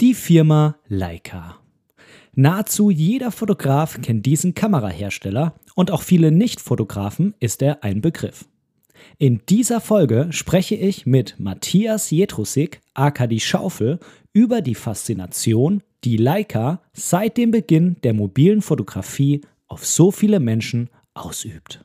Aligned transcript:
Die 0.00 0.14
Firma 0.14 0.76
Leica. 0.86 1.56
Nahezu 2.36 2.88
jeder 2.88 3.32
Fotograf 3.32 4.00
kennt 4.00 4.26
diesen 4.26 4.54
Kamerahersteller 4.54 5.54
und 5.74 5.90
auch 5.90 6.02
viele 6.02 6.30
Nicht-Fotografen 6.30 7.34
ist 7.40 7.62
er 7.62 7.82
ein 7.82 8.00
Begriff. 8.00 8.44
In 9.18 9.40
dieser 9.48 9.80
Folge 9.80 10.28
spreche 10.30 10.76
ich 10.76 11.04
mit 11.04 11.34
Matthias 11.40 12.12
Jetrusik, 12.12 12.80
aka 12.94 13.26
die 13.26 13.40
Schaufel, 13.40 13.98
über 14.32 14.60
die 14.60 14.76
Faszination, 14.76 15.82
die 16.04 16.16
Leica 16.16 16.80
seit 16.92 17.36
dem 17.36 17.50
Beginn 17.50 17.96
der 18.04 18.14
mobilen 18.14 18.62
Fotografie 18.62 19.40
auf 19.66 19.84
so 19.84 20.12
viele 20.12 20.38
Menschen 20.38 20.90
ausübt. 21.14 21.84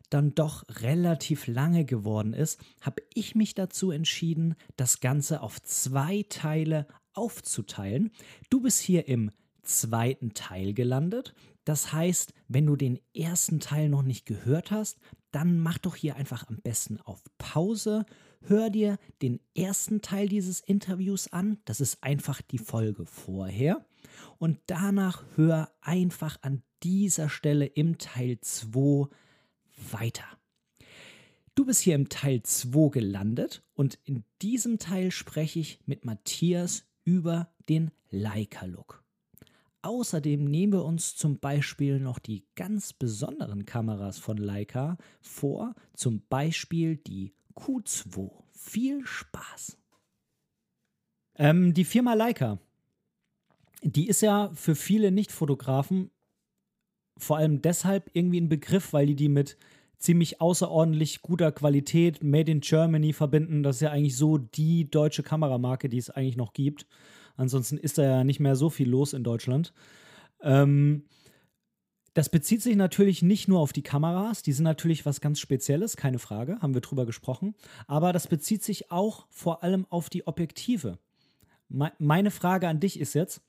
dann 0.11 0.35
doch 0.35 0.63
relativ 0.69 1.47
lange 1.47 1.85
geworden 1.85 2.33
ist, 2.33 2.59
habe 2.81 3.01
ich 3.13 3.33
mich 3.33 3.55
dazu 3.55 3.91
entschieden, 3.91 4.55
das 4.75 4.99
Ganze 4.99 5.41
auf 5.41 5.61
zwei 5.61 6.23
Teile 6.29 6.85
aufzuteilen. 7.13 8.11
Du 8.49 8.61
bist 8.61 8.79
hier 8.81 9.07
im 9.07 9.31
zweiten 9.63 10.33
Teil 10.33 10.73
gelandet. 10.73 11.33
Das 11.63 11.93
heißt, 11.93 12.33
wenn 12.47 12.65
du 12.65 12.75
den 12.75 12.99
ersten 13.15 13.59
Teil 13.59 13.89
noch 13.89 14.01
nicht 14.01 14.25
gehört 14.25 14.71
hast, 14.71 14.99
dann 15.31 15.59
mach 15.59 15.77
doch 15.77 15.95
hier 15.95 16.15
einfach 16.15 16.47
am 16.49 16.57
besten 16.57 16.99
auf 16.99 17.23
Pause. 17.37 18.05
Hör 18.41 18.69
dir 18.69 18.97
den 19.21 19.39
ersten 19.55 20.01
Teil 20.01 20.27
dieses 20.27 20.59
Interviews 20.59 21.31
an. 21.31 21.59
Das 21.65 21.79
ist 21.79 22.03
einfach 22.03 22.41
die 22.41 22.57
Folge 22.57 23.05
vorher. 23.05 23.85
Und 24.39 24.59
danach 24.65 25.23
hör 25.35 25.71
einfach 25.81 26.37
an 26.41 26.63
dieser 26.83 27.29
Stelle 27.29 27.65
im 27.65 27.97
Teil 27.97 28.39
2 28.41 29.07
weiter. 29.91 30.25
Du 31.55 31.65
bist 31.65 31.81
hier 31.81 31.95
im 31.95 32.09
Teil 32.09 32.43
2 32.43 32.89
gelandet 32.89 33.63
und 33.73 33.99
in 34.05 34.23
diesem 34.41 34.79
Teil 34.79 35.11
spreche 35.11 35.59
ich 35.59 35.79
mit 35.85 36.05
Matthias 36.05 36.85
über 37.03 37.51
den 37.67 37.91
Leica-Look. 38.09 39.03
Außerdem 39.83 40.45
nehmen 40.45 40.73
wir 40.73 40.85
uns 40.85 41.15
zum 41.15 41.39
Beispiel 41.39 41.99
noch 41.99 42.19
die 42.19 42.45
ganz 42.55 42.93
besonderen 42.93 43.65
Kameras 43.65 44.19
von 44.19 44.37
Leica 44.37 44.97
vor, 45.19 45.73
zum 45.93 46.21
Beispiel 46.29 46.97
die 46.97 47.33
Q2. 47.55 48.31
Viel 48.51 49.05
Spaß! 49.05 49.77
Ähm, 51.35 51.73
die 51.73 51.85
Firma 51.85 52.13
Leica, 52.13 52.59
die 53.81 54.07
ist 54.07 54.21
ja 54.21 54.51
für 54.53 54.75
viele 54.75 55.11
Nicht-Fotografen 55.11 56.11
vor 57.17 57.37
allem 57.37 57.61
deshalb 57.61 58.09
irgendwie 58.13 58.41
ein 58.41 58.49
Begriff, 58.49 58.93
weil 58.93 59.05
die 59.05 59.15
die 59.15 59.29
mit 59.29 59.57
ziemlich 59.97 60.41
außerordentlich 60.41 61.21
guter 61.21 61.51
Qualität 61.51 62.23
Made 62.23 62.51
in 62.51 62.61
Germany 62.61 63.13
verbinden. 63.13 63.63
Das 63.63 63.77
ist 63.77 63.81
ja 63.81 63.91
eigentlich 63.91 64.17
so 64.17 64.37
die 64.37 64.89
deutsche 64.89 65.23
Kameramarke, 65.23 65.89
die 65.89 65.99
es 65.99 66.09
eigentlich 66.09 66.37
noch 66.37 66.53
gibt. 66.53 66.87
Ansonsten 67.35 67.77
ist 67.77 67.97
da 67.97 68.03
ja 68.03 68.23
nicht 68.23 68.39
mehr 68.39 68.55
so 68.55 68.69
viel 68.69 68.89
los 68.89 69.13
in 69.13 69.23
Deutschland. 69.23 69.73
Ähm, 70.41 71.05
das 72.13 72.29
bezieht 72.29 72.61
sich 72.61 72.75
natürlich 72.75 73.21
nicht 73.21 73.47
nur 73.47 73.59
auf 73.59 73.71
die 73.71 73.83
Kameras, 73.83 74.43
die 74.43 74.51
sind 74.51 74.65
natürlich 74.65 75.05
was 75.05 75.21
ganz 75.21 75.39
Spezielles, 75.39 75.95
keine 75.95 76.19
Frage, 76.19 76.59
haben 76.59 76.73
wir 76.73 76.81
drüber 76.81 77.05
gesprochen. 77.05 77.55
Aber 77.87 78.11
das 78.11 78.27
bezieht 78.27 78.63
sich 78.63 78.91
auch 78.91 79.27
vor 79.29 79.63
allem 79.63 79.85
auf 79.89 80.09
die 80.09 80.27
Objektive. 80.27 80.97
meine 81.69 82.31
Frage 82.31 82.67
an 82.67 82.81
dich 82.81 82.99
ist 82.99 83.13
jetzt, 83.13 83.41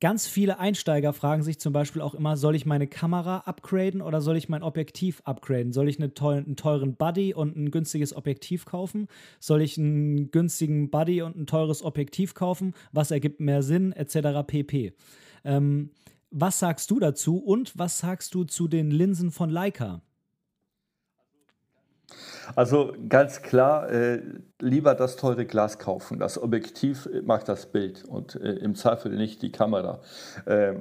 Ganz 0.00 0.28
viele 0.28 0.60
Einsteiger 0.60 1.12
fragen 1.12 1.42
sich 1.42 1.58
zum 1.58 1.72
Beispiel 1.72 2.02
auch 2.02 2.14
immer, 2.14 2.36
soll 2.36 2.54
ich 2.54 2.64
meine 2.64 2.86
Kamera 2.86 3.38
upgraden 3.38 4.00
oder 4.00 4.20
soll 4.20 4.36
ich 4.36 4.48
mein 4.48 4.62
Objektiv 4.62 5.20
upgraden? 5.24 5.72
Soll 5.72 5.88
ich 5.88 5.98
eine 5.98 6.14
teuren, 6.14 6.44
einen 6.44 6.56
teuren 6.56 6.94
Buddy 6.94 7.34
und 7.34 7.56
ein 7.56 7.72
günstiges 7.72 8.14
Objektiv 8.14 8.64
kaufen? 8.64 9.08
Soll 9.40 9.60
ich 9.60 9.76
einen 9.76 10.30
günstigen 10.30 10.90
Buddy 10.90 11.22
und 11.22 11.36
ein 11.36 11.46
teures 11.46 11.82
Objektiv 11.82 12.34
kaufen? 12.34 12.74
Was 12.92 13.10
ergibt 13.10 13.40
mehr 13.40 13.64
Sinn? 13.64 13.90
Etc. 13.90 14.46
pp. 14.46 14.92
Ähm, 15.44 15.90
was 16.30 16.60
sagst 16.60 16.92
du 16.92 17.00
dazu 17.00 17.38
und 17.38 17.76
was 17.76 17.98
sagst 17.98 18.34
du 18.34 18.44
zu 18.44 18.68
den 18.68 18.92
Linsen 18.92 19.32
von 19.32 19.50
Leica? 19.50 20.02
Also 22.54 22.94
ganz 23.08 23.42
klar, 23.42 23.90
äh, 23.90 24.22
lieber 24.60 24.94
das 24.94 25.16
teure 25.16 25.46
Glas 25.46 25.78
kaufen. 25.78 26.18
Das 26.18 26.40
Objektiv 26.40 27.08
macht 27.24 27.48
das 27.48 27.66
Bild 27.66 28.04
und 28.04 28.34
äh, 28.36 28.52
im 28.52 28.74
Zweifel 28.74 29.14
nicht 29.16 29.42
die 29.42 29.52
Kamera. 29.52 30.00
Äh, 30.46 30.74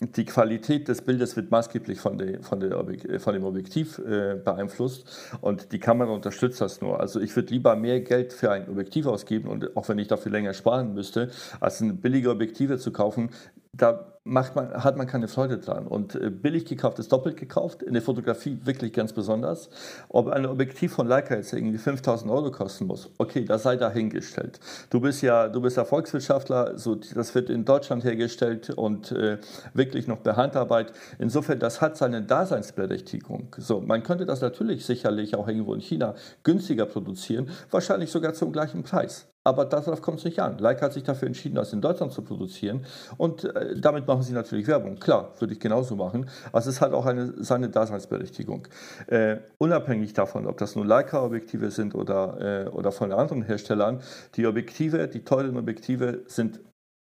die 0.00 0.24
Qualität 0.24 0.88
des 0.88 1.02
Bildes 1.02 1.36
wird 1.36 1.52
maßgeblich 1.52 2.00
von, 2.00 2.18
der, 2.18 2.42
von, 2.42 2.58
der 2.58 2.78
Objek 2.80 3.20
von 3.20 3.32
dem 3.32 3.44
Objektiv 3.44 3.98
äh, 4.00 4.34
beeinflusst 4.34 5.06
und 5.40 5.70
die 5.70 5.78
Kamera 5.78 6.10
unterstützt 6.10 6.60
das 6.60 6.80
nur. 6.80 6.98
Also 6.98 7.20
ich 7.20 7.34
würde 7.36 7.54
lieber 7.54 7.76
mehr 7.76 8.00
Geld 8.00 8.32
für 8.32 8.50
ein 8.50 8.68
Objektiv 8.68 9.06
ausgeben 9.06 9.48
und 9.48 9.76
auch 9.76 9.88
wenn 9.88 9.98
ich 9.98 10.08
dafür 10.08 10.32
länger 10.32 10.52
sparen 10.52 10.94
müsste, 10.94 11.30
als 11.60 11.80
ein 11.80 11.98
billige 12.00 12.30
Objektive 12.30 12.78
zu 12.78 12.92
kaufen, 12.92 13.30
da 13.72 14.13
macht 14.24 14.56
man, 14.56 14.72
hat 14.82 14.96
man 14.96 15.06
keine 15.06 15.28
Freude 15.28 15.58
dran. 15.58 15.86
Und 15.86 16.14
äh, 16.14 16.30
billig 16.30 16.64
gekauft 16.64 16.98
ist 16.98 17.12
doppelt 17.12 17.36
gekauft, 17.36 17.82
in 17.82 17.92
der 17.92 18.02
Fotografie 18.02 18.58
wirklich 18.64 18.94
ganz 18.94 19.12
besonders. 19.12 19.68
Ob 20.08 20.28
ein 20.28 20.46
Objektiv 20.46 20.94
von 20.94 21.06
Leica 21.06 21.34
jetzt 21.34 21.52
irgendwie 21.52 21.76
5000 21.76 22.30
Euro 22.30 22.50
kosten 22.50 22.86
muss, 22.86 23.10
okay, 23.18 23.44
das 23.44 23.62
sei 23.62 23.76
dahingestellt. 23.76 24.60
Du 24.88 25.00
bist 25.00 25.22
ja, 25.22 25.48
du 25.48 25.60
bist 25.60 25.76
ja 25.76 25.84
Volkswirtschaftler, 25.84 26.78
so, 26.78 26.94
das 26.94 27.34
wird 27.34 27.50
in 27.50 27.66
Deutschland 27.66 28.02
hergestellt 28.04 28.70
und 28.70 29.12
äh, 29.12 29.38
wirklich 29.74 30.08
noch 30.08 30.22
per 30.22 30.36
Handarbeit. 30.36 30.92
Insofern, 31.18 31.58
das 31.58 31.82
hat 31.82 31.98
seine 31.98 32.22
Daseinsberechtigung. 32.22 33.54
So, 33.58 33.82
man 33.82 34.02
könnte 34.02 34.24
das 34.24 34.40
natürlich 34.40 34.86
sicherlich 34.86 35.36
auch 35.36 35.48
irgendwo 35.48 35.74
in 35.74 35.80
China 35.80 36.14
günstiger 36.42 36.86
produzieren, 36.86 37.50
wahrscheinlich 37.70 38.10
sogar 38.10 38.32
zum 38.32 38.52
gleichen 38.52 38.84
Preis. 38.84 39.26
Aber 39.46 39.66
darauf 39.66 40.00
kommt 40.00 40.20
es 40.20 40.24
nicht 40.24 40.40
an. 40.40 40.56
Leica 40.56 40.86
hat 40.86 40.94
sich 40.94 41.02
dafür 41.02 41.26
entschieden, 41.26 41.56
das 41.56 41.74
in 41.74 41.82
Deutschland 41.82 42.12
zu 42.12 42.22
produzieren. 42.22 42.86
Und 43.18 43.44
äh, 43.44 43.78
damit 43.78 44.06
machen 44.14 44.22
sie 44.22 44.32
natürlich 44.32 44.68
Werbung. 44.68 44.96
Klar, 45.00 45.32
würde 45.40 45.54
ich 45.54 45.60
genauso 45.60 45.96
machen. 45.96 46.30
Also 46.52 46.70
es 46.70 46.80
hat 46.80 46.92
auch 46.92 47.04
eine, 47.04 47.34
seine 47.42 47.68
Daseinsberechtigung. 47.68 48.68
Äh, 49.08 49.38
unabhängig 49.58 50.12
davon, 50.12 50.46
ob 50.46 50.56
das 50.58 50.76
nur 50.76 50.86
Leica-Objektive 50.86 51.72
sind 51.72 51.96
oder, 51.96 52.66
äh, 52.66 52.68
oder 52.68 52.92
von 52.92 53.12
anderen 53.12 53.42
Herstellern, 53.42 54.00
die 54.36 54.46
Objektive, 54.46 55.08
die 55.08 55.24
teuren 55.24 55.56
Objektive 55.56 56.22
sind 56.28 56.60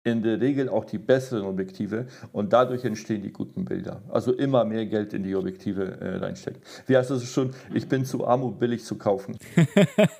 in 0.03 0.23
der 0.23 0.41
Regel 0.41 0.69
auch 0.71 0.87
die 0.87 0.99
besseren 0.99 1.45
Objektive 1.45 2.07
und 2.33 2.53
dadurch 2.53 2.85
entstehen 2.85 3.23
die 3.23 3.33
guten 3.33 3.67
Bilder. 3.67 4.03
Also 4.09 4.33
immer 4.33 4.65
mehr 4.65 4.87
Geld 4.87 5.13
in 5.13 5.23
die 5.23 5.35
Objektive 5.35 6.01
äh, 6.01 6.17
reinstecken. 6.17 6.63
Wie 6.87 6.97
heißt 6.97 7.11
das 7.11 7.31
schon? 7.31 7.51
Ich 7.75 7.87
bin 7.87 8.07
zu 8.07 8.27
arm, 8.27 8.43
um 8.43 8.59
billig 8.59 8.85
zu 8.85 8.97
kaufen. 8.97 9.37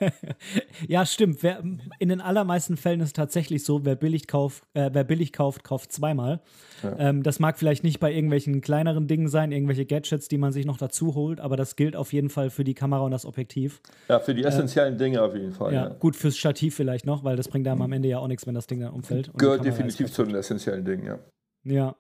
ja, 0.89 1.07
stimmt. 1.07 1.43
Wer, 1.43 1.63
in 1.99 2.09
den 2.11 2.21
allermeisten 2.21 2.77
Fällen 2.77 3.01
ist 3.01 3.09
es 3.09 3.13
tatsächlich 3.15 3.65
so, 3.65 3.85
wer 3.87 3.97
billig, 3.97 4.27
kauf, 4.27 4.63
äh, 4.75 4.91
wer 4.93 5.05
billig 5.05 5.33
kauft, 5.33 5.65
kauft 5.65 5.93
zweimal. 5.93 6.41
Ja. 6.83 6.99
Ähm, 6.99 7.23
das 7.23 7.39
mag 7.39 7.59
vielleicht 7.59 7.83
nicht 7.83 8.01
bei 8.01 8.13
irgendwelchen 8.13 8.61
kleineren 8.61 9.07
Dingen 9.07 9.29
sein, 9.29 9.51
irgendwelche 9.51 9.87
Gadgets, 9.87 10.29
die 10.29 10.39
man 10.39 10.53
sich 10.53 10.67
noch 10.67 10.77
dazu 10.77 11.15
holt, 11.15 11.41
aber 11.41 11.57
das 11.57 11.77
gilt 11.77 11.97
auf 11.97 12.13
jeden 12.13 12.29
Fall 12.29 12.51
für 12.51 12.65
die 12.65 12.75
Kamera 12.75 13.01
und 13.03 13.13
das 13.13 13.25
Objektiv. 13.25 13.81
Ja, 14.09 14.21
für 14.21 14.35
die 14.35 14.43
äh, 14.43 14.49
essentiellen 14.49 14.95
äh, 14.95 14.99
Dinge 14.99 15.23
auf 15.23 15.35
jeden 15.35 15.53
Fall. 15.53 15.73
Ja, 15.73 15.85
ja, 15.85 15.89
gut 15.89 16.17
fürs 16.17 16.37
Stativ 16.37 16.75
vielleicht 16.75 17.07
noch, 17.07 17.25
weil 17.25 17.37
das 17.37 17.49
bringt 17.49 17.67
einem 17.67 17.81
am 17.83 17.93
Ende 17.93 18.09
ja 18.09 18.19
auch 18.19 18.29
nichts, 18.29 18.47
wenn 18.47 18.55
das 18.55 18.67
Ding 18.67 18.81
dann 18.81 18.93
umfällt. 18.93 19.31
Gehört 19.37 19.65
definitiv 19.71 20.13
zu 20.13 20.25
den 20.25 20.35
essentiellen 20.35 20.85
Dingen, 20.85 21.07
ja. 21.07 21.19
Ja, 21.63 21.97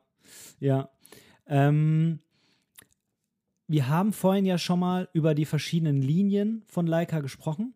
ja. 0.58 0.90
Ähm, 1.46 2.20
wir 3.66 3.88
haben 3.88 4.12
vorhin 4.12 4.46
ja 4.46 4.58
schon 4.58 4.80
mal 4.80 5.08
über 5.12 5.34
die 5.34 5.44
verschiedenen 5.44 6.02
Linien 6.02 6.64
von 6.66 6.86
Leica 6.86 7.20
gesprochen. 7.20 7.74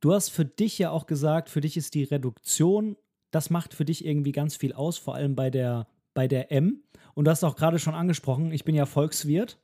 Du 0.00 0.12
hast 0.12 0.30
für 0.30 0.44
dich 0.44 0.78
ja 0.78 0.90
auch 0.90 1.06
gesagt, 1.06 1.50
für 1.50 1.60
dich 1.60 1.76
ist 1.76 1.94
die 1.94 2.04
Reduktion, 2.04 2.96
das 3.30 3.50
macht 3.50 3.74
für 3.74 3.84
dich 3.84 4.04
irgendwie 4.04 4.32
ganz 4.32 4.56
viel 4.56 4.72
aus, 4.72 4.98
vor 4.98 5.14
allem 5.14 5.36
bei 5.36 5.50
der, 5.50 5.86
bei 6.14 6.26
der 6.26 6.50
M. 6.52 6.82
Und 7.14 7.26
du 7.26 7.30
hast 7.30 7.44
auch 7.44 7.56
gerade 7.56 7.78
schon 7.78 7.94
angesprochen, 7.94 8.52
ich 8.52 8.64
bin 8.64 8.74
ja 8.74 8.86
Volkswirt. 8.86 9.58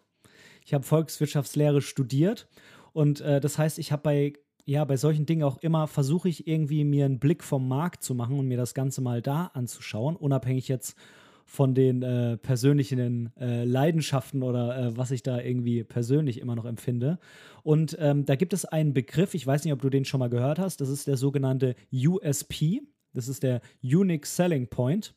Ich 0.64 0.74
habe 0.74 0.84
Volkswirtschaftslehre 0.84 1.80
studiert. 1.80 2.48
Und 2.92 3.20
äh, 3.20 3.40
das 3.40 3.58
heißt, 3.58 3.78
ich 3.78 3.92
habe 3.92 4.02
bei 4.02 4.32
ja, 4.66 4.84
bei 4.84 4.96
solchen 4.96 5.26
Dingen 5.26 5.44
auch 5.44 5.58
immer 5.58 5.86
versuche 5.86 6.28
ich 6.28 6.46
irgendwie 6.48 6.84
mir 6.84 7.04
einen 7.04 7.20
Blick 7.20 7.44
vom 7.44 7.68
Markt 7.68 8.02
zu 8.02 8.14
machen 8.14 8.38
und 8.38 8.48
mir 8.48 8.56
das 8.56 8.74
Ganze 8.74 9.00
mal 9.00 9.22
da 9.22 9.46
anzuschauen, 9.54 10.16
unabhängig 10.16 10.66
jetzt 10.66 10.96
von 11.44 11.76
den 11.76 12.02
äh, 12.02 12.36
persönlichen 12.36 13.32
äh, 13.38 13.64
Leidenschaften 13.64 14.42
oder 14.42 14.76
äh, 14.76 14.96
was 14.96 15.12
ich 15.12 15.22
da 15.22 15.40
irgendwie 15.40 15.84
persönlich 15.84 16.40
immer 16.40 16.56
noch 16.56 16.64
empfinde. 16.64 17.20
Und 17.62 17.96
ähm, 18.00 18.24
da 18.24 18.34
gibt 18.34 18.52
es 18.52 18.64
einen 18.64 18.92
Begriff, 18.92 19.34
ich 19.34 19.46
weiß 19.46 19.62
nicht, 19.64 19.72
ob 19.72 19.80
du 19.80 19.88
den 19.88 20.04
schon 20.04 20.18
mal 20.18 20.28
gehört 20.28 20.58
hast, 20.58 20.80
das 20.80 20.88
ist 20.88 21.06
der 21.06 21.16
sogenannte 21.16 21.76
USP, 21.92 22.82
das 23.14 23.28
ist 23.28 23.44
der 23.44 23.60
Unique 23.82 24.26
Selling 24.26 24.66
Point. 24.66 25.14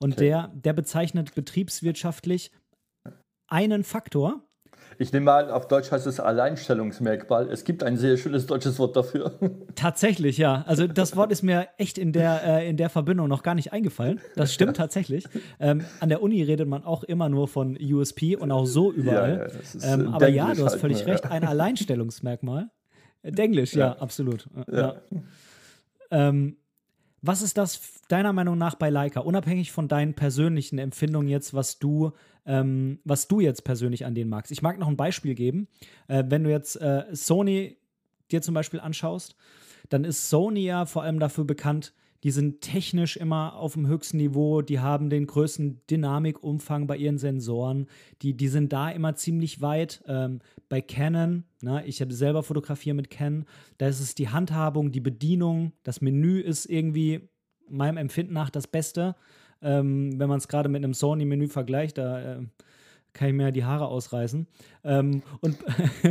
Und 0.00 0.14
okay. 0.14 0.24
der, 0.24 0.48
der 0.48 0.72
bezeichnet 0.72 1.36
betriebswirtschaftlich 1.36 2.50
einen 3.46 3.84
Faktor, 3.84 4.47
ich 5.00 5.12
nehme 5.12 5.26
mal, 5.26 5.50
auf 5.50 5.68
Deutsch 5.68 5.92
heißt 5.92 6.06
es 6.08 6.18
Alleinstellungsmerkmal. 6.18 7.48
Es 7.50 7.62
gibt 7.64 7.84
ein 7.84 7.96
sehr 7.96 8.16
schönes 8.16 8.46
deutsches 8.46 8.80
Wort 8.80 8.96
dafür. 8.96 9.38
Tatsächlich, 9.76 10.38
ja. 10.38 10.64
Also 10.66 10.88
das 10.88 11.14
Wort 11.14 11.30
ist 11.30 11.42
mir 11.42 11.68
echt 11.76 11.98
in 11.98 12.12
der, 12.12 12.42
äh, 12.44 12.68
in 12.68 12.76
der 12.76 12.90
Verbindung 12.90 13.28
noch 13.28 13.44
gar 13.44 13.54
nicht 13.54 13.72
eingefallen. 13.72 14.20
Das 14.34 14.52
stimmt 14.52 14.76
tatsächlich. 14.76 15.24
Ähm, 15.60 15.84
an 16.00 16.08
der 16.08 16.20
Uni 16.20 16.42
redet 16.42 16.68
man 16.68 16.82
auch 16.82 17.04
immer 17.04 17.28
nur 17.28 17.46
von 17.46 17.78
USP 17.80 18.34
und 18.34 18.50
auch 18.50 18.66
so 18.66 18.92
überall. 18.92 19.50
Ja, 19.74 19.80
ja, 19.80 19.94
ähm, 19.94 20.14
aber 20.14 20.28
ja, 20.28 20.52
du 20.52 20.64
hast 20.64 20.72
halt 20.72 20.80
völlig 20.80 20.98
halt, 20.98 21.08
recht. 21.08 21.24
Ja. 21.24 21.30
Ein 21.30 21.44
Alleinstellungsmerkmal. 21.44 22.70
Denglisch, 23.22 23.74
ja, 23.74 23.92
absolut. 23.92 24.48
Ja. 24.70 24.96
Ähm, 26.10 26.56
was 27.22 27.42
ist 27.42 27.58
das 27.58 28.02
deiner 28.08 28.32
Meinung 28.32 28.58
nach 28.58 28.74
bei 28.74 28.90
Leica, 28.90 29.20
unabhängig 29.20 29.72
von 29.72 29.88
deinen 29.88 30.14
persönlichen 30.14 30.78
Empfindungen 30.78 31.28
jetzt, 31.28 31.54
was 31.54 31.78
du, 31.78 32.12
ähm, 32.46 33.00
was 33.04 33.28
du 33.28 33.40
jetzt 33.40 33.64
persönlich 33.64 34.04
an 34.04 34.14
denen 34.14 34.30
magst? 34.30 34.52
Ich 34.52 34.62
mag 34.62 34.78
noch 34.78 34.88
ein 34.88 34.96
Beispiel 34.96 35.34
geben. 35.34 35.68
Äh, 36.06 36.24
wenn 36.28 36.44
du 36.44 36.50
jetzt 36.50 36.76
äh, 36.80 37.04
Sony 37.12 37.76
dir 38.30 38.42
zum 38.42 38.54
Beispiel 38.54 38.80
anschaust, 38.80 39.36
dann 39.88 40.04
ist 40.04 40.28
Sony 40.28 40.60
ja 40.60 40.86
vor 40.86 41.02
allem 41.02 41.18
dafür 41.18 41.44
bekannt, 41.44 41.92
die 42.24 42.30
sind 42.30 42.60
technisch 42.60 43.16
immer 43.16 43.54
auf 43.56 43.74
dem 43.74 43.86
höchsten 43.86 44.16
Niveau, 44.16 44.60
die 44.62 44.80
haben 44.80 45.10
den 45.10 45.26
größten 45.26 45.82
Dynamikumfang 45.88 46.86
bei 46.86 46.96
ihren 46.96 47.18
Sensoren, 47.18 47.86
die, 48.22 48.36
die 48.36 48.48
sind 48.48 48.72
da 48.72 48.90
immer 48.90 49.14
ziemlich 49.14 49.60
weit. 49.60 50.02
Ähm, 50.06 50.40
bei 50.68 50.80
Canon, 50.80 51.44
na, 51.62 51.84
ich 51.84 52.00
habe 52.00 52.12
selber 52.12 52.42
fotografiert 52.42 52.96
mit 52.96 53.10
Canon, 53.10 53.44
da 53.78 53.86
ist 53.86 54.00
es 54.00 54.14
die 54.14 54.28
Handhabung, 54.28 54.90
die 54.90 55.00
Bedienung, 55.00 55.72
das 55.84 56.00
Menü 56.00 56.40
ist 56.40 56.66
irgendwie 56.66 57.28
meinem 57.68 57.96
Empfinden 57.96 58.32
nach 58.32 58.50
das 58.50 58.66
Beste. 58.66 59.14
Ähm, 59.60 60.18
wenn 60.18 60.28
man 60.28 60.38
es 60.38 60.48
gerade 60.48 60.68
mit 60.68 60.84
einem 60.84 60.94
Sony-Menü 60.94 61.48
vergleicht, 61.48 61.98
da 61.98 62.36
äh, 62.36 62.46
kann 63.12 63.28
ich 63.28 63.34
mir 63.34 63.50
die 63.50 63.64
Haare 63.64 63.88
ausreißen. 63.88 64.46
Ähm, 64.84 65.22
und, 65.40 65.58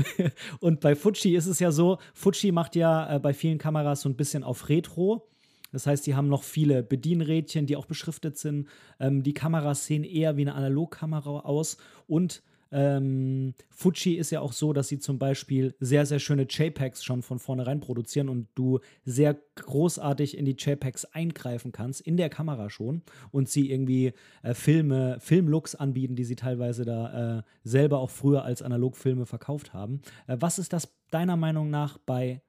und 0.59 0.81
bei 0.81 0.95
Fuji 0.95 1.35
ist 1.35 1.47
es 1.47 1.59
ja 1.59 1.71
so, 1.71 1.99
Fuji 2.13 2.51
macht 2.51 2.75
ja 2.75 3.15
äh, 3.15 3.19
bei 3.19 3.33
vielen 3.33 3.57
Kameras 3.57 4.01
so 4.01 4.09
ein 4.09 4.15
bisschen 4.15 4.43
auf 4.43 4.67
Retro. 4.69 5.29
Das 5.71 5.87
heißt, 5.87 6.05
die 6.07 6.15
haben 6.15 6.27
noch 6.27 6.43
viele 6.43 6.83
Bedienrädchen, 6.83 7.65
die 7.65 7.75
auch 7.75 7.85
beschriftet 7.85 8.37
sind. 8.37 8.67
Ähm, 8.99 9.23
die 9.23 9.33
Kameras 9.33 9.85
sehen 9.85 10.03
eher 10.03 10.37
wie 10.37 10.41
eine 10.41 10.55
Analogkamera 10.55 11.41
aus. 11.41 11.77
Und 12.07 12.41
ähm, 12.71 13.53
Fuji 13.69 14.15
ist 14.15 14.31
ja 14.31 14.41
auch 14.41 14.51
so, 14.51 14.73
dass 14.73 14.87
sie 14.87 14.99
zum 14.99 15.19
Beispiel 15.19 15.75
sehr, 15.79 16.05
sehr 16.05 16.19
schöne 16.19 16.47
JPEGs 16.49 17.03
schon 17.03 17.21
von 17.21 17.39
vornherein 17.39 17.79
produzieren 17.79 18.29
und 18.29 18.47
du 18.55 18.79
sehr 19.05 19.39
großartig 19.55 20.37
in 20.37 20.45
die 20.45 20.55
JPEGs 20.57 21.05
eingreifen 21.05 21.71
kannst, 21.71 22.01
in 22.01 22.17
der 22.17 22.29
Kamera 22.29 22.69
schon, 22.69 23.03
und 23.31 23.49
sie 23.49 23.71
irgendwie 23.71 24.13
äh, 24.43 24.53
Filme, 24.53 25.17
Filmlooks 25.19 25.75
anbieten, 25.75 26.15
die 26.15 26.25
sie 26.25 26.35
teilweise 26.35 26.85
da 26.85 27.37
äh, 27.37 27.43
selber 27.63 27.99
auch 27.99 28.09
früher 28.09 28.43
als 28.43 28.61
Analogfilme 28.61 29.25
verkauft 29.25 29.73
haben. 29.73 30.01
Äh, 30.27 30.37
was 30.39 30.59
ist 30.59 30.73
das 30.73 30.93
deiner 31.09 31.37
Meinung 31.37 31.69
nach 31.69 31.97
bei 31.99 32.41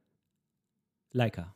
Leica? 1.13 1.55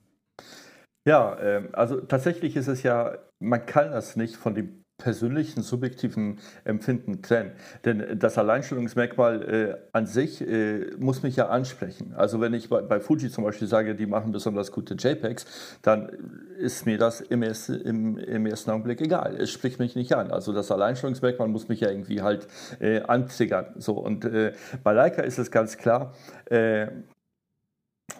Ja, 1.04 1.34
äh, 1.38 1.68
also 1.72 2.00
tatsächlich 2.00 2.56
ist 2.56 2.68
es 2.68 2.82
ja, 2.82 3.18
man 3.40 3.66
kann 3.66 3.90
das 3.90 4.16
nicht 4.16 4.36
von 4.36 4.54
dem 4.54 4.82
persönlichen, 5.02 5.62
subjektiven 5.62 6.38
Empfinden 6.64 7.22
trennen. 7.22 7.52
Denn 7.84 8.18
das 8.20 8.38
Alleinstellungsmerkmal 8.38 9.42
äh, 9.42 9.74
an 9.92 10.06
sich 10.06 10.40
äh, 10.40 10.92
muss 10.96 11.24
mich 11.24 11.34
ja 11.34 11.48
ansprechen. 11.48 12.14
Also 12.16 12.40
wenn 12.40 12.54
ich 12.54 12.68
bei, 12.68 12.82
bei, 12.82 13.00
Fuji 13.00 13.28
zum 13.28 13.42
Beispiel 13.42 13.66
sage, 13.66 13.96
die 13.96 14.06
machen 14.06 14.30
besonders 14.30 14.70
gute 14.70 14.94
JPEGs, 14.94 15.80
dann 15.82 16.08
ist 16.56 16.86
mir 16.86 16.98
das 16.98 17.20
im, 17.20 17.42
ersten, 17.42 17.80
im, 17.80 18.16
im 18.16 18.46
ersten 18.46 18.70
Augenblick 18.70 19.00
egal. 19.00 19.36
Es 19.36 19.50
spricht 19.50 19.80
mich 19.80 19.96
nicht 19.96 20.14
an. 20.14 20.30
Also 20.30 20.52
das 20.52 20.70
Alleinstellungsmerkmal 20.70 21.48
muss 21.48 21.68
mich 21.68 21.80
ja 21.80 21.90
irgendwie 21.90 22.22
halt 22.22 22.46
äh, 22.78 23.00
antriggern. 23.00 23.74
So, 23.78 23.94
und 23.94 24.24
äh, 24.24 24.52
bei 24.84 24.92
Leica 24.92 25.22
ist 25.22 25.38
es 25.38 25.50
ganz 25.50 25.78
klar, 25.78 26.14
äh, 26.44 26.86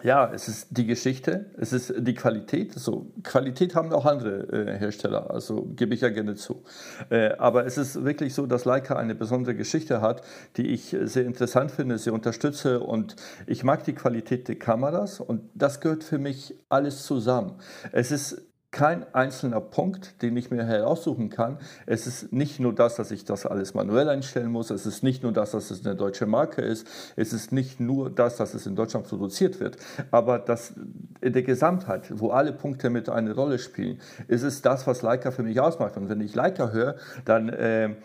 ja, 0.03 0.29
es 0.33 0.49
ist 0.49 0.67
die 0.71 0.85
Geschichte, 0.85 1.51
es 1.57 1.71
ist 1.71 1.93
die 1.97 2.13
Qualität. 2.13 2.73
So, 2.73 3.11
Qualität 3.23 3.73
haben 3.73 3.91
auch 3.93 4.05
andere 4.05 4.51
äh, 4.51 4.77
Hersteller, 4.77 5.31
also 5.31 5.63
gebe 5.75 5.93
ich 5.93 6.01
ja 6.01 6.09
gerne 6.09 6.35
zu. 6.35 6.63
Äh, 7.09 7.29
aber 7.37 7.65
es 7.65 7.77
ist 7.77 8.03
wirklich 8.03 8.33
so, 8.33 8.45
dass 8.45 8.65
Leica 8.65 8.97
eine 8.97 9.15
besondere 9.15 9.55
Geschichte 9.55 10.01
hat, 10.01 10.21
die 10.57 10.67
ich 10.67 10.95
sehr 11.03 11.25
interessant 11.25 11.71
finde, 11.71 11.97
sehr 11.97 12.13
unterstütze 12.13 12.81
und 12.81 13.15
ich 13.47 13.63
mag 13.63 13.83
die 13.85 13.93
Qualität 13.93 14.49
der 14.49 14.59
Kameras 14.59 15.21
und 15.21 15.49
das 15.55 15.79
gehört 15.79 16.03
für 16.03 16.19
mich 16.19 16.53
alles 16.67 17.03
zusammen. 17.03 17.53
Es 17.93 18.11
ist 18.11 18.52
kein 18.73 19.05
einzelner 19.13 19.61
Punkt, 19.61 20.21
den 20.21 20.35
ich 20.35 20.51
mir 20.51 20.65
heraussuchen 20.65 21.29
kann. 21.29 21.59
Es 21.85 22.07
ist 22.07 22.33
nicht 22.33 22.59
nur 22.59 22.73
das, 22.73 22.95
dass 22.95 23.11
ich 23.11 23.23
das 23.23 23.45
alles 23.45 23.73
manuell 23.73 24.09
einstellen 24.09 24.51
muss. 24.51 24.71
Es 24.71 24.85
ist 24.85 25.03
nicht 25.03 25.23
nur 25.23 25.31
das, 25.31 25.51
dass 25.51 25.71
es 25.71 25.85
eine 25.85 25.95
deutsche 25.95 26.25
Marke 26.25 26.61
ist. 26.61 26.85
Es 27.15 27.31
ist 27.31 27.51
nicht 27.51 27.79
nur 27.79 28.09
das, 28.09 28.35
dass 28.35 28.53
es 28.53 28.65
in 28.65 28.75
Deutschland 28.75 29.07
produziert 29.07 29.59
wird. 29.59 29.77
Aber 30.11 30.39
das, 30.39 30.73
in 31.21 31.33
der 31.33 31.43
Gesamtheit, 31.43 32.19
wo 32.19 32.31
alle 32.31 32.51
Punkte 32.51 32.89
mit 32.89 33.07
eine 33.07 33.33
Rolle 33.33 33.59
spielen, 33.59 34.01
ist 34.27 34.41
es 34.41 34.61
das, 34.61 34.87
was 34.87 35.03
Leica 35.03 35.31
für 35.31 35.43
mich 35.43 35.59
ausmacht. 35.59 35.95
Und 35.95 36.09
wenn 36.09 36.19
ich 36.19 36.35
Leica 36.35 36.71
höre, 36.71 36.95
dann... 37.23 37.49
Äh, 37.49 37.95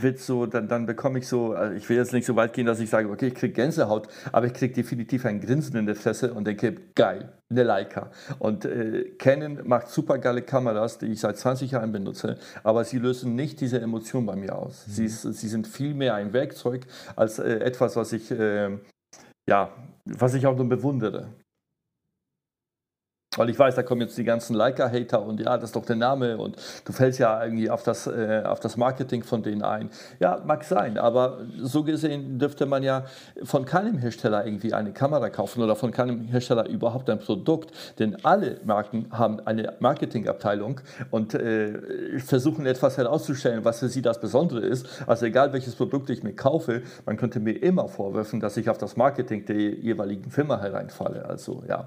wird 0.00 0.18
so, 0.20 0.46
dann, 0.46 0.68
dann 0.68 0.86
bekomme 0.86 1.18
ich 1.18 1.28
so, 1.28 1.52
also 1.52 1.74
ich 1.74 1.88
will 1.88 1.96
jetzt 1.96 2.12
nicht 2.12 2.26
so 2.26 2.36
weit 2.36 2.52
gehen, 2.52 2.66
dass 2.66 2.80
ich 2.80 2.90
sage, 2.90 3.08
okay, 3.08 3.28
ich 3.28 3.34
kriege 3.34 3.52
Gänsehaut, 3.52 4.08
aber 4.32 4.46
ich 4.46 4.52
kriege 4.52 4.74
definitiv 4.74 5.24
ein 5.24 5.40
Grinsen 5.40 5.76
in 5.76 5.86
der 5.86 5.96
Fresse 5.96 6.34
und 6.34 6.46
denke, 6.46 6.74
geil, 6.94 7.32
eine 7.50 7.62
Leica. 7.62 8.10
Und 8.38 8.64
äh, 8.64 9.10
Canon 9.18 9.66
macht 9.66 9.88
super 9.88 10.18
geile 10.18 10.42
Kameras, 10.42 10.98
die 10.98 11.06
ich 11.06 11.20
seit 11.20 11.36
20 11.36 11.72
Jahren 11.72 11.92
benutze, 11.92 12.38
aber 12.62 12.84
sie 12.84 12.98
lösen 12.98 13.34
nicht 13.34 13.60
diese 13.60 13.80
Emotion 13.80 14.26
bei 14.26 14.36
mir 14.36 14.56
aus. 14.56 14.86
Mhm. 14.86 14.92
Sie, 14.92 15.04
ist, 15.04 15.22
sie 15.22 15.48
sind 15.48 15.66
viel 15.66 15.94
mehr 15.94 16.14
ein 16.14 16.32
Werkzeug 16.32 16.86
als 17.16 17.38
äh, 17.38 17.58
etwas, 17.60 17.96
was 17.96 18.12
ich, 18.12 18.30
äh, 18.30 18.78
ja, 19.48 19.72
was 20.04 20.34
ich 20.34 20.46
auch 20.46 20.56
nur 20.56 20.68
bewundere. 20.68 21.28
Weil 23.38 23.50
ich 23.50 23.58
weiß, 23.58 23.76
da 23.76 23.82
kommen 23.82 24.00
jetzt 24.00 24.18
die 24.18 24.24
ganzen 24.24 24.54
Leica-Hater 24.54 25.22
und 25.22 25.40
ja, 25.40 25.56
das 25.56 25.70
ist 25.70 25.76
doch 25.76 25.86
der 25.86 25.96
Name 25.96 26.38
und 26.38 26.56
du 26.84 26.92
fällst 26.92 27.18
ja 27.18 27.42
irgendwie 27.42 27.70
auf 27.70 27.82
das, 27.82 28.06
äh, 28.06 28.42
auf 28.44 28.60
das 28.60 28.76
Marketing 28.76 29.22
von 29.22 29.42
denen 29.42 29.62
ein. 29.62 29.90
Ja, 30.18 30.42
mag 30.44 30.64
sein, 30.64 30.98
aber 30.98 31.38
so 31.60 31.84
gesehen 31.84 32.38
dürfte 32.38 32.66
man 32.66 32.82
ja 32.82 33.04
von 33.44 33.64
keinem 33.64 33.98
Hersteller 33.98 34.44
irgendwie 34.44 34.74
eine 34.74 34.92
Kamera 34.92 35.30
kaufen 35.30 35.62
oder 35.62 35.76
von 35.76 35.92
keinem 35.92 36.26
Hersteller 36.28 36.68
überhaupt 36.68 37.08
ein 37.10 37.20
Produkt, 37.20 37.70
denn 37.98 38.16
alle 38.24 38.60
Marken 38.64 39.06
haben 39.10 39.40
eine 39.40 39.74
Marketingabteilung 39.78 40.80
und 41.10 41.34
äh, 41.34 42.18
versuchen 42.18 42.66
etwas 42.66 42.98
herauszustellen, 42.98 43.64
was 43.64 43.78
für 43.78 43.88
sie 43.88 44.02
das 44.02 44.20
Besondere 44.20 44.60
ist. 44.60 44.86
Also 45.06 45.26
egal 45.26 45.52
welches 45.52 45.76
Produkt 45.76 46.10
ich 46.10 46.22
mir 46.22 46.34
kaufe, 46.34 46.82
man 47.06 47.16
könnte 47.16 47.40
mir 47.40 47.62
immer 47.62 47.88
vorwerfen, 47.88 48.40
dass 48.40 48.56
ich 48.56 48.68
auf 48.68 48.78
das 48.78 48.96
Marketing 48.96 49.44
der 49.46 49.56
jeweiligen 49.56 50.30
Firma 50.30 50.60
hereinfalle. 50.60 51.24
Also 51.24 51.62
ja. 51.68 51.84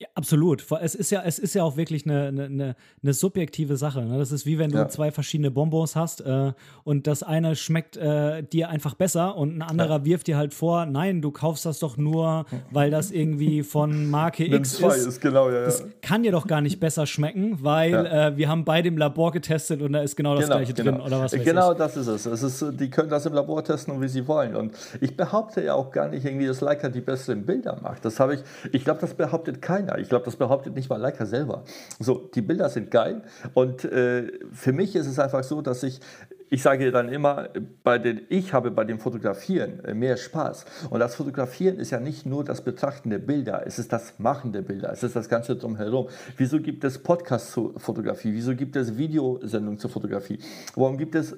Ja, 0.00 0.06
absolut. 0.14 0.64
Es 0.80 0.94
ist 0.94 1.10
ja, 1.10 1.22
es 1.24 1.40
ist 1.40 1.54
ja 1.54 1.64
auch 1.64 1.76
wirklich 1.76 2.04
eine, 2.06 2.28
eine, 2.28 2.76
eine 3.02 3.12
subjektive 3.12 3.76
Sache. 3.76 4.02
Ne? 4.02 4.16
Das 4.16 4.30
ist 4.30 4.46
wie 4.46 4.56
wenn 4.56 4.70
du 4.70 4.78
ja. 4.78 4.88
zwei 4.88 5.10
verschiedene 5.10 5.50
Bonbons 5.50 5.96
hast 5.96 6.20
äh, 6.20 6.52
und 6.84 7.08
das 7.08 7.24
eine 7.24 7.56
schmeckt 7.56 7.96
äh, 7.96 8.44
dir 8.44 8.68
einfach 8.68 8.94
besser 8.94 9.36
und 9.36 9.58
ein 9.58 9.62
anderer 9.62 9.98
ja. 9.98 10.04
wirft 10.04 10.28
dir 10.28 10.36
halt 10.36 10.54
vor, 10.54 10.86
nein, 10.86 11.20
du 11.20 11.32
kaufst 11.32 11.66
das 11.66 11.80
doch 11.80 11.96
nur, 11.96 12.46
weil 12.70 12.92
das 12.92 13.10
irgendwie 13.10 13.64
von 13.64 14.08
Marke 14.08 14.44
X 14.44 14.78
ist. 14.78 15.06
ist 15.06 15.20
genau, 15.20 15.50
ja, 15.50 15.64
das 15.64 15.84
kann 16.00 16.22
dir 16.22 16.30
doch 16.30 16.46
gar 16.46 16.60
nicht 16.60 16.78
besser 16.78 17.04
schmecken, 17.04 17.58
weil 17.62 17.92
äh, 18.06 18.36
wir 18.36 18.48
haben 18.48 18.64
beide 18.64 18.86
im 18.86 18.98
Labor 18.98 19.32
getestet 19.32 19.82
und 19.82 19.94
da 19.94 20.02
ist 20.02 20.14
genau 20.14 20.36
das 20.36 20.44
genau, 20.44 20.58
gleiche 20.58 20.74
genau. 20.74 20.92
drin 20.92 21.00
oder 21.00 21.20
was 21.22 21.32
weiß 21.32 21.42
Genau 21.42 21.72
ich. 21.72 21.78
das 21.78 21.96
ist 21.96 22.06
es. 22.06 22.24
es 22.24 22.42
ist, 22.44 22.78
die 22.78 22.88
können 22.88 23.10
das 23.10 23.26
im 23.26 23.32
Labor 23.32 23.64
testen, 23.64 24.00
wie 24.00 24.06
sie 24.06 24.28
wollen. 24.28 24.54
Und 24.54 24.76
ich 25.00 25.16
behaupte 25.16 25.60
ja 25.64 25.74
auch 25.74 25.90
gar 25.90 26.06
nicht 26.06 26.24
irgendwie, 26.24 26.46
dass 26.46 26.60
Leica 26.60 26.88
die 26.88 27.00
besseren 27.00 27.44
Bilder 27.44 27.80
macht. 27.82 28.04
Das 28.04 28.20
habe 28.20 28.34
ich, 28.34 28.40
ich 28.70 28.84
glaube, 28.84 29.00
das 29.00 29.14
behauptet 29.14 29.60
keiner 29.60 29.87
keiner. 29.88 30.00
Ich 30.00 30.08
glaube, 30.08 30.24
das 30.24 30.36
behauptet 30.36 30.74
nicht 30.74 30.88
mal 30.88 30.96
Leica 30.96 31.26
selber. 31.26 31.64
So, 31.98 32.28
die 32.34 32.42
Bilder 32.42 32.68
sind 32.68 32.90
geil 32.90 33.22
und 33.54 33.84
äh, 33.84 34.32
für 34.52 34.72
mich 34.72 34.94
ist 34.96 35.06
es 35.06 35.18
einfach 35.18 35.44
so, 35.44 35.62
dass 35.62 35.82
ich 35.82 36.00
ich 36.50 36.62
sage 36.62 36.90
dann 36.90 37.08
immer, 37.08 37.48
bei 37.84 37.98
den, 37.98 38.22
ich 38.28 38.52
habe 38.52 38.70
bei 38.70 38.84
dem 38.84 38.98
Fotografieren 38.98 39.84
äh, 39.84 39.94
mehr 39.94 40.16
Spaß. 40.16 40.64
Und 40.90 41.00
das 41.00 41.14
Fotografieren 41.14 41.78
ist 41.78 41.90
ja 41.90 42.00
nicht 42.00 42.26
nur 42.26 42.44
das 42.44 42.62
Betrachten 42.62 43.10
der 43.10 43.18
Bilder, 43.18 43.62
es 43.66 43.78
ist 43.78 43.92
das 43.92 44.18
Machen 44.18 44.52
der 44.52 44.62
Bilder, 44.62 44.92
es 44.92 45.02
ist 45.02 45.16
das 45.16 45.28
Ganze 45.28 45.56
drumherum. 45.56 46.08
Wieso 46.36 46.60
gibt 46.60 46.84
es 46.84 46.98
Podcasts 46.98 47.52
zur 47.52 47.78
Fotografie? 47.78 48.32
Wieso 48.32 48.54
gibt 48.54 48.76
es 48.76 48.96
Videosendungen 48.96 49.78
zur 49.78 49.90
Fotografie? 49.90 50.38
Warum 50.74 50.96
gibt 50.96 51.14
es 51.14 51.36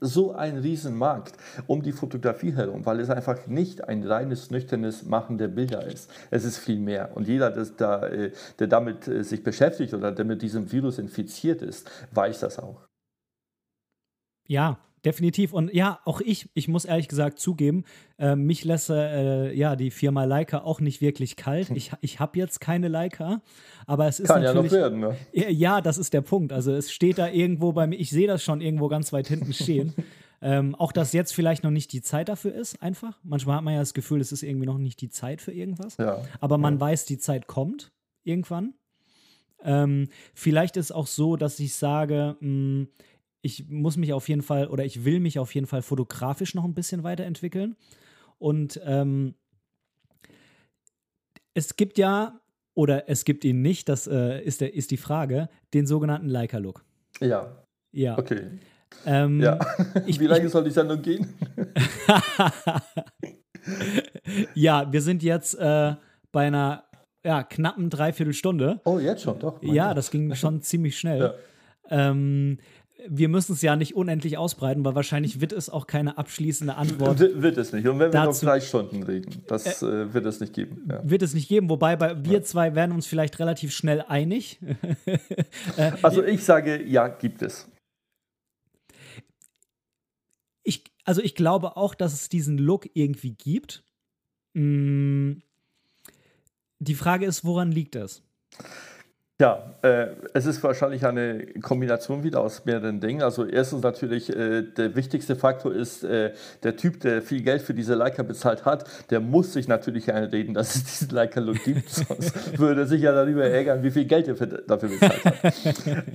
so 0.00 0.32
einen 0.32 0.58
riesen 0.58 0.96
Markt 0.96 1.34
um 1.66 1.82
die 1.82 1.92
Fotografie 1.92 2.54
herum? 2.54 2.84
Weil 2.86 3.00
es 3.00 3.10
einfach 3.10 3.46
nicht 3.46 3.88
ein 3.88 4.04
reines, 4.04 4.50
nüchternes 4.50 5.04
Machen 5.04 5.38
der 5.38 5.48
Bilder 5.48 5.86
ist. 5.86 6.10
Es 6.30 6.44
ist 6.44 6.58
viel 6.58 6.78
mehr. 6.78 7.16
Und 7.16 7.28
jeder, 7.28 7.50
der, 7.50 8.02
äh, 8.12 8.32
der 8.58 8.66
damit 8.66 9.08
äh, 9.08 9.22
sich 9.24 9.42
beschäftigt 9.42 9.94
oder 9.94 10.12
der 10.12 10.24
mit 10.24 10.42
diesem 10.42 10.70
Virus 10.70 10.98
infiziert 10.98 11.62
ist, 11.62 11.90
weiß 12.12 12.40
das 12.40 12.58
auch. 12.58 12.91
Ja, 14.46 14.78
definitiv. 15.04 15.52
Und 15.52 15.72
ja, 15.74 16.00
auch 16.04 16.20
ich, 16.20 16.48
ich 16.54 16.68
muss 16.68 16.84
ehrlich 16.84 17.08
gesagt 17.08 17.38
zugeben, 17.38 17.84
äh, 18.18 18.36
mich 18.36 18.64
lässt 18.64 18.90
äh, 18.90 19.52
ja 19.52 19.76
die 19.76 19.90
Firma 19.90 20.24
Leica 20.24 20.62
auch 20.62 20.80
nicht 20.80 21.00
wirklich 21.00 21.36
kalt. 21.36 21.70
Ich, 21.70 21.92
ich 22.00 22.20
habe 22.20 22.38
jetzt 22.38 22.60
keine 22.60 22.88
Leica, 22.88 23.42
aber 23.86 24.06
es 24.06 24.20
ist 24.20 24.28
Kann 24.28 24.42
natürlich. 24.42 24.72
ja 24.72 24.90
noch 24.90 24.98
werden, 25.00 25.00
ne? 25.00 25.16
Ja, 25.32 25.80
das 25.80 25.98
ist 25.98 26.12
der 26.14 26.20
Punkt. 26.20 26.52
Also 26.52 26.72
es 26.72 26.92
steht 26.92 27.18
da 27.18 27.28
irgendwo 27.28 27.72
bei 27.72 27.86
mir, 27.86 27.96
ich 27.96 28.10
sehe 28.10 28.26
das 28.26 28.42
schon 28.42 28.60
irgendwo 28.60 28.88
ganz 28.88 29.12
weit 29.12 29.28
hinten 29.28 29.52
stehen. 29.52 29.94
ähm, 30.42 30.74
auch 30.74 30.92
dass 30.92 31.12
jetzt 31.12 31.32
vielleicht 31.32 31.64
noch 31.64 31.70
nicht 31.70 31.92
die 31.92 32.02
Zeit 32.02 32.28
dafür 32.28 32.54
ist, 32.54 32.82
einfach. 32.82 33.18
Manchmal 33.22 33.56
hat 33.56 33.64
man 33.64 33.74
ja 33.74 33.80
das 33.80 33.94
Gefühl, 33.94 34.20
es 34.20 34.32
ist 34.32 34.42
irgendwie 34.42 34.66
noch 34.66 34.78
nicht 34.78 35.00
die 35.00 35.08
Zeit 35.08 35.40
für 35.40 35.52
irgendwas. 35.52 35.96
Ja. 35.96 36.18
Aber 36.40 36.58
man 36.58 36.74
ja. 36.74 36.80
weiß, 36.80 37.06
die 37.06 37.18
Zeit 37.18 37.46
kommt 37.46 37.92
irgendwann. 38.24 38.74
Ähm, 39.64 40.08
vielleicht 40.34 40.76
ist 40.76 40.92
auch 40.92 41.06
so, 41.06 41.36
dass 41.36 41.60
ich 41.60 41.74
sage, 41.74 42.36
mh, 42.40 42.86
ich 43.42 43.68
muss 43.68 43.96
mich 43.96 44.12
auf 44.12 44.28
jeden 44.28 44.42
Fall 44.42 44.68
oder 44.68 44.84
ich 44.84 45.04
will 45.04 45.20
mich 45.20 45.38
auf 45.38 45.54
jeden 45.54 45.66
Fall 45.66 45.82
fotografisch 45.82 46.54
noch 46.54 46.64
ein 46.64 46.74
bisschen 46.74 47.02
weiterentwickeln. 47.02 47.76
Und 48.38 48.80
ähm, 48.84 49.34
es 51.54 51.76
gibt 51.76 51.98
ja, 51.98 52.40
oder 52.74 53.08
es 53.08 53.24
gibt 53.24 53.44
ihn 53.44 53.62
nicht, 53.62 53.88
das 53.88 54.06
äh, 54.06 54.40
ist, 54.42 54.60
der, 54.60 54.74
ist 54.74 54.90
die 54.90 54.96
Frage, 54.96 55.48
den 55.74 55.86
sogenannten 55.86 56.28
Leica-Look. 56.28 56.84
Ja. 57.20 57.64
Ja. 57.92 58.18
Okay. 58.18 58.58
Ähm, 59.06 59.40
Ja. 59.40 59.58
ich- 60.06 60.18
Wie 60.20 60.26
lange 60.26 60.46
ich- 60.46 60.52
soll 60.52 60.64
die 60.64 60.70
Sendung 60.70 61.02
gehen? 61.02 61.26
ja, 64.54 64.90
wir 64.92 65.02
sind 65.02 65.22
jetzt 65.22 65.54
äh, 65.58 65.94
bei 66.32 66.46
einer 66.46 66.84
ja, 67.24 67.42
knappen 67.42 67.90
Dreiviertelstunde. 67.90 68.80
Oh, 68.84 68.98
jetzt 68.98 69.22
schon, 69.22 69.38
doch. 69.38 69.62
Ja, 69.62 69.88
Gott. 69.88 69.96
das 69.98 70.10
ging 70.10 70.34
schon 70.34 70.62
ziemlich 70.62 70.98
schnell. 70.98 71.20
Ja. 71.20 71.34
Ähm, 72.10 72.58
wir 73.08 73.28
müssen 73.28 73.52
es 73.54 73.62
ja 73.62 73.76
nicht 73.76 73.94
unendlich 73.94 74.38
ausbreiten, 74.38 74.84
weil 74.84 74.94
wahrscheinlich 74.94 75.40
wird 75.40 75.52
es 75.52 75.68
auch 75.70 75.86
keine 75.86 76.18
abschließende 76.18 76.74
Antwort 76.76 77.18
Wird, 77.18 77.42
wird 77.42 77.58
es 77.58 77.72
nicht. 77.72 77.86
Und 77.86 77.98
wenn 77.98 78.12
wir 78.12 78.20
noch 78.20 78.26
Dazu- 78.28 78.46
drei 78.46 78.60
Stunden 78.60 79.02
reden, 79.02 79.42
das 79.48 79.82
äh, 79.82 80.12
wird 80.14 80.26
es 80.26 80.40
nicht 80.40 80.52
geben. 80.54 80.86
Ja. 80.90 81.00
wird 81.08 81.22
es 81.22 81.34
nicht 81.34 81.48
geben. 81.48 81.68
Wobei 81.70 81.96
bei 81.96 82.24
wir 82.24 82.42
zwei 82.42 82.74
werden 82.74 82.92
uns 82.92 83.06
vielleicht 83.06 83.38
relativ 83.38 83.72
schnell 83.72 84.02
einig. 84.02 84.58
Äh, 85.76 85.92
Also 86.02 86.22
ich 86.24 86.44
sage, 86.44 86.82
ja, 86.82 87.08
gibt 87.08 87.42
es. 87.42 87.68
ich, 90.64 90.84
also 91.04 91.20
ich 91.22 91.34
glaube 91.34 91.76
auch, 91.76 91.94
dass 91.94 92.12
es 92.12 92.28
diesen 92.28 92.58
Look 92.58 92.88
irgendwie 92.94 93.32
gibt. 93.34 93.84
Mm, 94.54 95.32
Die 96.78 96.94
Frage 96.94 97.26
ist, 97.26 97.44
woran 97.44 97.72
liegt 97.72 97.96
es? 97.96 98.22
Ja, 99.42 99.74
äh, 99.82 100.06
es 100.34 100.46
ist 100.46 100.62
wahrscheinlich 100.62 101.04
eine 101.04 101.44
Kombination 101.62 102.22
wieder 102.22 102.42
aus 102.42 102.64
mehreren 102.64 103.00
Dingen. 103.00 103.22
Also 103.22 103.44
erstens 103.44 103.82
natürlich, 103.82 104.30
äh, 104.30 104.62
der 104.62 104.94
wichtigste 104.94 105.34
Faktor 105.34 105.74
ist, 105.74 106.04
äh, 106.04 106.30
der 106.62 106.76
Typ, 106.76 107.00
der 107.00 107.22
viel 107.22 107.42
Geld 107.42 107.60
für 107.60 107.74
diese 107.74 107.96
Leica 107.96 108.22
bezahlt 108.22 108.64
hat, 108.64 108.84
der 109.10 109.18
muss 109.18 109.52
sich 109.52 109.66
natürlich 109.66 110.12
einreden, 110.12 110.54
dass 110.54 110.76
es 110.76 110.84
diesen 110.84 111.08
Leica-Look 111.16 111.64
gibt. 111.64 111.90
Sonst 111.90 112.56
würde 112.56 112.82
er 112.82 112.86
sich 112.86 113.02
ja 113.02 113.10
darüber 113.10 113.44
ärgern, 113.44 113.82
wie 113.82 113.90
viel 113.90 114.04
Geld 114.04 114.28
er 114.28 114.36
für, 114.36 114.46
dafür 114.46 114.90
bezahlt 114.90 115.24
hat. 115.24 115.54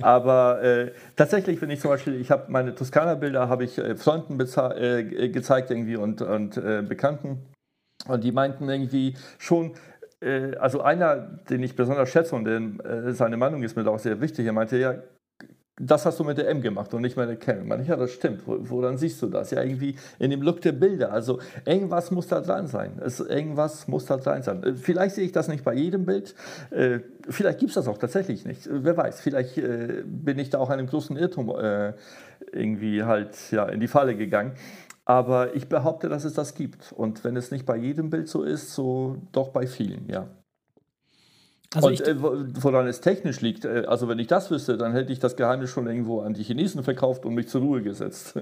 Aber 0.00 0.62
äh, 0.62 0.92
tatsächlich, 1.14 1.60
wenn 1.60 1.68
ich 1.68 1.80
zum 1.80 1.90
Beispiel, 1.90 2.18
ich 2.18 2.30
habe 2.30 2.44
meine 2.48 2.74
Toskana-Bilder, 2.74 3.46
habe 3.50 3.64
ich 3.64 3.76
äh, 3.76 3.94
Freunden 3.94 4.40
äh, 4.40 5.28
gezeigt 5.28 5.70
irgendwie 5.70 5.96
und, 5.96 6.22
und 6.22 6.54
Bekannten. 6.88 7.42
Und 8.06 8.24
die 8.24 8.32
meinten 8.32 8.68
irgendwie 8.68 9.14
schon, 9.38 9.74
äh, 10.20 10.56
also 10.56 10.80
einer, 10.82 11.16
den 11.48 11.62
ich 11.62 11.76
besonders 11.76 12.08
schätze 12.10 12.34
und 12.34 12.44
den, 12.44 12.80
äh, 12.80 13.12
seine 13.12 13.36
Meinung 13.36 13.62
ist 13.62 13.76
mir 13.76 13.86
auch 13.88 13.98
sehr 13.98 14.20
wichtig, 14.20 14.46
er 14.46 14.52
meinte, 14.52 14.76
ja, 14.78 14.96
das 15.80 16.04
hast 16.04 16.18
du 16.18 16.24
mit 16.24 16.36
der 16.38 16.48
M 16.48 16.60
gemacht 16.60 16.92
und 16.92 17.02
nicht 17.02 17.16
mit 17.16 17.46
der. 17.46 17.58
Ich 17.60 17.64
meine, 17.64 17.84
ja, 17.84 17.94
das 17.94 18.10
stimmt. 18.10 18.44
Wo- 18.46 18.58
Woran 18.60 18.96
siehst 18.98 19.22
du 19.22 19.28
das? 19.28 19.52
Ja, 19.52 19.62
irgendwie 19.62 19.94
in 20.18 20.30
dem 20.30 20.42
Look 20.42 20.60
der 20.60 20.72
Bilder. 20.72 21.12
Also 21.12 21.38
irgendwas 21.64 22.10
muss 22.10 22.26
da 22.26 22.40
dran 22.40 22.66
sein. 22.66 23.00
Es, 23.04 23.20
irgendwas 23.20 23.86
muss 23.86 24.04
da 24.06 24.16
dran 24.16 24.42
sein. 24.42 24.62
Äh, 24.64 24.74
Vielleicht 24.74 25.14
sehe 25.14 25.24
ich 25.24 25.30
das 25.30 25.46
nicht 25.46 25.62
bei 25.62 25.74
jedem 25.74 26.04
Bild. 26.04 26.34
Äh, 26.70 26.98
vielleicht 27.28 27.60
gibt 27.60 27.70
es 27.70 27.74
das 27.76 27.86
auch 27.86 27.98
tatsächlich 27.98 28.44
nicht. 28.44 28.68
Wer 28.70 28.96
weiß. 28.96 29.20
Vielleicht 29.20 29.56
äh, 29.58 30.02
bin 30.04 30.40
ich 30.40 30.50
da 30.50 30.58
auch 30.58 30.70
einem 30.70 30.88
großen 30.88 31.16
Irrtum 31.16 31.50
äh, 31.50 31.92
irgendwie 32.50 33.04
halt 33.04 33.36
ja, 33.52 33.66
in 33.68 33.78
die 33.78 33.88
Falle 33.88 34.16
gegangen. 34.16 34.52
Aber 35.08 35.56
ich 35.56 35.70
behaupte, 35.70 36.10
dass 36.10 36.24
es 36.24 36.34
das 36.34 36.54
gibt. 36.54 36.92
Und 36.92 37.24
wenn 37.24 37.34
es 37.34 37.50
nicht 37.50 37.64
bei 37.64 37.76
jedem 37.76 38.10
Bild 38.10 38.28
so 38.28 38.42
ist, 38.42 38.74
so 38.74 39.16
doch 39.32 39.48
bei 39.48 39.66
vielen, 39.66 40.06
ja. 40.06 40.28
Also 41.74 41.88
und 41.88 42.00
äh, 42.00 42.22
wo- 42.22 42.34
woran 42.62 42.86
es 42.86 43.02
technisch 43.02 43.42
liegt, 43.42 43.66
äh, 43.66 43.84
also 43.86 44.08
wenn 44.08 44.18
ich 44.18 44.26
das 44.26 44.50
wüsste, 44.50 44.78
dann 44.78 44.94
hätte 44.94 45.12
ich 45.12 45.18
das 45.18 45.36
Geheimnis 45.36 45.68
schon 45.68 45.86
irgendwo 45.86 46.22
an 46.22 46.32
die 46.32 46.42
Chinesen 46.42 46.82
verkauft 46.82 47.26
und 47.26 47.34
mich 47.34 47.48
zur 47.48 47.60
Ruhe 47.60 47.82
gesetzt. 47.82 48.40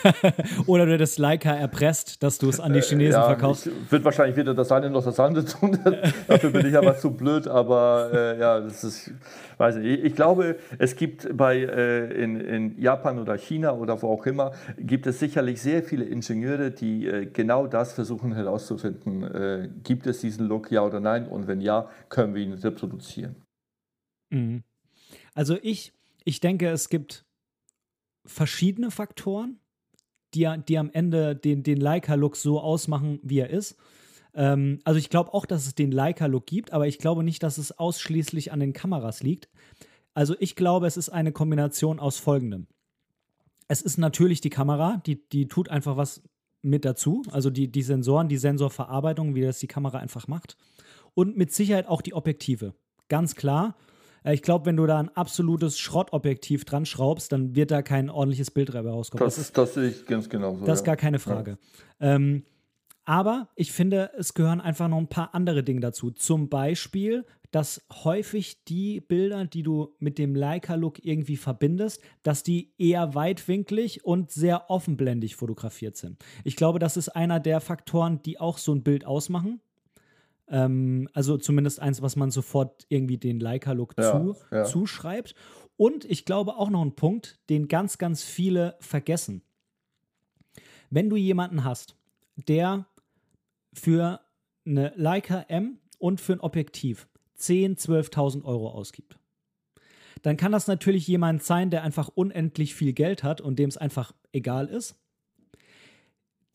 oder 0.66 0.86
du 0.86 0.96
das 0.96 1.18
Leica 1.18 1.52
erpresst, 1.52 2.22
dass 2.22 2.38
du 2.38 2.48
es 2.48 2.60
an 2.60 2.72
die 2.72 2.80
Chinesen 2.80 3.20
ja, 3.20 3.26
verkaufst. 3.26 3.68
Wird 3.90 4.02
wahrscheinlich 4.02 4.36
weder 4.36 4.54
das 4.54 4.72
eine 4.72 4.88
noch 4.88 5.04
das 5.04 5.20
andere 5.20 5.44
tun. 5.44 5.78
Dafür 6.26 6.50
bin 6.50 6.64
ich 6.64 6.74
aber 6.74 6.96
zu 6.96 7.10
blöd. 7.10 7.46
Aber 7.48 8.08
äh, 8.14 8.40
ja, 8.40 8.60
das 8.60 8.82
ist, 8.82 9.10
weiß 9.58 9.76
nicht. 9.76 10.02
Ich, 10.02 10.14
glaube, 10.14 10.56
es 10.78 10.96
gibt 10.96 11.36
bei 11.36 11.58
äh, 11.58 12.14
in, 12.14 12.40
in 12.40 12.80
Japan 12.80 13.18
oder 13.18 13.36
China 13.36 13.74
oder 13.74 14.00
wo 14.00 14.08
auch 14.08 14.24
immer 14.24 14.52
gibt 14.78 15.06
es 15.06 15.18
sicherlich 15.18 15.60
sehr 15.60 15.82
viele 15.82 16.06
Ingenieure, 16.06 16.70
die 16.70 17.06
äh, 17.06 17.26
genau 17.26 17.66
das 17.66 17.92
versuchen 17.92 18.32
herauszufinden. 18.32 19.22
Äh, 19.22 19.68
gibt 19.82 20.06
es 20.06 20.20
diesen 20.20 20.46
Look, 20.48 20.70
ja 20.70 20.80
oder 20.80 21.00
nein? 21.00 21.28
Und 21.28 21.46
wenn 21.46 21.60
ja, 21.60 21.90
können 22.08 22.34
wir 22.34 22.42
ihn 22.42 22.53
reproduzieren. 22.62 23.36
Mhm. 24.30 24.62
Also 25.34 25.56
ich, 25.62 25.92
ich 26.24 26.40
denke, 26.40 26.68
es 26.68 26.88
gibt 26.88 27.24
verschiedene 28.26 28.90
Faktoren, 28.90 29.58
die, 30.34 30.52
die 30.68 30.78
am 30.78 30.90
Ende 30.90 31.36
den, 31.36 31.62
den 31.62 31.78
Leica-Look 31.78 32.36
so 32.36 32.60
ausmachen, 32.60 33.20
wie 33.22 33.38
er 33.38 33.50
ist. 33.50 33.76
Ähm, 34.34 34.80
also 34.84 34.98
ich 34.98 35.10
glaube 35.10 35.32
auch, 35.32 35.46
dass 35.46 35.66
es 35.66 35.74
den 35.74 35.92
Leica-Look 35.92 36.46
gibt, 36.46 36.72
aber 36.72 36.86
ich 36.86 36.98
glaube 36.98 37.22
nicht, 37.22 37.42
dass 37.42 37.58
es 37.58 37.72
ausschließlich 37.78 38.52
an 38.52 38.60
den 38.60 38.72
Kameras 38.72 39.22
liegt. 39.22 39.48
Also 40.14 40.34
ich 40.38 40.56
glaube, 40.56 40.86
es 40.86 40.96
ist 40.96 41.08
eine 41.08 41.32
Kombination 41.32 41.98
aus 41.98 42.18
folgendem. 42.18 42.66
Es 43.68 43.82
ist 43.82 43.98
natürlich 43.98 44.40
die 44.40 44.50
Kamera, 44.50 45.02
die, 45.06 45.26
die 45.28 45.48
tut 45.48 45.68
einfach 45.68 45.96
was 45.96 46.22
mit 46.62 46.84
dazu. 46.84 47.22
Also 47.30 47.50
die, 47.50 47.70
die 47.70 47.82
Sensoren, 47.82 48.28
die 48.28 48.36
Sensorverarbeitung, 48.36 49.34
wie 49.34 49.42
das 49.42 49.58
die 49.58 49.66
Kamera 49.66 49.98
einfach 49.98 50.28
macht. 50.28 50.56
Und 51.14 51.36
mit 51.36 51.52
Sicherheit 51.52 51.86
auch 51.86 52.02
die 52.02 52.14
Objektive. 52.14 52.74
Ganz 53.08 53.34
klar. 53.34 53.76
Äh, 54.24 54.34
Ich 54.34 54.42
glaube, 54.42 54.66
wenn 54.66 54.76
du 54.76 54.86
da 54.86 54.98
ein 54.98 55.10
absolutes 55.10 55.78
Schrottobjektiv 55.78 56.64
dran 56.64 56.86
schraubst, 56.86 57.32
dann 57.32 57.54
wird 57.54 57.70
da 57.70 57.82
kein 57.82 58.10
ordentliches 58.10 58.50
Bild 58.50 58.74
dabei 58.74 58.90
rauskommen. 58.90 59.24
Das, 59.24 59.52
das 59.52 59.74
sehe 59.74 59.88
ich 59.88 60.06
ganz 60.06 60.28
genau 60.28 60.56
so. 60.56 60.64
Das 60.64 60.80
ist 60.80 60.86
ja. 60.86 60.92
gar 60.92 60.96
keine 60.96 61.18
Frage. 61.18 61.58
Ähm, 62.00 62.44
aber 63.04 63.48
ich 63.54 63.72
finde, 63.72 64.10
es 64.16 64.32
gehören 64.34 64.60
einfach 64.60 64.88
noch 64.88 64.98
ein 64.98 65.08
paar 65.08 65.34
andere 65.34 65.62
Dinge 65.62 65.80
dazu. 65.80 66.10
Zum 66.10 66.48
Beispiel, 66.48 67.26
dass 67.50 67.86
häufig 67.92 68.64
die 68.64 69.00
Bilder, 69.00 69.44
die 69.44 69.62
du 69.62 69.94
mit 69.98 70.18
dem 70.18 70.34
Leica-Look 70.34 71.04
irgendwie 71.04 71.36
verbindest, 71.36 72.00
dass 72.22 72.42
die 72.42 72.72
eher 72.78 73.14
weitwinklig 73.14 74.04
und 74.04 74.32
sehr 74.32 74.70
offenblendig 74.70 75.36
fotografiert 75.36 75.96
sind. 75.96 76.24
Ich 76.42 76.56
glaube, 76.56 76.78
das 76.78 76.96
ist 76.96 77.10
einer 77.10 77.38
der 77.40 77.60
Faktoren, 77.60 78.22
die 78.22 78.40
auch 78.40 78.58
so 78.58 78.74
ein 78.74 78.82
Bild 78.82 79.04
ausmachen. 79.04 79.60
Ähm, 80.48 81.08
also 81.12 81.36
zumindest 81.38 81.80
eins, 81.80 82.02
was 82.02 82.16
man 82.16 82.30
sofort 82.30 82.86
irgendwie 82.88 83.18
den 83.18 83.40
Leica-Look 83.40 83.94
Ja, 83.98 84.12
zu, 84.12 84.36
ja. 84.50 84.64
zuschreibt. 84.64 85.34
Und 85.76 86.04
ich 86.04 86.24
glaube 86.24 86.56
auch 86.56 86.70
noch 86.70 86.82
ein 86.82 86.94
Punkt, 86.94 87.40
den 87.50 87.68
ganz, 87.68 87.98
ganz 87.98 88.22
viele 88.22 88.76
vergessen. 88.80 89.42
Wenn 90.90 91.10
du 91.10 91.16
jemanden 91.16 91.64
hast, 91.64 91.96
der 92.36 92.86
für 93.72 94.20
eine 94.66 94.92
Leica 94.96 95.40
M 95.48 95.78
und 95.98 96.20
für 96.20 96.34
ein 96.34 96.40
Objektiv 96.40 97.08
10.000, 97.38 98.10
12.000 98.10 98.44
Euro 98.44 98.70
ausgibt, 98.70 99.18
dann 100.22 100.36
kann 100.36 100.52
das 100.52 100.68
natürlich 100.68 101.06
jemand 101.06 101.42
sein, 101.42 101.70
der 101.70 101.82
einfach 101.82 102.08
unendlich 102.08 102.74
viel 102.74 102.92
Geld 102.92 103.22
hat 103.22 103.40
und 103.40 103.58
dem 103.58 103.68
es 103.68 103.76
einfach 103.76 104.12
egal 104.32 104.68
ist. 104.68 104.96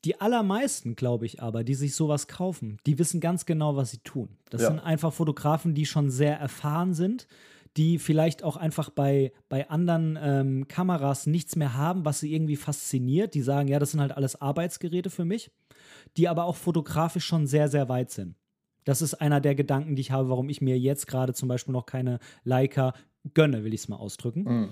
Die 0.06 0.20
allermeisten, 0.22 0.96
glaube 0.96 1.26
ich 1.26 1.42
aber, 1.42 1.64
die 1.64 1.74
sich 1.76 1.94
sowas 1.96 2.28
kaufen, 2.28 2.78
die 2.86 2.98
wissen 3.00 3.20
ganz 3.20 3.46
genau, 3.46 3.76
was 3.76 3.92
sie 3.92 3.98
tun. 4.00 4.30
Das 4.50 4.62
Ja. 4.62 4.70
sind 4.70 4.80
einfach 4.80 5.12
Fotografen, 5.14 5.74
die 5.74 5.86
schon 5.86 6.10
sehr 6.10 6.38
erfahren 6.40 6.94
sind, 6.94 7.28
die 7.78 8.00
vielleicht 8.00 8.44
auch 8.44 8.56
einfach 8.58 8.90
bei, 8.90 9.32
bei 9.50 9.70
anderen 9.70 10.18
ähm, 10.22 10.68
Kameras 10.68 11.28
nichts 11.28 11.56
mehr 11.56 11.76
haben, 11.76 12.06
was 12.06 12.20
sie 12.20 12.34
irgendwie 12.34 12.56
fasziniert. 12.56 13.34
Die 13.34 13.42
sagen, 13.42 13.68
ja, 13.68 13.78
das 13.80 13.92
sind 13.92 14.00
halt 14.02 14.14
alles 14.14 14.40
Arbeitsgeräte 14.42 15.10
für 15.10 15.26
mich, 15.26 15.52
die 16.18 16.28
aber 16.28 16.46
auch 16.46 16.56
fotografisch 16.56 17.26
schon 17.26 17.46
sehr, 17.46 17.68
sehr 17.68 17.90
weit 17.90 18.10
sind. 18.12 18.36
Das 18.86 19.02
ist 19.02 19.16
einer 19.16 19.40
der 19.42 19.54
Gedanken, 19.54 19.96
die 19.96 20.02
ich 20.02 20.12
habe, 20.12 20.30
warum 20.30 20.50
ich 20.50 20.62
mir 20.62 20.80
jetzt 20.80 21.06
gerade 21.08 21.34
zum 21.34 21.48
Beispiel 21.50 21.74
noch 21.74 21.86
keine 21.86 22.20
Leica 22.44 22.94
gönne, 23.34 23.64
will 23.64 23.74
ich 23.74 23.82
es 23.82 23.88
mal 23.90 23.98
ausdrücken. 23.98 24.44
Mhm. 24.44 24.70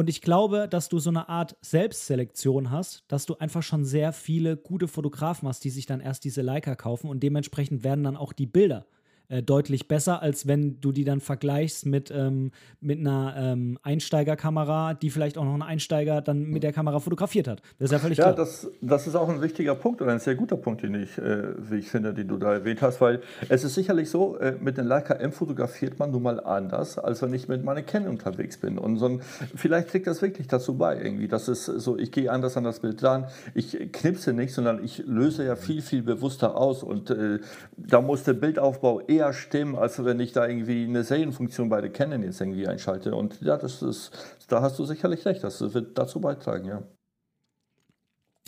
Und 0.00 0.08
ich 0.08 0.22
glaube, 0.22 0.66
dass 0.66 0.88
du 0.88 0.98
so 0.98 1.10
eine 1.10 1.28
Art 1.28 1.58
Selbstselektion 1.60 2.70
hast, 2.70 3.04
dass 3.08 3.26
du 3.26 3.36
einfach 3.36 3.62
schon 3.62 3.84
sehr 3.84 4.14
viele 4.14 4.56
gute 4.56 4.88
Fotografen 4.88 5.46
hast, 5.46 5.62
die 5.62 5.68
sich 5.68 5.84
dann 5.84 6.00
erst 6.00 6.24
diese 6.24 6.40
Leica 6.40 6.74
kaufen 6.74 7.10
und 7.10 7.22
dementsprechend 7.22 7.84
werden 7.84 8.04
dann 8.04 8.16
auch 8.16 8.32
die 8.32 8.46
Bilder 8.46 8.86
äh, 9.30 9.42
deutlich 9.42 9.88
besser, 9.88 10.20
als 10.22 10.46
wenn 10.46 10.80
du 10.80 10.90
die 10.90 11.04
dann 11.04 11.20
vergleichst 11.20 11.86
mit, 11.86 12.10
ähm, 12.10 12.50
mit 12.80 12.98
einer 12.98 13.34
ähm, 13.36 13.78
Einsteigerkamera, 13.82 14.94
die 14.94 15.10
vielleicht 15.10 15.38
auch 15.38 15.44
noch 15.44 15.54
ein 15.54 15.62
Einsteiger 15.62 16.20
dann 16.20 16.44
mit 16.44 16.64
der 16.64 16.72
Kamera 16.72 16.98
fotografiert 16.98 17.46
hat. 17.46 17.62
Das 17.78 17.86
ist 17.86 17.92
ja 17.92 17.98
völlig 18.00 18.18
ja, 18.18 18.24
klar. 18.24 18.34
Das, 18.34 18.68
das 18.80 19.06
ist 19.06 19.14
auch 19.14 19.28
ein 19.28 19.40
wichtiger 19.40 19.76
Punkt 19.76 20.02
oder 20.02 20.10
ein 20.10 20.18
sehr 20.18 20.34
guter 20.34 20.56
Punkt, 20.56 20.82
den 20.82 20.94
ich, 20.94 21.16
äh, 21.16 21.54
wie 21.70 21.76
ich 21.76 21.88
finde, 21.88 22.12
den 22.12 22.26
du 22.26 22.38
da 22.38 22.52
erwähnt 22.52 22.82
hast, 22.82 23.00
weil 23.00 23.20
es 23.48 23.62
ist 23.62 23.74
sicherlich 23.74 24.10
so, 24.10 24.36
äh, 24.38 24.56
mit 24.60 24.76
den 24.76 24.86
Leica 24.86 25.14
M 25.14 25.30
fotografiert 25.30 26.00
man 26.00 26.10
nun 26.10 26.24
mal 26.24 26.40
anders, 26.40 26.98
als 26.98 27.22
wenn 27.22 27.32
ich 27.32 27.46
mit 27.46 27.62
meiner 27.64 27.82
Canon 27.82 28.10
unterwegs 28.10 28.58
bin. 28.58 28.78
Und 28.78 28.96
so 28.96 29.06
ein, 29.06 29.20
vielleicht 29.54 29.90
trägt 29.90 30.08
das 30.08 30.22
wirklich 30.22 30.48
dazu 30.48 30.76
bei, 30.76 31.00
irgendwie. 31.00 31.28
Das 31.28 31.46
ist 31.46 31.66
so, 31.66 31.96
ich 31.96 32.10
gehe 32.10 32.32
anders 32.32 32.56
an 32.56 32.64
das 32.64 32.80
Bild 32.80 33.00
ran, 33.04 33.26
ich 33.54 33.78
knipse 33.92 34.32
nicht, 34.32 34.52
sondern 34.52 34.82
ich 34.84 35.04
löse 35.06 35.44
ja 35.44 35.54
viel, 35.54 35.82
viel 35.82 36.02
bewusster 36.02 36.56
aus. 36.56 36.82
Und 36.82 37.10
äh, 37.10 37.38
da 37.76 38.00
muss 38.00 38.24
der 38.24 38.34
Bildaufbau 38.34 39.00
eher 39.02 39.19
eher 39.20 39.32
stimmen, 39.32 39.76
als 39.76 40.02
wenn 40.04 40.18
ich 40.20 40.32
da 40.32 40.46
irgendwie 40.46 40.84
eine 40.84 41.04
Serienfunktion 41.04 41.68
bei 41.68 41.80
der 41.80 41.90
Canon 41.90 42.22
jetzt 42.22 42.40
irgendwie 42.40 42.66
einschalte. 42.66 43.14
Und 43.14 43.40
ja, 43.42 43.56
das 43.56 43.82
ist, 43.82 44.10
da 44.48 44.62
hast 44.62 44.78
du 44.78 44.84
sicherlich 44.84 45.24
recht, 45.26 45.44
das 45.44 45.60
wird 45.74 45.96
dazu 45.98 46.20
beitragen, 46.20 46.66
ja. 46.66 46.82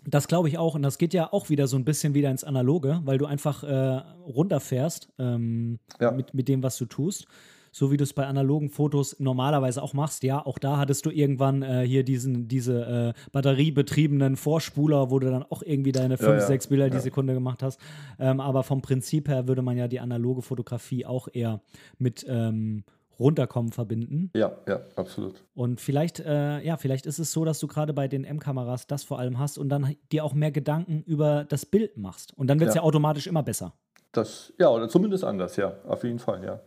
Das 0.04 0.26
glaube 0.26 0.48
ich 0.48 0.58
auch. 0.58 0.74
Und 0.74 0.82
das 0.82 0.98
geht 0.98 1.14
ja 1.14 1.32
auch 1.32 1.48
wieder 1.48 1.68
so 1.68 1.76
ein 1.76 1.84
bisschen 1.84 2.12
wieder 2.14 2.30
ins 2.30 2.42
Analoge, 2.42 3.00
weil 3.04 3.18
du 3.18 3.26
einfach 3.26 3.62
äh, 3.62 4.02
runterfährst 4.26 5.08
ähm, 5.18 5.78
ja. 6.00 6.10
mit, 6.10 6.34
mit 6.34 6.48
dem, 6.48 6.62
was 6.64 6.76
du 6.76 6.86
tust 6.86 7.28
so 7.72 7.90
wie 7.90 7.96
du 7.96 8.04
es 8.04 8.12
bei 8.12 8.26
analogen 8.26 8.68
Fotos 8.68 9.18
normalerweise 9.18 9.82
auch 9.82 9.94
machst. 9.94 10.22
Ja, 10.22 10.44
auch 10.44 10.58
da 10.58 10.76
hattest 10.76 11.06
du 11.06 11.10
irgendwann 11.10 11.62
äh, 11.62 11.84
hier 11.86 12.04
diesen, 12.04 12.46
diese 12.46 13.14
äh, 13.16 13.20
batteriebetriebenen 13.32 14.36
Vorspuler, 14.36 15.10
wo 15.10 15.18
du 15.18 15.30
dann 15.30 15.42
auch 15.42 15.62
irgendwie 15.62 15.92
deine 15.92 16.18
5, 16.18 16.28
ja, 16.28 16.40
6 16.40 16.66
Bilder 16.68 16.86
ja. 16.86 16.90
die 16.90 17.00
Sekunde 17.00 17.32
gemacht 17.34 17.62
hast. 17.62 17.80
Ähm, 18.18 18.40
aber 18.40 18.62
vom 18.62 18.82
Prinzip 18.82 19.28
her 19.28 19.48
würde 19.48 19.62
man 19.62 19.76
ja 19.76 19.88
die 19.88 20.00
analoge 20.00 20.42
Fotografie 20.42 21.06
auch 21.06 21.28
eher 21.32 21.62
mit 21.98 22.24
ähm, 22.28 22.84
runterkommen 23.18 23.72
verbinden. 23.72 24.30
Ja, 24.34 24.52
ja, 24.68 24.80
absolut. 24.96 25.42
Und 25.54 25.80
vielleicht, 25.80 26.20
äh, 26.20 26.60
ja, 26.60 26.76
vielleicht 26.76 27.06
ist 27.06 27.18
es 27.18 27.32
so, 27.32 27.44
dass 27.44 27.58
du 27.58 27.68
gerade 27.68 27.94
bei 27.94 28.08
den 28.08 28.24
M-Kameras 28.24 28.86
das 28.86 29.04
vor 29.04 29.18
allem 29.18 29.38
hast 29.38 29.58
und 29.58 29.68
dann 29.70 29.96
dir 30.10 30.24
auch 30.24 30.34
mehr 30.34 30.50
Gedanken 30.50 31.02
über 31.06 31.44
das 31.44 31.64
Bild 31.64 31.96
machst. 31.96 32.36
Und 32.36 32.48
dann 32.48 32.60
wird 32.60 32.70
es 32.70 32.74
ja. 32.74 32.82
ja 32.82 32.86
automatisch 32.86 33.26
immer 33.26 33.42
besser. 33.42 33.72
Das, 34.12 34.52
ja, 34.58 34.68
oder 34.68 34.88
zumindest 34.88 35.24
anders, 35.24 35.56
ja, 35.56 35.74
auf 35.86 36.04
jeden 36.04 36.18
Fall, 36.18 36.44
ja. 36.44 36.60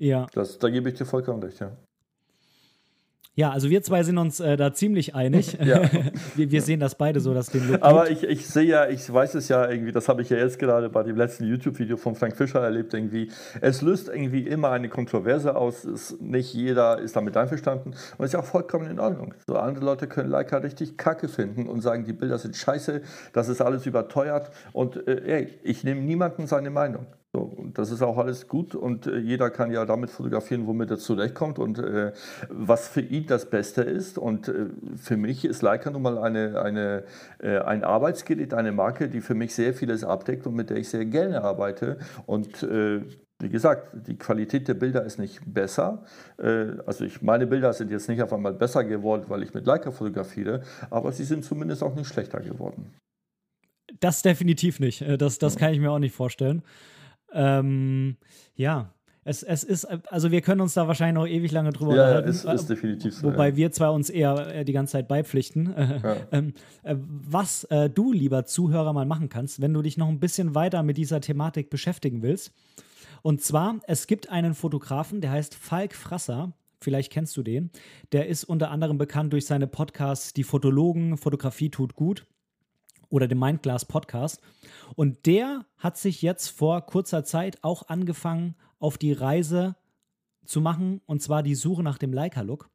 Ja. 0.00 0.26
Das, 0.32 0.58
da 0.58 0.70
gebe 0.70 0.88
ich 0.88 0.94
dir 0.94 1.04
vollkommen 1.04 1.42
recht, 1.42 1.60
ja. 1.60 1.76
Ja, 3.34 3.50
also 3.50 3.70
wir 3.70 3.82
zwei 3.82 4.02
sind 4.02 4.18
uns 4.18 4.40
äh, 4.40 4.56
da 4.56 4.72
ziemlich 4.72 5.14
einig. 5.14 5.58
ja. 5.62 5.82
wir, 6.36 6.50
wir, 6.50 6.62
sehen 6.62 6.80
das 6.80 6.94
beide 6.94 7.20
so, 7.20 7.34
dass 7.34 7.48
den 7.48 7.68
Look. 7.70 7.82
Aber 7.82 8.10
ich, 8.10 8.24
ich 8.24 8.46
sehe 8.46 8.64
ja, 8.64 8.88
ich 8.88 9.12
weiß 9.12 9.34
es 9.34 9.48
ja 9.48 9.68
irgendwie, 9.70 9.92
das 9.92 10.08
habe 10.08 10.22
ich 10.22 10.30
ja 10.30 10.38
jetzt 10.38 10.58
gerade 10.58 10.88
bei 10.88 11.02
dem 11.02 11.16
letzten 11.16 11.44
YouTube-Video 11.44 11.98
von 11.98 12.14
Frank 12.14 12.34
Fischer 12.34 12.60
erlebt, 12.60 12.94
irgendwie. 12.94 13.30
Es 13.60 13.82
löst 13.82 14.08
irgendwie 14.08 14.46
immer 14.46 14.70
eine 14.70 14.88
Kontroverse 14.88 15.54
aus. 15.54 15.84
Es, 15.84 16.18
nicht 16.18 16.54
jeder 16.54 16.98
ist 16.98 17.14
damit 17.14 17.36
einverstanden. 17.36 17.94
Und 18.16 18.24
ist 18.24 18.32
ja 18.32 18.40
auch 18.40 18.44
vollkommen 18.44 18.90
in 18.90 18.98
Ordnung. 18.98 19.34
So 19.46 19.56
andere 19.56 19.84
Leute 19.84 20.06
können 20.06 20.30
Leica 20.30 20.56
richtig 20.56 20.96
kacke 20.96 21.28
finden 21.28 21.68
und 21.68 21.82
sagen, 21.82 22.04
die 22.04 22.14
Bilder 22.14 22.38
sind 22.38 22.56
scheiße, 22.56 23.02
das 23.34 23.48
ist 23.48 23.60
alles 23.60 23.84
überteuert. 23.84 24.50
Und 24.72 25.06
äh, 25.06 25.22
ey, 25.26 25.58
ich 25.62 25.84
nehme 25.84 26.00
niemanden 26.00 26.46
seine 26.46 26.70
Meinung. 26.70 27.06
So, 27.32 27.56
das 27.74 27.92
ist 27.92 28.02
auch 28.02 28.18
alles 28.18 28.48
gut 28.48 28.74
und 28.74 29.06
äh, 29.06 29.18
jeder 29.18 29.50
kann 29.50 29.70
ja 29.70 29.86
damit 29.86 30.10
fotografieren, 30.10 30.66
womit 30.66 30.90
er 30.90 30.98
zurechtkommt 30.98 31.60
und 31.60 31.78
äh, 31.78 32.12
was 32.48 32.88
für 32.88 33.02
ihn 33.02 33.26
das 33.26 33.48
Beste 33.48 33.82
ist. 33.82 34.18
Und 34.18 34.48
äh, 34.48 34.66
für 34.96 35.16
mich 35.16 35.44
ist 35.44 35.62
Leica 35.62 35.90
nun 35.90 36.02
mal 36.02 36.18
eine, 36.18 36.60
eine, 36.60 37.04
äh, 37.38 37.58
ein 37.58 37.84
Arbeitsgerät, 37.84 38.52
eine 38.52 38.72
Marke, 38.72 39.08
die 39.08 39.20
für 39.20 39.34
mich 39.34 39.54
sehr 39.54 39.74
vieles 39.74 40.02
abdeckt 40.02 40.44
und 40.48 40.56
mit 40.56 40.70
der 40.70 40.78
ich 40.78 40.88
sehr 40.88 41.04
gerne 41.04 41.44
arbeite. 41.44 41.98
Und 42.26 42.64
äh, 42.64 43.02
wie 43.38 43.48
gesagt, 43.48 44.08
die 44.08 44.18
Qualität 44.18 44.66
der 44.66 44.74
Bilder 44.74 45.04
ist 45.04 45.20
nicht 45.20 45.40
besser. 45.46 46.02
Äh, 46.36 46.78
also 46.84 47.04
ich, 47.04 47.22
meine 47.22 47.46
Bilder 47.46 47.72
sind 47.74 47.92
jetzt 47.92 48.08
nicht 48.08 48.22
auf 48.22 48.32
einmal 48.32 48.54
besser 48.54 48.82
geworden, 48.82 49.26
weil 49.28 49.44
ich 49.44 49.54
mit 49.54 49.66
Leica 49.66 49.92
fotografiere, 49.92 50.62
aber 50.90 51.12
sie 51.12 51.24
sind 51.24 51.44
zumindest 51.44 51.84
auch 51.84 51.94
nicht 51.94 52.08
schlechter 52.08 52.40
geworden. 52.40 52.92
Das 54.00 54.22
definitiv 54.22 54.80
nicht. 54.80 55.04
Das, 55.18 55.38
das 55.38 55.56
kann 55.56 55.72
ich 55.72 55.78
mir 55.78 55.92
auch 55.92 56.00
nicht 56.00 56.14
vorstellen. 56.14 56.62
Ähm, 57.32 58.16
ja, 58.54 58.92
es, 59.22 59.42
es 59.42 59.64
ist, 59.64 59.84
also 59.84 60.30
wir 60.30 60.40
können 60.40 60.62
uns 60.62 60.74
da 60.74 60.88
wahrscheinlich 60.88 61.14
noch 61.14 61.26
ewig 61.26 61.52
lange 61.52 61.70
drüber 61.72 61.94
ja, 61.94 62.02
unterhalten. 62.02 62.28
Ja, 62.28 62.52
ist, 62.52 62.62
ist 62.62 62.70
definitiv 62.70 63.14
so. 63.14 63.28
Wobei 63.28 63.50
ja. 63.50 63.56
wir 63.56 63.70
zwei 63.70 63.90
uns 63.90 64.08
eher 64.08 64.64
die 64.64 64.72
ganze 64.72 64.92
Zeit 64.92 65.08
beipflichten. 65.08 65.74
Ja. 66.00 66.16
ähm, 66.32 66.54
äh, 66.82 66.94
was 66.98 67.64
äh, 67.64 67.90
du, 67.90 68.12
lieber 68.12 68.44
Zuhörer, 68.44 68.92
mal 68.92 69.04
machen 69.04 69.28
kannst, 69.28 69.60
wenn 69.60 69.74
du 69.74 69.82
dich 69.82 69.98
noch 69.98 70.08
ein 70.08 70.20
bisschen 70.20 70.54
weiter 70.54 70.82
mit 70.82 70.96
dieser 70.96 71.20
Thematik 71.20 71.68
beschäftigen 71.68 72.22
willst. 72.22 72.52
Und 73.22 73.42
zwar, 73.42 73.80
es 73.86 74.06
gibt 74.06 74.30
einen 74.30 74.54
Fotografen, 74.54 75.20
der 75.20 75.32
heißt 75.32 75.54
Falk 75.54 75.94
Frasser. 75.94 76.52
Vielleicht 76.80 77.12
kennst 77.12 77.36
du 77.36 77.42
den. 77.42 77.70
Der 78.12 78.28
ist 78.28 78.44
unter 78.44 78.70
anderem 78.70 78.98
bekannt 78.98 79.32
durch 79.32 79.46
seine 79.46 79.66
Podcasts 79.66 80.32
Die 80.32 80.44
Fotologen, 80.44 81.18
Fotografie 81.18 81.70
tut 81.70 81.94
gut 81.94 82.26
oder 83.10 83.28
dem 83.28 83.38
Mindglass 83.38 83.84
Podcast. 83.84 84.40
Und 84.96 85.26
der 85.26 85.66
hat 85.76 85.98
sich 85.98 86.22
jetzt 86.22 86.48
vor 86.48 86.86
kurzer 86.86 87.24
Zeit 87.24 87.58
auch 87.62 87.88
angefangen, 87.88 88.56
auf 88.78 88.96
die 88.96 89.12
Reise 89.12 89.76
zu 90.44 90.60
machen, 90.60 91.00
und 91.06 91.22
zwar 91.22 91.42
die 91.42 91.54
Suche 91.54 91.82
nach 91.82 91.98
dem 91.98 92.12
Leica-Look. 92.12 92.70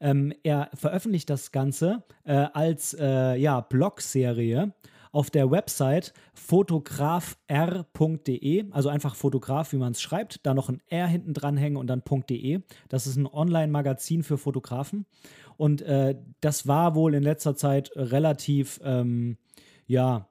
Ähm, 0.00 0.32
er 0.42 0.70
veröffentlicht 0.74 1.30
das 1.30 1.52
Ganze 1.52 2.04
äh, 2.24 2.46
als 2.52 2.96
äh, 2.98 3.36
ja, 3.36 3.60
Blogserie 3.60 4.72
auf 5.12 5.30
der 5.30 5.50
Website 5.50 6.12
fotografr.de, 6.34 8.70
also 8.70 8.88
einfach 8.88 9.16
Fotograf, 9.16 9.72
wie 9.72 9.78
man 9.78 9.90
es 9.92 10.00
schreibt, 10.00 10.46
da 10.46 10.54
noch 10.54 10.68
ein 10.68 10.80
R 10.86 11.08
hinten 11.08 11.34
dranhängen 11.34 11.76
und 11.76 11.88
dann 11.88 12.02
.de. 12.28 12.60
Das 12.88 13.06
ist 13.06 13.16
ein 13.16 13.26
Online-Magazin 13.26 14.22
für 14.22 14.38
Fotografen. 14.38 15.06
Und 15.56 15.82
äh, 15.82 16.14
das 16.40 16.68
war 16.68 16.94
wohl 16.94 17.14
in 17.14 17.22
letzter 17.22 17.56
Zeit 17.56 17.90
relativ 17.96 18.80
ähm, 18.84 19.38
ja, 19.90 20.28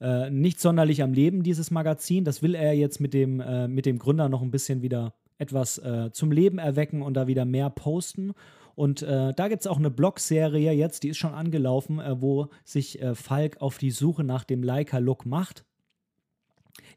äh, 0.00 0.30
nicht 0.30 0.60
sonderlich 0.60 1.02
am 1.02 1.12
Leben, 1.12 1.42
dieses 1.42 1.72
Magazin. 1.72 2.24
Das 2.24 2.40
will 2.40 2.54
er 2.54 2.72
jetzt 2.72 3.00
mit 3.00 3.12
dem, 3.12 3.40
äh, 3.40 3.66
mit 3.66 3.84
dem 3.84 3.98
Gründer 3.98 4.28
noch 4.28 4.42
ein 4.42 4.52
bisschen 4.52 4.80
wieder 4.80 5.12
etwas 5.38 5.78
äh, 5.78 6.10
zum 6.12 6.30
Leben 6.30 6.58
erwecken 6.58 7.02
und 7.02 7.14
da 7.14 7.26
wieder 7.26 7.44
mehr 7.44 7.68
posten. 7.68 8.32
Und 8.76 9.02
äh, 9.02 9.34
da 9.34 9.48
gibt 9.48 9.62
es 9.62 9.66
auch 9.66 9.78
eine 9.78 9.90
Blogserie 9.90 10.72
jetzt, 10.72 11.02
die 11.02 11.08
ist 11.08 11.18
schon 11.18 11.34
angelaufen, 11.34 11.98
äh, 11.98 12.20
wo 12.22 12.48
sich 12.64 13.02
äh, 13.02 13.16
Falk 13.16 13.60
auf 13.60 13.76
die 13.76 13.90
Suche 13.90 14.22
nach 14.22 14.44
dem 14.44 14.62
Leica-Look 14.62 15.26
macht. 15.26 15.64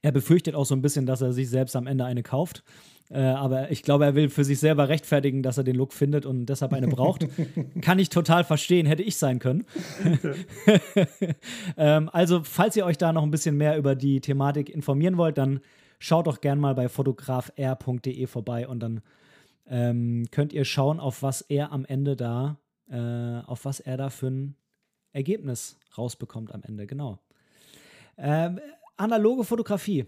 Er 0.03 0.11
befürchtet 0.11 0.53
auch 0.53 0.65
so 0.65 0.75
ein 0.75 0.83
bisschen, 0.83 1.07
dass 1.07 1.21
er 1.21 1.33
sich 1.33 1.49
selbst 1.49 1.75
am 1.75 1.87
Ende 1.87 2.05
eine 2.05 2.21
kauft. 2.21 2.63
Äh, 3.11 3.19
aber 3.19 3.71
ich 3.71 3.83
glaube, 3.83 4.05
er 4.05 4.15
will 4.15 4.29
für 4.29 4.43
sich 4.43 4.59
selber 4.59 4.89
rechtfertigen, 4.89 5.43
dass 5.43 5.57
er 5.57 5.63
den 5.63 5.75
Look 5.75 5.93
findet 5.93 6.25
und 6.25 6.47
deshalb 6.47 6.73
eine 6.73 6.87
braucht. 6.87 7.27
Kann 7.81 7.99
ich 7.99 8.09
total 8.09 8.43
verstehen, 8.43 8.87
hätte 8.87 9.03
ich 9.03 9.17
sein 9.17 9.39
können. 9.39 9.65
ähm, 11.77 12.09
also, 12.11 12.41
falls 12.43 12.75
ihr 12.75 12.85
euch 12.85 12.97
da 12.97 13.13
noch 13.13 13.23
ein 13.23 13.31
bisschen 13.31 13.57
mehr 13.57 13.77
über 13.77 13.95
die 13.95 14.21
Thematik 14.21 14.69
informieren 14.69 15.17
wollt, 15.17 15.37
dann 15.37 15.59
schaut 15.99 16.25
doch 16.27 16.41
gern 16.41 16.59
mal 16.59 16.73
bei 16.73 16.89
fotografr.de 16.89 18.27
vorbei 18.27 18.67
und 18.67 18.79
dann 18.79 19.01
ähm, 19.67 20.25
könnt 20.31 20.53
ihr 20.53 20.65
schauen, 20.65 20.99
auf 20.99 21.21
was 21.21 21.41
er 21.41 21.71
am 21.71 21.85
Ende 21.85 22.15
da, 22.15 22.57
äh, 22.89 23.41
auf 23.45 23.65
was 23.65 23.79
er 23.79 23.97
da 23.97 24.09
für 24.09 24.27
ein 24.27 24.55
Ergebnis 25.13 25.77
rausbekommt 25.97 26.53
am 26.53 26.63
Ende, 26.63 26.87
genau. 26.87 27.19
Ähm, 28.17 28.59
analoge 28.97 29.43
Fotografie. 29.43 30.05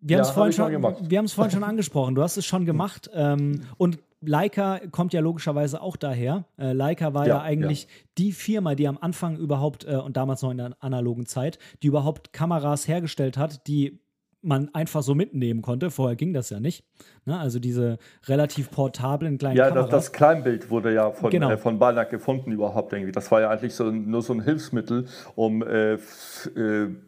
Wir 0.00 0.16
ja, 0.16 0.22
haben 0.22 0.28
es 0.28 0.34
vorhin, 0.34 0.52
schon, 0.52 1.28
vorhin 1.28 1.50
schon 1.50 1.64
angesprochen. 1.64 2.14
Du 2.14 2.22
hast 2.22 2.36
es 2.36 2.46
schon 2.46 2.64
gemacht. 2.64 3.10
Ähm, 3.12 3.62
und 3.76 3.98
Leica 4.20 4.80
kommt 4.90 5.12
ja 5.12 5.20
logischerweise 5.20 5.80
auch 5.80 5.96
daher. 5.96 6.44
Äh, 6.58 6.72
Leica 6.72 7.14
war 7.14 7.26
ja, 7.26 7.36
ja 7.36 7.42
eigentlich 7.42 7.84
ja. 7.84 7.88
die 8.18 8.32
Firma, 8.32 8.74
die 8.74 8.88
am 8.88 8.98
Anfang 9.00 9.36
überhaupt, 9.36 9.84
äh, 9.84 9.96
und 9.96 10.16
damals 10.16 10.42
noch 10.42 10.50
in 10.50 10.58
der 10.58 10.76
analogen 10.80 11.26
Zeit, 11.26 11.58
die 11.82 11.86
überhaupt 11.86 12.32
Kameras 12.32 12.88
hergestellt 12.88 13.36
hat, 13.36 13.66
die 13.66 14.00
man 14.48 14.70
einfach 14.74 15.02
so 15.02 15.14
mitnehmen 15.14 15.62
konnte. 15.62 15.90
Vorher 15.90 16.16
ging 16.16 16.32
das 16.32 16.50
ja 16.50 16.58
nicht. 16.58 16.84
Ne? 17.24 17.38
Also 17.38 17.58
diese 17.58 17.98
relativ 18.26 18.70
portablen 18.70 19.38
kleinen 19.38 19.56
ja, 19.56 19.68
Kameras. 19.68 19.86
Ja, 19.86 19.90
das, 19.96 20.04
das, 20.06 20.12
Kleinbild 20.12 20.70
wurde 20.70 20.92
ja 20.92 21.12
von, 21.12 21.30
genau. 21.30 21.50
äh, 21.50 21.58
von 21.58 21.78
Balnack 21.78 22.10
gefunden 22.10 22.50
überhaupt 22.50 22.92
irgendwie. 22.92 23.12
Das 23.12 23.30
war 23.30 23.40
ja 23.40 23.50
eigentlich 23.50 23.74
so, 23.74 23.90
nur 23.90 24.22
so 24.22 24.32
ein 24.32 24.42
Hilfsmittel, 24.42 25.06
um 25.36 25.62
äh, 25.62 25.94
äh, 25.94 25.98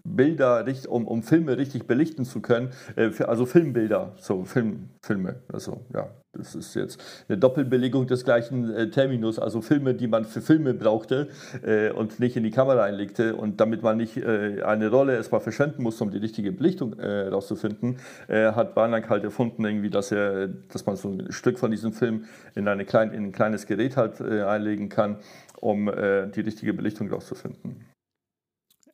Bilder, 0.04 0.64
um, 0.88 1.08
um 1.08 1.22
Filme 1.22 1.56
richtig 1.56 1.86
belichten 1.86 2.24
zu 2.24 2.40
können. 2.40 2.70
Äh, 2.94 3.10
also 3.24 3.46
Filmbilder, 3.46 4.12
so 4.18 4.44
Film, 4.44 4.90
Filme. 5.02 5.42
Also, 5.52 5.84
ja. 5.94 6.08
Das 6.32 6.54
ist 6.54 6.74
jetzt 6.74 7.02
eine 7.28 7.38
Doppelbelegung 7.38 8.06
des 8.06 8.24
gleichen 8.24 8.72
äh, 8.72 8.88
Terminus, 8.88 9.40
also 9.40 9.60
Filme, 9.60 9.94
die 9.94 10.06
man 10.06 10.24
für 10.24 10.40
Filme 10.40 10.74
brauchte 10.74 11.28
äh, 11.62 11.90
und 11.90 12.20
nicht 12.20 12.36
in 12.36 12.44
die 12.44 12.52
Kamera 12.52 12.84
einlegte. 12.84 13.34
Und 13.34 13.60
damit 13.60 13.82
man 13.82 13.96
nicht 13.96 14.16
äh, 14.16 14.62
eine 14.62 14.88
Rolle 14.90 15.16
erstmal 15.16 15.40
verschwenden 15.40 15.82
muss, 15.82 16.00
um 16.00 16.12
die 16.12 16.18
richtige 16.18 16.52
Belichtung 16.52 16.96
herauszufinden, 16.96 17.98
äh, 18.28 18.40
äh, 18.40 18.52
hat 18.52 18.76
Barnack 18.76 19.10
halt 19.10 19.24
erfunden, 19.24 19.64
irgendwie, 19.64 19.90
dass, 19.90 20.12
er, 20.12 20.46
dass 20.48 20.86
man 20.86 20.94
so 20.94 21.08
ein 21.08 21.32
Stück 21.32 21.58
von 21.58 21.72
diesem 21.72 21.92
Film 21.92 22.26
in, 22.54 22.68
eine 22.68 22.84
klein, 22.84 23.12
in 23.12 23.24
ein 23.24 23.32
kleines 23.32 23.66
Gerät 23.66 23.96
halt 23.96 24.20
äh, 24.20 24.42
einlegen 24.42 24.88
kann, 24.88 25.16
um 25.60 25.86
die 25.86 26.40
richtige 26.40 26.72
Belichtung 26.72 27.08
herauszufinden. 27.08 27.84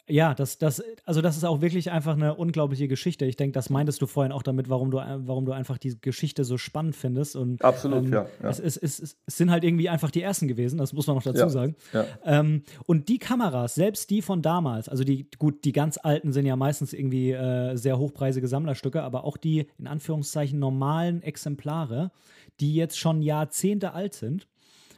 Ja, 0.08 0.34
das, 0.34 0.58
das, 0.58 0.82
also 1.04 1.20
das 1.20 1.36
ist 1.36 1.42
auch 1.42 1.60
wirklich 1.60 1.90
einfach 1.90 2.12
eine 2.12 2.36
unglaubliche 2.36 2.86
Geschichte. 2.86 3.24
Ich 3.24 3.34
denke, 3.34 3.54
das 3.54 3.70
meintest 3.70 4.00
du 4.00 4.06
vorhin 4.06 4.30
auch 4.30 4.44
damit, 4.44 4.68
warum 4.68 4.92
du, 4.92 4.98
warum 4.98 5.46
du 5.46 5.52
einfach 5.52 5.78
die 5.78 6.00
Geschichte 6.00 6.44
so 6.44 6.58
spannend 6.58 6.94
findest. 6.94 7.34
Und, 7.34 7.64
Absolut, 7.64 8.04
ähm, 8.04 8.12
ja. 8.12 8.26
ja. 8.40 8.48
Es, 8.48 8.60
es, 8.60 8.76
es, 8.76 9.00
es, 9.00 9.16
sind 9.26 9.50
halt 9.50 9.64
irgendwie 9.64 9.88
einfach 9.88 10.12
die 10.12 10.22
ersten 10.22 10.46
gewesen, 10.46 10.78
das 10.78 10.92
muss 10.92 11.08
man 11.08 11.16
noch 11.16 11.24
dazu 11.24 11.40
ja, 11.40 11.48
sagen. 11.48 11.74
Ja. 11.92 12.04
Ähm, 12.24 12.62
und 12.86 13.08
die 13.08 13.18
Kameras, 13.18 13.74
selbst 13.74 14.08
die 14.10 14.22
von 14.22 14.42
damals, 14.42 14.88
also 14.88 15.02
die, 15.02 15.28
gut, 15.38 15.64
die 15.64 15.72
ganz 15.72 15.98
alten 16.00 16.32
sind 16.32 16.46
ja 16.46 16.54
meistens 16.54 16.92
irgendwie 16.92 17.32
äh, 17.32 17.74
sehr 17.74 17.98
hochpreisige 17.98 18.46
Sammlerstücke, 18.46 19.02
aber 19.02 19.24
auch 19.24 19.36
die 19.36 19.66
in 19.76 19.88
Anführungszeichen 19.88 20.60
normalen 20.60 21.20
Exemplare, 21.22 22.12
die 22.60 22.76
jetzt 22.76 22.96
schon 22.96 23.22
Jahrzehnte 23.22 23.92
alt 23.92 24.14
sind, 24.14 24.46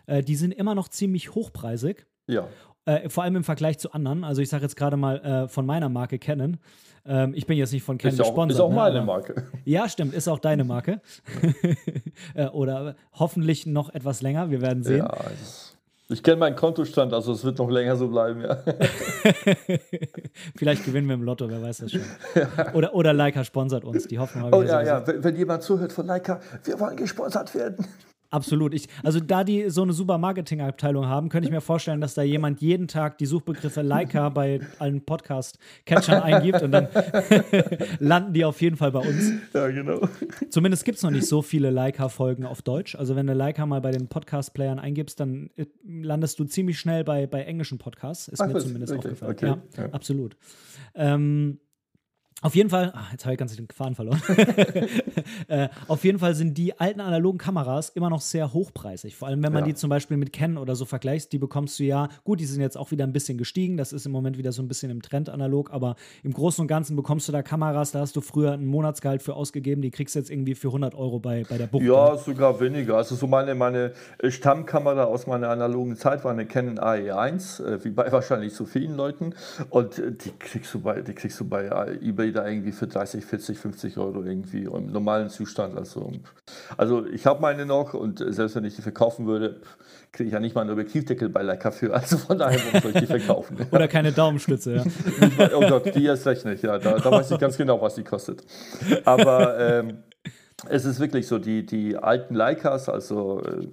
äh, 0.07 0.23
die 0.23 0.37
sind 0.37 0.53
immer 0.53 0.75
noch 0.75 0.89
ziemlich 0.89 1.35
hochpreisig. 1.35 2.07
Ja. 2.27 2.47
Äh, 2.89 3.11
vor 3.11 3.23
allem 3.23 3.37
im 3.37 3.45
Vergleich 3.45 3.79
zu 3.79 3.93
anderen. 3.93 4.25
Also 4.25 4.41
ich 4.41 4.49
sage 4.49 4.63
jetzt 4.63 4.77
gerade 4.77 4.97
mal 4.97 5.19
äh, 5.19 5.49
von 5.49 5.67
meiner 5.67 5.91
Marke 5.91 6.19
Canon. 6.19 6.57
Ähm, 7.05 7.35
ich 7.35 7.47
bin 7.47 7.59
jetzt 7.59 7.73
nicht 7.73 7.83
von 7.83 7.99
Canon 7.99 8.15
ist 8.15 8.19
gesponsert. 8.19 8.57
Ist 8.57 8.61
auch 8.61 8.71
ne, 8.71 8.77
meine 8.77 9.03
Marke. 9.03 9.47
Ja, 9.67 9.91
stimmt, 9.91 10.15
ist 10.15 10.27
auch 10.27 10.39
deine 10.39 10.65
Marke. 10.65 11.03
äh, 12.35 12.47
oder 12.47 12.97
hoffentlich 13.13 13.67
noch 13.67 13.93
etwas 13.93 14.23
länger, 14.23 14.51
wir 14.51 14.63
werden 14.63 14.83
sehen. 14.85 14.99
Ja, 14.99 15.15
ich 16.11 16.23
kenne 16.23 16.39
meinen 16.39 16.57
Kontostand, 16.57 17.13
also 17.13 17.33
es 17.33 17.45
wird 17.45 17.59
noch 17.59 17.69
länger 17.69 17.95
so 17.97 18.09
bleiben, 18.09 18.41
ja. 18.41 18.57
Vielleicht 20.57 20.87
gewinnen 20.87 21.07
wir 21.07 21.15
im 21.15 21.23
Lotto, 21.23 21.51
wer 21.51 21.61
weiß 21.61 21.79
das 21.79 21.93
schon. 21.93 22.01
Oder, 22.73 22.95
oder 22.95 23.13
Leica 23.13 23.45
sponsert 23.45 23.85
uns, 23.85 24.07
die 24.07 24.19
Hoffnung 24.19 24.45
habe 24.45 24.57
Oh 24.57 24.63
ja, 24.63 24.81
ja, 24.81 25.07
wenn, 25.07 25.23
wenn 25.23 25.37
jemand 25.37 25.63
zuhört 25.63 25.93
von 25.93 26.07
Leica, 26.07 26.41
wir 26.65 26.81
wollen 26.81 26.97
gesponsert 26.97 27.55
werden. 27.55 27.87
Absolut. 28.31 28.75
Ich, 28.75 28.89
also 29.03 29.21
da 29.21 29.43
die 29.43 29.71
so 29.71 29.83
eine 29.83 29.95
super 29.95 30.19
Marketingabteilung 30.19 31.07
haben, 31.07 31.31
könnte 31.31 31.49
ich 31.49 31.53
mir 31.53 31.63
vorstellen, 31.63 32.01
dass 32.01 32.13
da 32.13 32.23
jemand 32.23 32.61
jeden 32.61 32.87
Tag 32.87 33.17
die 33.17 33.25
Suchbegriffe 33.25 33.81
Leica 33.81 34.29
bei 34.29 34.61
allen 34.79 35.03
Podcast-Catchern 35.03 36.23
eingibt 36.23 36.63
und 36.63 36.73
dann 36.73 36.89
landen 37.99 38.35
die 38.35 38.45
auf 38.45 38.61
jeden 38.61 38.77
Fall 38.77 38.93
bei 38.93 39.01
uns. 39.01 39.33
Ja, 39.55 39.69
genau. 39.69 40.01
Zumindest 40.51 40.85
gibt 40.85 40.99
es 40.99 41.03
noch 41.03 41.11
nicht 41.11 41.27
so 41.27 41.41
viele 41.41 41.71
Leica-Folgen 41.71 42.45
auf 42.45 42.61
Deutsch. 42.61 42.95
Also 42.97 43.17
wenn 43.17 43.27
du 43.27 43.33
Leica 43.33 43.65
mal 43.65 43.81
bei 43.81 43.93
den 43.93 44.09
Podcast-Playern 44.09 44.79
eingibst, 44.79 45.19
dann 45.21 45.49
äh, 45.57 45.65
landest 45.87 46.39
du 46.39 46.45
ziemlich 46.45 46.79
schnell 46.79 47.05
bei, 47.05 47.27
bei 47.27 47.45
englischen 47.45 47.79
Podcasts. 47.79 48.29
Ist 48.29 48.43
Ach, 48.43 48.49
mir 48.49 48.59
zumindest 48.59 48.93
okay. 48.93 49.09
aufgefallen. 49.09 49.33
Okay. 49.33 49.47
Ja, 49.47 49.85
ja, 49.85 49.93
absolut. 49.93 50.37
Ähm, 50.95 51.61
auf 52.41 52.55
jeden 52.55 52.71
Fall, 52.71 52.93
ach, 52.95 53.11
jetzt 53.11 53.25
habe 53.25 53.33
ich 53.35 53.39
ganz 53.39 53.57
den 53.57 53.67
Faden 53.67 53.97
verloren. 53.97 54.23
äh, 55.49 55.69
auf 55.89 56.05
jeden 56.05 56.21
Fall 56.21 56.37
sind 56.37 56.57
die 56.57 56.79
alten 56.79 57.01
analogen 57.01 57.37
Kameras 57.37 57.89
immer 57.89 58.11
noch 58.11 58.21
sehr 58.21 58.53
hochpreisig. 58.53 59.17
Vor 59.17 59.27
allem, 59.27 59.43
wenn 59.43 59.53
man 59.53 59.65
ja. 59.65 59.69
die 59.69 59.75
zum 59.75 59.91
Beispiel 59.91 60.17
mit 60.17 60.33
Canon 60.33 60.59
oder 60.59 60.77
so 60.77 60.85
vergleicht, 60.85 61.33
die 61.33 61.39
bekommst 61.39 61.81
du 61.81 61.85
ja, 61.85 62.09
gut, 62.23 62.39
die 62.39 62.45
sind 62.45 62.61
jetzt 62.61 62.79
auch 62.79 62.93
wieder 62.93 63.05
ein 63.05 63.13
bisschen 63.13 63.39
gestiegen, 63.39 63.77
das 63.77 63.93
ist 63.93 64.07
im 64.07 64.13
Moment 64.13 64.39
wieder 64.39 64.53
so 64.53 64.63
ein 64.63 64.69
bisschen 64.69 64.89
im 64.93 65.03
Trend 65.03 65.31
analog, 65.31 65.73
aber 65.73 65.97
im 66.23 66.33
Großen 66.33 66.63
und 66.63 66.69
Ganzen 66.69 66.95
bekommst 66.95 67.27
du 67.27 67.33
da 67.33 67.43
Kameras, 67.43 67.91
da 67.91 68.01
hast 68.01 68.15
du 68.15 68.21
früher 68.21 68.53
einen 68.53 68.67
Monatsgehalt 68.67 69.21
für 69.21 69.35
ausgegeben, 69.35 69.83
die 69.83 69.91
kriegst 69.91 70.15
du 70.15 70.21
jetzt 70.21 70.31
irgendwie 70.31 70.55
für 70.55 70.69
100 70.69 70.95
Euro 70.95 71.19
bei, 71.19 71.45
bei 71.49 71.59
der 71.59 71.67
Bucht. 71.67 71.83
Ja, 71.83 72.17
sogar 72.17 72.61
weniger. 72.61 72.99
Also 72.99 73.17
so 73.17 73.27
meine, 73.27 73.57
meine 73.57 73.95
Stammkamera 74.23 75.05
aus 75.05 75.27
meiner 75.27 75.49
analogen 75.49 75.97
Zeit 75.97 76.23
war 76.23 76.31
eine 76.31 76.47
Canon 76.47 76.79
AE1, 76.79 77.65
äh, 77.65 77.85
wie 77.85 77.91
bei 77.91 78.13
wahrscheinlich 78.13 78.55
so 78.55 78.65
vielen 78.65 78.97
Leuten 78.97 79.35
und 79.71 79.99
äh, 79.99 80.13
die 80.13 80.31
kriegst 80.39 80.73
du 80.73 80.81
bei, 80.81 81.01
die 81.03 81.15
kriegst 81.15 81.41
du 81.41 81.45
bei 81.45 81.99
eBay 82.01 82.28
da 82.33 82.47
irgendwie 82.47 82.73
für 82.73 82.87
30, 82.87 83.25
40, 83.25 83.59
50 83.59 83.99
Euro 83.99 84.23
irgendwie 84.23 84.65
im 84.65 84.93
normalen 84.93 85.29
Zustand. 85.29 85.77
Also, 85.77 86.13
also 86.77 87.07
ich 87.07 87.27
habe 87.27 87.41
meine 87.41 87.67
noch 87.67 87.95
und 87.95 88.25
selbst 88.29 88.57
wenn 88.57 88.65
ich 88.65 88.77
die 88.77 88.83
verkaufen 88.83 89.27
würde, 89.27 89.61
kriege 90.13 90.29
ich 90.29 90.33
ja 90.33 90.41
nicht 90.41 90.55
mal 90.55 90.63
einen 90.63 90.71
Objektivdeckel 90.71 91.29
bei 91.29 91.43
Leica 91.43 91.71
für. 91.71 91.95
Also 91.95 92.19
von 92.19 92.39
daher 92.39 92.59
soll 92.81 92.93
ich 92.95 93.01
die 93.01 93.07
verkaufen? 93.07 93.59
Oder 93.71 93.89
keine 93.89 94.13
Daumenstütze, 94.13 94.77
ja. 94.77 94.85
oh 95.55 95.61
Gott, 95.69 95.95
die 95.95 96.05
erst 96.05 96.27
recht 96.27 96.45
nicht, 96.45 96.63
ja. 96.63 96.79
Da, 96.79 96.99
da 96.99 97.11
weiß 97.11 97.31
ich 97.31 97.39
ganz 97.39 97.57
genau, 97.57 97.81
was 97.81 97.95
die 97.95 98.05
kostet. 98.05 98.45
Aber 99.05 99.59
ähm, 99.59 100.03
es 100.69 100.85
ist 100.85 100.99
wirklich 100.99 101.27
so, 101.27 101.39
die, 101.39 101.65
die 101.65 101.97
alten 101.97 102.35
Leicas, 102.35 102.89
also 102.89 103.43
äh, 103.43 103.69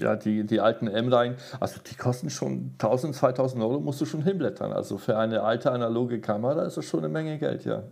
ja, 0.00 0.16
die, 0.16 0.44
die 0.44 0.60
alten 0.60 0.88
M-Reihen, 0.88 1.36
also 1.58 1.80
die 1.80 1.94
kosten 1.94 2.30
schon 2.30 2.72
1000, 2.78 3.14
2000 3.14 3.62
Euro, 3.62 3.80
musst 3.80 4.00
du 4.00 4.06
schon 4.06 4.22
hinblättern. 4.22 4.72
Also 4.72 4.98
für 4.98 5.16
eine 5.16 5.42
alte 5.42 5.70
analoge 5.70 6.20
Kamera 6.20 6.64
ist 6.64 6.76
das 6.76 6.84
schon 6.84 7.00
eine 7.00 7.08
Menge 7.08 7.38
Geld, 7.38 7.64
ja. 7.64 7.84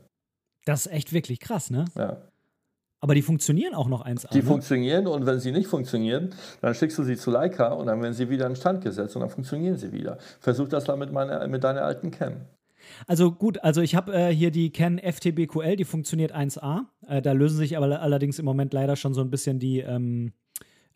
Das 0.65 0.87
ist 0.87 0.93
echt 0.93 1.13
wirklich 1.13 1.41
krass, 1.41 1.71
ne? 1.71 1.87
Ja. 1.97 2.19
Aber 3.01 3.15
die 3.15 3.23
funktionieren 3.23 3.75
auch 3.75 3.89
noch 3.89 4.01
eins 4.01 4.27
Die 4.33 4.39
ne? 4.39 4.43
funktionieren 4.43 5.07
und 5.07 5.25
wenn 5.25 5.39
sie 5.39 5.53
nicht 5.53 5.69
funktionieren, 5.69 6.35
dann 6.61 6.75
schickst 6.75 6.99
du 6.99 7.05
sie 7.05 7.17
zu 7.17 7.31
Leica 7.31 7.69
und 7.69 7.87
dann 7.87 8.03
werden 8.03 8.13
sie 8.13 8.29
wieder 8.29 8.47
in 8.47 8.57
Stand 8.57 8.83
gesetzt 8.83 9.15
und 9.15 9.21
dann 9.21 9.31
funktionieren 9.31 9.77
sie 9.77 9.93
wieder. 9.93 10.19
Versuch 10.41 10.69
das 10.69 10.87
mal 10.89 10.97
mit, 10.97 11.13
meiner, 11.13 11.47
mit 11.47 11.63
deiner 11.63 11.83
alten 11.83 12.11
Cam. 12.11 12.47
Also 13.07 13.33
gut, 13.33 13.63
also 13.63 13.83
ich 13.83 13.95
habe 13.95 14.13
äh, 14.13 14.35
hier 14.35 14.51
die 14.51 14.71
Canon 14.71 14.99
FTBQL, 14.99 15.77
die 15.77 15.85
funktioniert 15.85 16.35
1A. 16.35 16.87
Äh, 17.07 17.23
da 17.23 17.33
lösen 17.33 17.59
sich 17.59 17.77
aber 17.77 18.01
allerdings 18.01 18.39
im 18.39 18.45
Moment 18.45 18.73
leider 18.73 18.97
schon 18.97 19.15
so 19.15 19.21
ein 19.21 19.31
bisschen 19.31 19.59
die, 19.59 19.81
ähm, 19.81 20.33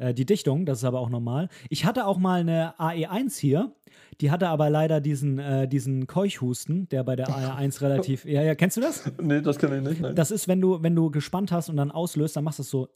äh, 0.03 0.15
die 0.15 0.27
Dichtung, 0.27 0.67
das 0.67 0.79
ist 0.79 0.85
aber 0.85 1.01
auch 1.01 1.09
normal. 1.09 1.49
Ich 1.71 1.85
hatte 1.85 2.07
auch 2.07 2.19
mal 2.19 2.41
eine 2.41 2.79
AE1 2.79 3.39
hier, 3.39 3.73
die 4.21 4.31
hatte 4.31 4.49
aber 4.49 4.69
leider 4.69 5.01
diesen, 5.01 5.39
äh, 5.39 5.69
diesen 5.69 6.07
Keuchhusten, 6.07 6.89
der 6.89 7.05
bei 7.05 7.17
der 7.17 7.29
AE1 7.29 7.81
relativ. 7.81 8.25
Ja, 8.25 8.43
ja, 8.43 8.55
kennst 8.55 8.77
du 8.77 8.81
das? 8.81 9.11
Nee, 9.23 9.41
das 9.41 9.59
kann 9.59 9.73
ich 9.75 9.89
nicht. 9.89 10.01
Nein. 10.01 10.15
Das 10.15 10.31
ist, 10.31 10.49
wenn 10.49 10.61
du, 10.61 10.83
wenn 10.83 10.97
du 10.97 11.11
gespannt 11.11 11.53
hast 11.53 11.69
und 11.69 11.77
dann 11.77 11.91
auslöst, 11.91 12.37
dann 12.37 12.45
machst 12.45 12.59
du 12.59 12.63
es 12.63 12.71
so. 12.71 12.89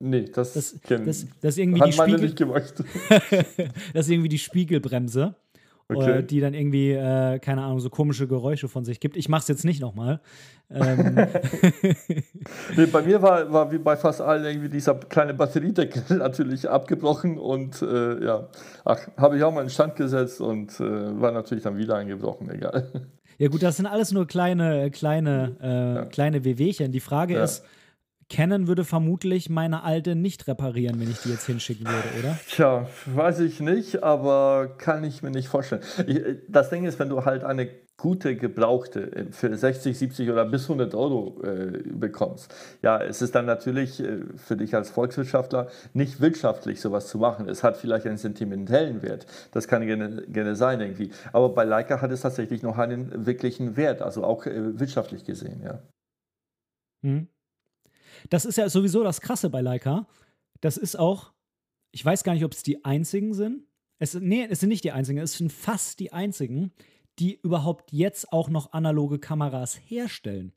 Nee, 0.00 0.24
das, 0.24 0.54
das, 0.54 0.80
das, 0.80 1.04
das 1.04 1.26
ist 1.42 1.58
irgendwie 1.58 1.80
hat 1.80 1.88
die 1.88 1.92
Spiegel 1.92 2.20
nicht 2.20 2.36
gemacht. 2.36 2.74
das 3.08 4.06
ist 4.06 4.10
irgendwie 4.10 4.28
die 4.28 4.38
Spiegelbremse. 4.38 5.36
Okay. 5.86 6.22
die 6.22 6.40
dann 6.40 6.54
irgendwie, 6.54 6.92
äh, 6.92 7.38
keine 7.38 7.62
Ahnung, 7.62 7.78
so 7.78 7.90
komische 7.90 8.26
Geräusche 8.26 8.68
von 8.68 8.86
sich 8.86 9.00
gibt. 9.00 9.16
Ich 9.16 9.28
mache 9.28 9.42
es 9.42 9.48
jetzt 9.48 9.64
nicht 9.64 9.82
nochmal. 9.82 10.20
Ähm. 10.70 11.14
nee, 12.76 12.86
bei 12.86 13.02
mir 13.02 13.20
war, 13.20 13.52
war 13.52 13.70
wie 13.70 13.76
bei 13.76 13.96
fast 13.96 14.22
allen 14.22 14.44
irgendwie 14.44 14.70
dieser 14.70 14.94
kleine 14.94 15.34
Batteriedeckel 15.34 16.02
natürlich 16.18 16.68
abgebrochen 16.68 17.38
und 17.38 17.82
äh, 17.82 18.24
ja, 18.24 18.48
ach, 18.84 18.98
habe 19.18 19.36
ich 19.36 19.42
auch 19.44 19.52
mal 19.52 19.62
in 19.62 19.68
Stand 19.68 19.96
gesetzt 19.96 20.40
und 20.40 20.80
äh, 20.80 21.20
war 21.20 21.32
natürlich 21.32 21.64
dann 21.64 21.76
wieder 21.76 21.96
eingebrochen, 21.96 22.50
egal. 22.50 22.90
Ja 23.36 23.48
gut, 23.48 23.62
das 23.62 23.76
sind 23.76 23.86
alles 23.86 24.12
nur 24.12 24.26
kleine, 24.26 24.90
kleine, 24.90 25.56
äh, 25.60 25.94
ja. 25.96 26.04
kleine 26.06 26.44
Wehwehchen. 26.44 26.92
Die 26.92 27.00
Frage 27.00 27.34
ja. 27.34 27.44
ist, 27.44 27.64
Canon 28.28 28.68
würde 28.68 28.84
vermutlich 28.84 29.50
meine 29.50 29.82
alte 29.82 30.14
nicht 30.14 30.46
reparieren, 30.46 31.00
wenn 31.00 31.10
ich 31.10 31.20
die 31.20 31.30
jetzt 31.30 31.46
hinschicken 31.46 31.86
würde, 31.86 32.08
oder? 32.18 32.38
Tja, 32.48 32.88
weiß 33.06 33.40
ich 33.40 33.60
nicht, 33.60 34.02
aber 34.02 34.74
kann 34.78 35.04
ich 35.04 35.22
mir 35.22 35.30
nicht 35.30 35.48
vorstellen. 35.48 35.82
Ich, 36.06 36.20
das 36.48 36.70
Ding 36.70 36.84
ist, 36.84 36.98
wenn 36.98 37.08
du 37.08 37.24
halt 37.24 37.44
eine 37.44 37.68
gute 37.96 38.36
gebrauchte 38.36 39.12
äh, 39.12 39.32
für 39.32 39.56
60, 39.56 39.96
70 39.96 40.30
oder 40.30 40.44
bis 40.44 40.64
100 40.64 40.94
Euro 40.94 41.40
äh, 41.42 41.82
bekommst, 41.84 42.54
ja, 42.82 43.00
es 43.00 43.22
ist 43.22 43.34
dann 43.34 43.46
natürlich 43.46 44.00
äh, 44.00 44.20
für 44.36 44.56
dich 44.56 44.74
als 44.74 44.90
Volkswirtschaftler 44.90 45.68
nicht 45.92 46.20
wirtschaftlich, 46.20 46.80
sowas 46.80 47.06
zu 47.08 47.18
machen. 47.18 47.48
Es 47.48 47.62
hat 47.62 47.76
vielleicht 47.76 48.06
einen 48.06 48.18
sentimentellen 48.18 49.02
Wert, 49.02 49.26
das 49.52 49.68
kann 49.68 49.86
gerne, 49.86 50.22
gerne 50.28 50.56
sein 50.56 50.80
irgendwie. 50.80 51.10
Aber 51.32 51.50
bei 51.50 51.64
Leica 51.64 52.00
hat 52.00 52.10
es 52.10 52.22
tatsächlich 52.22 52.62
noch 52.62 52.78
einen 52.78 53.26
wirklichen 53.26 53.76
Wert, 53.76 54.02
also 54.02 54.24
auch 54.24 54.46
äh, 54.46 54.78
wirtschaftlich 54.78 55.24
gesehen, 55.24 55.62
ja. 55.62 55.82
Mhm. 57.02 57.28
Das 58.30 58.44
ist 58.44 58.56
ja 58.56 58.68
sowieso 58.68 59.02
das 59.02 59.20
Krasse 59.20 59.50
bei 59.50 59.60
Leica. 59.60 60.06
Das 60.60 60.76
ist 60.76 60.96
auch, 60.96 61.32
ich 61.90 62.04
weiß 62.04 62.24
gar 62.24 62.34
nicht, 62.34 62.44
ob 62.44 62.52
es 62.52 62.62
die 62.62 62.84
einzigen 62.84 63.34
sind. 63.34 63.64
Es, 63.98 64.14
nee, 64.14 64.46
es 64.48 64.60
sind 64.60 64.70
nicht 64.70 64.84
die 64.84 64.92
einzigen, 64.92 65.18
es 65.18 65.34
sind 65.34 65.52
fast 65.52 66.00
die 66.00 66.12
einzigen, 66.12 66.72
die 67.18 67.38
überhaupt 67.40 67.92
jetzt 67.92 68.32
auch 68.32 68.48
noch 68.48 68.72
analoge 68.72 69.18
Kameras 69.18 69.78
herstellen 69.86 70.52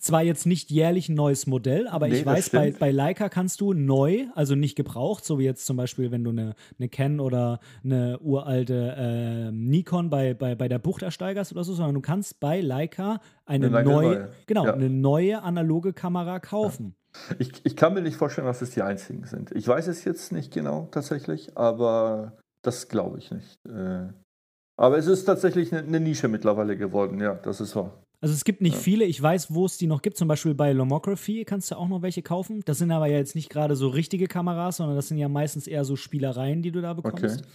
zwar 0.00 0.22
jetzt 0.22 0.46
nicht 0.46 0.70
jährlich 0.70 1.08
ein 1.08 1.14
neues 1.14 1.46
Modell, 1.46 1.86
aber 1.86 2.08
nee, 2.08 2.18
ich 2.18 2.26
weiß, 2.26 2.50
bei, 2.50 2.72
bei 2.72 2.90
Leica 2.90 3.28
kannst 3.28 3.60
du 3.60 3.72
neu, 3.72 4.26
also 4.34 4.54
nicht 4.54 4.76
gebraucht, 4.76 5.24
so 5.24 5.38
wie 5.38 5.44
jetzt 5.44 5.66
zum 5.66 5.76
Beispiel, 5.76 6.10
wenn 6.10 6.24
du 6.24 6.30
eine, 6.30 6.54
eine 6.78 6.88
Canon 6.88 7.20
oder 7.20 7.60
eine 7.84 8.18
uralte 8.20 8.94
äh, 8.96 9.52
Nikon 9.52 10.10
bei, 10.10 10.34
bei, 10.34 10.54
bei 10.54 10.68
der 10.68 10.78
Bucht 10.78 11.02
ersteigerst 11.02 11.52
oder 11.52 11.64
so, 11.64 11.74
sondern 11.74 11.94
du 11.94 12.00
kannst 12.00 12.40
bei 12.40 12.60
Leica 12.60 13.20
eine, 13.44 13.66
eine 13.66 13.82
neue, 13.82 14.08
neue, 14.08 14.28
genau, 14.46 14.66
ja. 14.66 14.74
eine 14.74 14.90
neue 14.90 15.42
analoge 15.42 15.92
Kamera 15.92 16.40
kaufen. 16.40 16.94
Ja. 16.94 17.36
Ich, 17.40 17.52
ich 17.64 17.76
kann 17.76 17.94
mir 17.94 18.02
nicht 18.02 18.16
vorstellen, 18.16 18.46
dass 18.46 18.62
es 18.62 18.70
die 18.70 18.82
einzigen 18.82 19.24
sind. 19.24 19.50
Ich 19.52 19.66
weiß 19.66 19.88
es 19.88 20.04
jetzt 20.04 20.32
nicht 20.32 20.52
genau 20.52 20.88
tatsächlich, 20.92 21.56
aber 21.56 22.38
das 22.62 22.88
glaube 22.88 23.18
ich 23.18 23.30
nicht. 23.30 23.58
Äh, 23.66 24.08
aber 24.76 24.96
es 24.96 25.06
ist 25.06 25.24
tatsächlich 25.24 25.72
eine, 25.72 25.86
eine 25.86 26.00
Nische 26.00 26.28
mittlerweile 26.28 26.76
geworden, 26.76 27.20
ja, 27.20 27.34
das 27.34 27.60
ist 27.60 27.76
wahr. 27.76 28.02
Also 28.20 28.34
es 28.34 28.44
gibt 28.44 28.60
nicht 28.60 28.74
ja. 28.74 28.80
viele, 28.80 29.04
ich 29.04 29.20
weiß, 29.20 29.54
wo 29.54 29.64
es 29.64 29.78
die 29.78 29.86
noch 29.86 30.02
gibt, 30.02 30.18
zum 30.18 30.28
Beispiel 30.28 30.54
bei 30.54 30.72
Lomography 30.72 31.44
kannst 31.44 31.70
du 31.70 31.76
auch 31.76 31.88
noch 31.88 32.02
welche 32.02 32.22
kaufen. 32.22 32.62
Das 32.66 32.78
sind 32.78 32.90
aber 32.90 33.06
ja 33.06 33.16
jetzt 33.16 33.34
nicht 33.34 33.48
gerade 33.48 33.76
so 33.76 33.88
richtige 33.88 34.26
Kameras, 34.26 34.76
sondern 34.76 34.96
das 34.96 35.08
sind 35.08 35.18
ja 35.18 35.28
meistens 35.28 35.66
eher 35.66 35.84
so 35.84 35.96
Spielereien, 35.96 36.62
die 36.62 36.70
du 36.70 36.82
da 36.82 36.92
bekommst. 36.92 37.40
Okay 37.40 37.50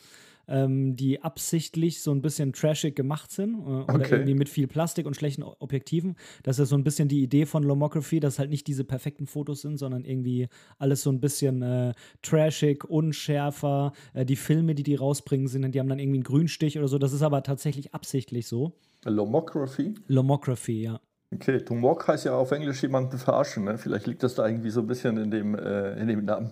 ähm, 0.47 0.95
die 0.95 1.21
absichtlich 1.21 2.01
so 2.01 2.11
ein 2.11 2.21
bisschen 2.21 2.53
trashig 2.53 2.95
gemacht 2.95 3.31
sind 3.31 3.55
äh, 3.55 3.57
oder 3.57 3.95
okay. 3.95 4.15
irgendwie 4.15 4.35
mit 4.35 4.49
viel 4.49 4.67
Plastik 4.67 5.05
und 5.05 5.15
schlechten 5.15 5.43
Objektiven. 5.43 6.15
Das 6.43 6.59
ist 6.59 6.69
so 6.69 6.75
ein 6.75 6.83
bisschen 6.83 7.07
die 7.07 7.21
Idee 7.21 7.45
von 7.45 7.63
Lomography, 7.63 8.19
dass 8.19 8.39
halt 8.39 8.49
nicht 8.49 8.67
diese 8.67 8.83
perfekten 8.83 9.27
Fotos 9.27 9.61
sind, 9.61 9.77
sondern 9.77 10.05
irgendwie 10.05 10.47
alles 10.77 11.01
so 11.01 11.11
ein 11.11 11.19
bisschen 11.19 11.61
äh, 11.61 11.93
trashig, 12.21 12.83
unschärfer. 12.85 13.93
Äh, 14.13 14.25
die 14.25 14.35
Filme, 14.35 14.75
die 14.75 14.83
die 14.83 14.95
rausbringen, 14.95 15.47
sind, 15.47 15.73
die 15.73 15.79
haben 15.79 15.89
dann 15.89 15.99
irgendwie 15.99 16.17
einen 16.17 16.23
Grünstich 16.23 16.77
oder 16.77 16.87
so. 16.87 16.97
Das 16.97 17.13
ist 17.13 17.21
aber 17.21 17.43
tatsächlich 17.43 17.93
absichtlich 17.93 18.47
so. 18.47 18.73
Lomography? 19.05 19.93
Lomography, 20.07 20.83
ja. 20.83 20.99
Okay, 21.33 21.59
to 21.59 21.73
mock 21.73 22.07
heißt 22.07 22.25
ja 22.25 22.35
auf 22.35 22.51
Englisch 22.51 22.81
jemanden 22.81 23.17
verarschen. 23.17 23.65
Ne? 23.65 23.77
Vielleicht 23.77 24.07
liegt 24.07 24.23
das 24.23 24.35
da 24.35 24.47
irgendwie 24.47 24.69
so 24.69 24.81
ein 24.81 24.87
bisschen 24.87 25.17
in 25.17 25.31
dem, 25.31 25.55
äh, 25.55 25.99
in 25.99 26.07
dem 26.07 26.25
Namen. 26.25 26.51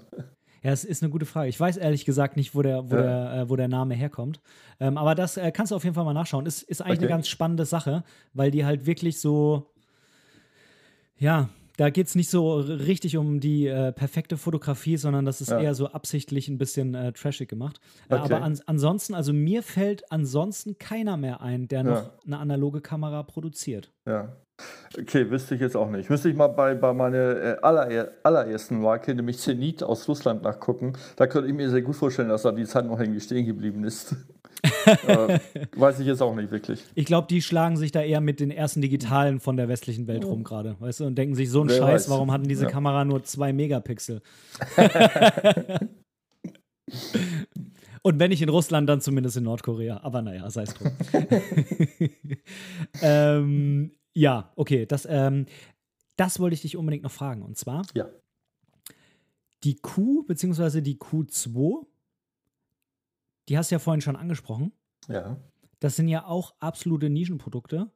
Ja, 0.63 0.71
es 0.71 0.85
ist 0.85 1.03
eine 1.03 1.11
gute 1.11 1.25
Frage. 1.25 1.49
Ich 1.49 1.59
weiß 1.59 1.75
ehrlich 1.77 2.05
gesagt 2.05 2.37
nicht, 2.37 2.55
wo 2.55 2.61
der, 2.61 2.89
wo 2.89 2.95
ja. 2.95 3.01
der, 3.01 3.33
äh, 3.33 3.49
wo 3.49 3.57
der 3.57 3.67
Name 3.67 3.95
herkommt. 3.95 4.39
Ähm, 4.79 4.97
aber 4.97 5.13
das 5.13 5.35
äh, 5.35 5.51
kannst 5.51 5.71
du 5.71 5.75
auf 5.75 5.83
jeden 5.83 5.93
Fall 5.93 6.05
mal 6.05 6.13
nachschauen. 6.13 6.45
Ist, 6.45 6.63
ist 6.63 6.81
eigentlich 6.81 6.99
okay. 6.99 7.05
eine 7.05 7.15
ganz 7.15 7.27
spannende 7.27 7.65
Sache, 7.65 8.03
weil 8.33 8.49
die 8.49 8.65
halt 8.65 8.85
wirklich 8.85 9.19
so, 9.19 9.69
ja, 11.17 11.49
da 11.75 11.89
geht 11.89 12.07
es 12.07 12.15
nicht 12.15 12.29
so 12.29 12.59
richtig 12.59 13.17
um 13.17 13.39
die 13.39 13.67
äh, 13.67 13.91
perfekte 13.91 14.37
Fotografie, 14.37 14.95
sondern 14.95 15.25
das 15.25 15.41
ist 15.41 15.49
ja. 15.49 15.59
eher 15.59 15.75
so 15.75 15.87
absichtlich 15.87 16.47
ein 16.47 16.57
bisschen 16.57 16.93
äh, 16.95 17.11
trashig 17.11 17.49
gemacht. 17.49 17.81
Äh, 18.07 18.15
okay. 18.15 18.23
aber 18.23 18.41
an, 18.43 18.59
ansonsten, 18.65 19.15
also 19.15 19.33
mir 19.33 19.63
fällt 19.63 20.09
ansonsten 20.11 20.77
keiner 20.77 21.17
mehr 21.17 21.41
ein, 21.41 21.67
der 21.67 21.83
noch 21.83 22.03
ja. 22.03 22.13
eine 22.25 22.37
analoge 22.37 22.79
Kamera 22.79 23.23
produziert. 23.23 23.91
Ja. 24.05 24.33
Okay, 24.97 25.29
wüsste 25.31 25.55
ich 25.55 25.61
jetzt 25.61 25.75
auch 25.75 25.89
nicht. 25.89 26.09
Müsste 26.09 26.29
ich 26.29 26.35
mal 26.35 26.47
bei, 26.47 26.75
bei 26.75 26.93
meiner 26.93 27.17
äh, 27.17 27.57
aller, 27.61 28.11
allerersten 28.21 28.79
Marke, 28.79 29.15
nämlich 29.15 29.39
Zenit 29.39 29.81
aus 29.81 30.07
Russland, 30.07 30.43
nachgucken. 30.43 30.93
Da 31.15 31.25
könnte 31.25 31.49
ich 31.49 31.55
mir 31.55 31.69
sehr 31.71 31.81
gut 31.81 31.95
vorstellen, 31.95 32.29
dass 32.29 32.43
da 32.43 32.51
die 32.51 32.65
Zeit 32.65 32.85
noch 32.85 32.99
irgendwie 32.99 33.19
stehen 33.19 33.45
geblieben 33.45 33.83
ist. 33.83 34.15
weiß 35.75 35.99
ich 35.99 36.05
jetzt 36.05 36.21
auch 36.21 36.35
nicht 36.35 36.51
wirklich. 36.51 36.85
Ich 36.95 37.05
glaube, 37.05 37.27
die 37.27 37.41
schlagen 37.41 37.75
sich 37.75 37.91
da 37.91 38.01
eher 38.01 38.21
mit 38.21 38.39
den 38.39 38.51
ersten 38.51 38.81
Digitalen 38.81 39.39
von 39.39 39.57
der 39.57 39.67
westlichen 39.67 40.07
Welt 40.07 40.23
rum 40.23 40.43
gerade, 40.43 40.75
weißt 40.79 41.01
du, 41.01 41.05
und 41.05 41.15
denken 41.15 41.35
sich, 41.35 41.49
so 41.49 41.61
ein 41.61 41.69
Wer 41.69 41.77
Scheiß, 41.77 42.03
weiß. 42.03 42.09
warum 42.09 42.31
hatten 42.31 42.47
diese 42.47 42.65
ja. 42.65 42.69
Kamera 42.69 43.03
nur 43.03 43.23
zwei 43.23 43.51
Megapixel? 43.51 44.21
Und 48.05 48.19
wenn 48.19 48.29
nicht 48.29 48.41
in 48.41 48.49
Russland, 48.49 48.89
dann 48.89 48.99
zumindest 48.99 49.37
in 49.37 49.45
Nordkorea. 49.45 50.01
Aber 50.03 50.21
naja, 50.21 50.49
sei 50.49 50.63
es 50.63 50.73
drum. 50.73 50.91
ähm, 53.01 53.91
ja, 54.13 54.51
okay. 54.55 54.85
Das, 54.85 55.07
ähm, 55.09 55.45
das 56.15 56.39
wollte 56.39 56.53
ich 56.53 56.61
dich 56.61 56.77
unbedingt 56.77 57.03
noch 57.03 57.11
fragen. 57.11 57.41
Und 57.41 57.57
zwar: 57.57 57.85
ja. 57.93 58.09
Die 59.63 59.75
Q 59.75 60.23
bzw. 60.23 60.81
die 60.81 60.97
Q2, 60.97 61.85
die 63.47 63.57
hast 63.57 63.71
du 63.71 63.75
ja 63.75 63.79
vorhin 63.79 64.01
schon 64.01 64.15
angesprochen. 64.15 64.73
Ja. 65.07 65.37
Das 65.79 65.95
sind 65.95 66.07
ja 66.07 66.25
auch 66.25 66.53
absolute 66.59 67.09
Nischenprodukte. 67.09 67.91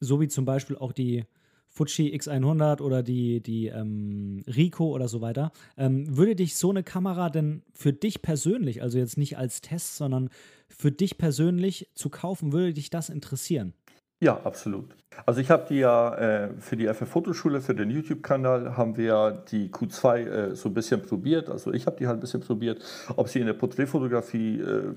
So 0.00 0.20
wie 0.20 0.28
zum 0.28 0.44
Beispiel 0.44 0.76
auch 0.76 0.92
die 0.92 1.26
Fuji 1.70 2.14
X100 2.14 2.82
oder 2.82 3.02
die, 3.02 3.40
die 3.40 3.68
ähm, 3.68 4.42
Rico 4.46 4.88
oder 4.88 5.08
so 5.08 5.20
weiter. 5.20 5.52
Ähm, 5.76 6.16
würde 6.16 6.34
dich 6.34 6.56
so 6.56 6.70
eine 6.70 6.82
Kamera 6.82 7.30
denn 7.30 7.62
für 7.72 7.92
dich 7.92 8.22
persönlich, 8.22 8.82
also 8.82 8.98
jetzt 8.98 9.16
nicht 9.16 9.38
als 9.38 9.60
Test, 9.60 9.96
sondern 9.96 10.30
für 10.68 10.90
dich 10.90 11.16
persönlich 11.16 11.88
zu 11.94 12.10
kaufen, 12.10 12.52
würde 12.52 12.74
dich 12.74 12.90
das 12.90 13.08
interessieren? 13.08 13.74
Ja, 14.22 14.38
absolut. 14.44 14.94
Also 15.26 15.40
ich 15.40 15.50
habe 15.50 15.66
die 15.68 15.76
ja 15.78 16.14
äh, 16.16 16.60
für 16.60 16.76
die 16.76 16.86
FF 16.86 17.08
Fotoschule, 17.08 17.60
für 17.62 17.74
den 17.74 17.90
YouTube-Kanal, 17.90 18.76
haben 18.76 18.96
wir 18.96 19.44
die 19.50 19.70
Q2 19.70 20.16
äh, 20.52 20.54
so 20.54 20.68
ein 20.68 20.74
bisschen 20.74 21.00
probiert. 21.02 21.48
Also 21.48 21.72
ich 21.72 21.86
habe 21.86 21.96
die 21.96 22.06
halt 22.06 22.18
ein 22.18 22.20
bisschen 22.20 22.40
probiert, 22.42 22.82
ob 23.16 23.28
sie 23.28 23.40
in 23.40 23.46
der 23.46 23.54
Porträtfotografie 23.54 24.60
äh, 24.60 24.94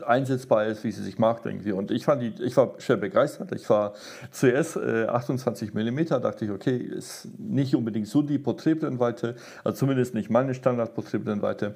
einsetzbar 0.00 0.66
ist, 0.66 0.84
wie 0.84 0.90
sie 0.90 1.02
sich 1.02 1.18
macht 1.18 1.44
irgendwie. 1.44 1.72
Und 1.72 1.90
ich, 1.90 2.04
fand 2.04 2.22
die, 2.22 2.34
ich 2.42 2.56
war 2.56 2.74
schwer 2.78 2.96
begeistert. 2.96 3.52
Ich 3.52 3.68
war 3.68 3.92
zuerst 4.30 4.76
äh, 4.76 5.04
28 5.04 5.74
mm, 5.74 6.06
dachte 6.06 6.46
ich, 6.46 6.50
okay, 6.50 6.76
ist 6.76 7.28
nicht 7.38 7.74
unbedingt 7.74 8.08
so 8.08 8.22
die 8.22 8.38
Porträtbrennweite, 8.38 9.36
also 9.64 9.76
zumindest 9.76 10.14
nicht 10.14 10.30
meine 10.30 10.54
Standard-Porträtbrennweite. 10.54 11.74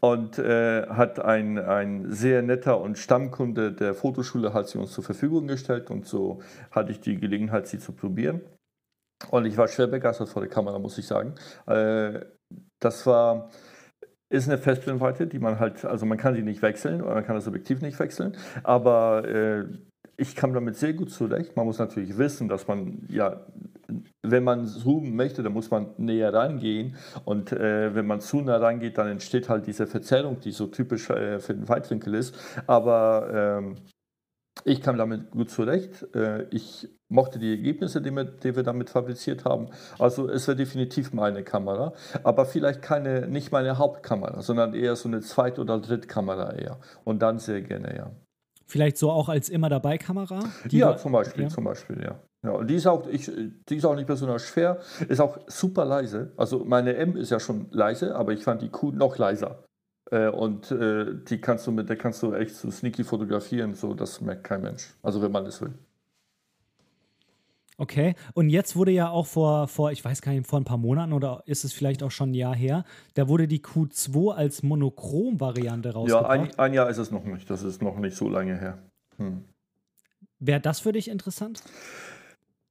Und 0.00 0.38
äh, 0.38 0.86
hat 0.86 1.20
ein, 1.20 1.58
ein 1.58 2.10
sehr 2.10 2.42
netter 2.42 2.80
und 2.80 2.98
Stammkunde 2.98 3.72
der 3.72 3.94
Fotoschule 3.94 4.54
hat 4.54 4.68
sie 4.68 4.78
uns 4.78 4.92
zur 4.92 5.04
Verfügung 5.04 5.46
gestellt 5.46 5.90
und 5.90 6.06
so 6.06 6.40
hatte 6.70 6.92
ich 6.92 7.00
die 7.00 7.18
Gelegenheit, 7.18 7.66
sie 7.66 7.78
zu 7.78 7.92
probieren. 7.92 8.40
Und 9.28 9.44
ich 9.44 9.58
war 9.58 9.68
schwer 9.68 9.86
begeistert 9.86 10.30
vor 10.30 10.40
der 10.40 10.50
Kamera, 10.50 10.78
muss 10.78 10.96
ich 10.96 11.06
sagen. 11.06 11.34
Äh, 11.66 12.20
das 12.80 13.06
war 13.06 13.50
ist 14.30 14.48
eine 14.48 14.58
Festbrennweite, 14.58 15.26
die 15.26 15.38
man 15.38 15.58
halt, 15.58 15.84
also 15.84 16.06
man 16.06 16.16
kann 16.16 16.34
sie 16.34 16.42
nicht 16.42 16.62
wechseln 16.62 17.02
oder 17.02 17.14
man 17.14 17.24
kann 17.24 17.34
das 17.34 17.48
Objektiv 17.48 17.82
nicht 17.82 17.98
wechseln, 17.98 18.36
aber 18.62 19.28
äh, 19.28 19.64
ich 20.16 20.36
kam 20.36 20.52
damit 20.52 20.76
sehr 20.76 20.92
gut 20.92 21.10
zurecht. 21.10 21.56
Man 21.56 21.64
muss 21.64 21.78
natürlich 21.78 22.16
wissen, 22.18 22.48
dass 22.48 22.68
man 22.68 23.06
ja, 23.08 23.46
wenn 24.22 24.44
man 24.44 24.66
zoomen 24.66 25.16
möchte, 25.16 25.42
dann 25.42 25.52
muss 25.52 25.70
man 25.70 25.94
näher 25.96 26.32
rangehen 26.32 26.96
und 27.24 27.52
äh, 27.52 27.94
wenn 27.94 28.06
man 28.06 28.20
zu 28.20 28.40
nah 28.40 28.58
rangeht, 28.58 28.98
dann 28.98 29.08
entsteht 29.08 29.48
halt 29.48 29.66
diese 29.66 29.86
Verzerrung, 29.86 30.38
die 30.40 30.52
so 30.52 30.66
typisch 30.66 31.08
äh, 31.10 31.40
für 31.40 31.54
den 31.54 31.68
Weitwinkel 31.68 32.14
ist. 32.14 32.34
Aber 32.66 33.58
ähm, 33.58 33.76
ich 34.64 34.82
kam 34.82 34.96
damit 34.96 35.30
gut 35.30 35.50
zurecht. 35.50 36.06
Äh, 36.14 36.46
ich 36.50 36.88
mochte 37.08 37.38
die 37.38 37.50
Ergebnisse, 37.50 38.00
die 38.00 38.10
wir, 38.10 38.24
die 38.24 38.54
wir 38.54 38.62
damit 38.62 38.90
fabriziert 38.90 39.44
haben. 39.44 39.68
Also 39.98 40.28
es 40.28 40.46
wäre 40.46 40.56
definitiv 40.56 41.12
meine 41.12 41.42
Kamera, 41.42 41.92
aber 42.22 42.46
vielleicht 42.46 42.82
keine, 42.82 43.26
nicht 43.26 43.52
meine 43.52 43.78
Hauptkamera, 43.78 44.42
sondern 44.42 44.74
eher 44.74 44.96
so 44.96 45.08
eine 45.08 45.20
Zweit- 45.20 45.58
oder 45.58 45.80
Drittkamera 45.80 46.54
eher. 46.54 46.78
Und 47.04 47.20
dann 47.20 47.38
sehr 47.38 47.62
gerne, 47.62 47.96
ja. 47.96 48.10
Vielleicht 48.66 48.98
so 48.98 49.10
auch 49.10 49.28
als 49.28 49.48
immer 49.48 49.68
dabei 49.68 49.98
Kamera? 49.98 50.40
Ja, 50.68 50.96
zum 50.96 51.12
Beispiel, 51.12 51.44
ja. 51.44 51.48
zum 51.48 51.64
Beispiel, 51.64 52.02
ja. 52.02 52.20
Ja, 52.42 52.52
und 52.52 52.68
die 52.68 52.76
ist, 52.76 52.86
auch, 52.86 53.06
ich, 53.08 53.30
die 53.68 53.76
ist 53.76 53.84
auch 53.84 53.94
nicht 53.94 54.06
besonders 54.06 54.42
schwer, 54.42 54.78
ist 55.08 55.20
auch 55.20 55.38
super 55.46 55.84
leise. 55.84 56.32
Also 56.36 56.64
meine 56.64 56.94
M 56.96 57.16
ist 57.16 57.30
ja 57.30 57.40
schon 57.40 57.66
leise, 57.70 58.14
aber 58.14 58.32
ich 58.32 58.44
fand 58.44 58.62
die 58.62 58.70
Q 58.70 58.92
noch 58.92 59.18
leiser. 59.18 59.64
Äh, 60.10 60.28
und 60.28 60.70
äh, 60.70 61.14
die 61.28 61.40
kannst 61.40 61.66
du 61.66 61.72
mit 61.72 61.88
der 61.88 61.96
kannst 61.96 62.22
du 62.22 62.34
echt 62.34 62.54
so 62.54 62.70
sneaky 62.70 63.04
fotografieren, 63.04 63.74
so 63.74 63.94
das 63.94 64.20
merkt 64.20 64.44
kein 64.44 64.62
Mensch. 64.62 64.94
Also 65.02 65.22
wenn 65.22 65.32
man 65.32 65.46
es 65.46 65.60
will. 65.60 65.72
Okay, 67.80 68.14
und 68.34 68.50
jetzt 68.50 68.76
wurde 68.76 68.90
ja 68.90 69.08
auch 69.08 69.26
vor, 69.26 69.66
vor, 69.66 69.90
ich 69.90 70.04
weiß 70.04 70.20
gar 70.20 70.32
nicht, 70.32 70.46
vor 70.46 70.60
ein 70.60 70.64
paar 70.64 70.76
Monaten 70.76 71.14
oder 71.14 71.42
ist 71.46 71.64
es 71.64 71.72
vielleicht 71.72 72.02
auch 72.02 72.10
schon 72.10 72.32
ein 72.32 72.34
Jahr 72.34 72.54
her, 72.54 72.84
da 73.14 73.26
wurde 73.26 73.48
die 73.48 73.60
Q2 73.60 74.34
als 74.34 74.62
Monochrom-Variante 74.62 75.94
rausgebracht. 75.94 76.24
Ja, 76.24 76.28
ein, 76.28 76.58
ein, 76.58 76.74
Jahr 76.74 76.90
ist 76.90 76.98
es 76.98 77.10
noch 77.10 77.24
nicht, 77.24 77.48
das 77.48 77.62
ist 77.62 77.80
noch 77.80 77.98
nicht 77.98 78.14
so 78.14 78.28
lange 78.28 78.58
her. 78.58 78.76
Hm. 79.16 79.44
Wäre 80.40 80.60
das 80.60 80.80
für 80.80 80.92
dich 80.92 81.08
interessant? 81.08 81.62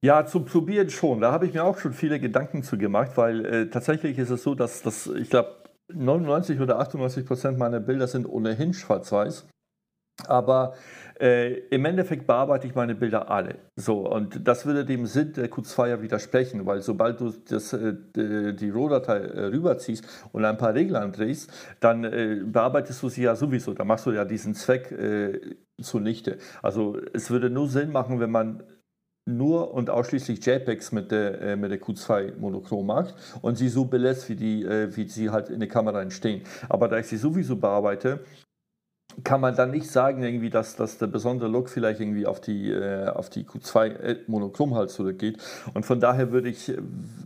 Ja, 0.02 0.28
zum 0.28 0.46
Probieren 0.46 0.92
schon. 0.92 1.22
Da 1.22 1.32
habe 1.32 1.48
ich 1.48 1.54
mir 1.56 1.64
auch 1.64 1.80
schon 1.80 1.94
viele 1.94 2.20
Gedanken 2.20 2.62
zu 2.62 2.78
gemacht, 2.78 3.12
weil 3.16 3.46
äh, 3.46 3.70
tatsächlich 3.70 4.20
ist 4.20 4.30
es 4.30 4.44
so, 4.44 4.54
dass, 4.54 4.84
dass 4.84 5.08
ich 5.08 5.32
glaube, 5.32 5.59
99 5.94 6.60
oder 6.60 6.80
98 6.80 7.26
Prozent 7.26 7.58
meiner 7.58 7.80
Bilder 7.80 8.08
sind 8.08 8.28
ohnehin 8.28 8.74
schwarz-weiß. 8.74 9.48
Aber 10.28 10.74
äh, 11.20 11.54
im 11.70 11.86
Endeffekt 11.86 12.28
bearbeite 12.28 12.68
ich 12.68 12.76
meine 12.76 12.96
Bilder 12.96 13.30
alle. 13.30 13.56
So, 13.76 14.10
und 14.10 14.48
das 14.48 14.66
würde 14.66 14.86
dem 14.86 15.06
Sinn 15.06 15.34
der 15.34 15.50
Q2 15.50 15.88
ja 15.88 16.02
widersprechen, 16.02 16.66
weil 16.66 16.82
sobald 16.82 17.20
du 17.20 17.34
das, 17.50 17.74
äh, 17.74 17.94
die 18.16 18.70
RAW-Datei 18.70 19.18
äh, 19.18 19.46
rüberziehst 19.46 20.06
und 20.32 20.46
ein 20.46 20.58
paar 20.58 20.74
Regler 20.74 21.02
andrehst, 21.02 21.52
dann 21.80 22.04
äh, 22.04 22.42
bearbeitest 22.46 23.02
du 23.02 23.10
sie 23.10 23.24
ja 23.24 23.36
sowieso. 23.36 23.74
Da 23.74 23.86
machst 23.86 24.06
du 24.06 24.12
ja 24.12 24.26
diesen 24.26 24.56
Zweck 24.56 24.92
äh, 24.92 25.40
zunichte. 25.82 26.38
Also 26.62 26.98
es 27.14 27.30
würde 27.30 27.50
nur 27.50 27.68
Sinn 27.70 27.92
machen, 27.92 28.20
wenn 28.20 28.32
man 28.32 28.64
nur 29.38 29.74
und 29.74 29.90
ausschließlich 29.90 30.46
JPEGs 30.46 30.92
mit 30.92 31.12
der, 31.12 31.42
äh, 31.42 31.56
mit 31.56 31.72
der 31.72 31.82
Q2 31.82 32.38
monochrom 32.38 32.88
macht 32.88 33.16
und 33.42 33.58
sie 33.58 33.70
so 33.70 33.86
belässt, 33.86 34.30
wie, 34.30 34.36
die, 34.36 34.64
äh, 34.64 34.96
wie 34.96 35.08
sie 35.08 35.30
halt 35.30 35.50
in 35.50 35.60
der 35.60 35.70
Kamera 35.70 36.02
entstehen. 36.02 36.44
Aber 36.68 36.88
da 36.88 37.00
ich 37.00 37.08
sie 37.08 37.18
sowieso 37.18 37.56
bearbeite, 37.56 38.24
kann 39.24 39.42
man 39.42 39.56
dann 39.56 39.72
nicht 39.72 39.90
sagen, 39.90 40.24
irgendwie, 40.24 40.50
dass, 40.50 40.76
dass 40.76 40.98
der 40.98 41.08
besondere 41.08 41.50
Look 41.50 41.70
vielleicht 41.70 42.00
irgendwie 42.00 42.26
auf 42.26 42.42
die, 42.42 42.72
äh, 42.72 43.08
auf 43.08 43.30
die 43.30 43.44
Q2 43.44 43.86
äh, 43.86 44.16
Monochrom 44.28 44.76
halt 44.76 44.90
zurückgeht. 44.90 45.38
Und 45.74 45.86
von 45.86 46.00
daher 46.00 46.32
würde 46.32 46.50
ich 46.50 46.72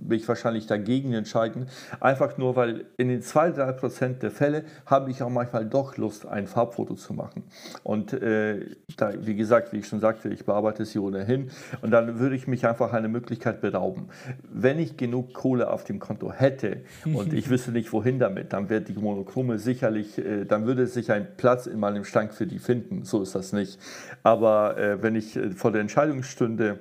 mich 0.08 0.28
wahrscheinlich 0.28 0.68
dagegen 0.68 1.14
entscheiden. 1.14 1.68
Einfach 2.00 2.38
nur, 2.38 2.56
weil 2.56 2.86
in 2.98 3.10
den 3.10 3.22
2-3% 3.22 4.20
der 4.20 4.32
Fälle 4.32 4.64
habe 4.86 5.12
ich 5.12 5.22
auch 5.24 5.30
manchmal 5.30 5.66
doch 5.66 5.98
Lust, 5.98 6.26
ein 6.26 6.48
Farbfoto 6.48 6.96
zu 6.96 7.14
machen. 7.14 7.44
Und 7.84 8.14
äh, 8.14 8.66
da, 8.98 9.14
wie 9.20 9.36
gesagt, 9.36 9.74
wie 9.74 9.78
ich 9.78 9.88
schon 9.88 10.00
sagte, 10.00 10.30
ich 10.30 10.46
bearbeite 10.46 10.86
sie 10.86 11.00
ohnehin. 11.00 11.50
Und 11.82 11.92
dann 11.92 12.20
würde 12.20 12.36
ich 12.36 12.48
mich 12.48 12.66
einfach 12.66 12.94
eine 12.94 13.08
Möglichkeit 13.08 13.62
berauben. 13.62 14.10
Wenn 14.52 14.80
ich 14.80 14.98
genug 14.98 15.34
Kohle 15.34 15.70
auf 15.72 15.84
dem 15.84 16.00
Konto 16.00 16.32
hätte 16.32 16.82
und 17.14 17.34
ich 17.34 17.50
wüsste 17.50 17.72
nicht, 17.72 17.92
wohin 17.94 18.20
damit, 18.20 18.54
dann 18.54 18.70
wäre 18.70 18.82
die 18.82 18.94
Monochrome 18.94 19.60
sicherlich, 19.60 20.18
äh, 20.18 20.46
dann 20.46 20.66
würde 20.66 20.88
sich 20.88 21.12
ein 21.12 21.28
Platz 21.38 21.68
in 21.68 21.80
meinem 21.84 22.06
Schrank 22.06 22.34
für 22.34 22.48
die 22.48 22.60
finden. 22.60 23.04
So 23.04 23.22
ist 23.22 23.36
das 23.36 23.54
nicht. 23.54 23.78
Aber 24.24 24.78
äh, 24.78 25.04
wenn 25.04 25.16
ich 25.16 25.36
äh, 25.36 25.52
vor 25.52 25.72
der 25.72 25.82
Entscheidung 25.82 26.24
stünde, 26.24 26.80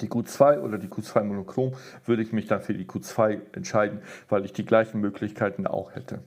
die 0.00 0.08
Q2 0.08 0.60
oder 0.60 0.78
die 0.78 0.88
Q2 0.88 1.24
Monochrom, 1.24 1.74
würde 2.06 2.22
ich 2.22 2.32
mich 2.32 2.46
dann 2.46 2.62
für 2.62 2.74
die 2.74 2.86
Q2 2.86 3.54
entscheiden, 3.54 4.00
weil 4.28 4.44
ich 4.44 4.52
die 4.52 4.64
gleichen 4.64 5.00
Möglichkeiten 5.00 5.66
auch 5.66 5.94
hätte. 5.94 6.22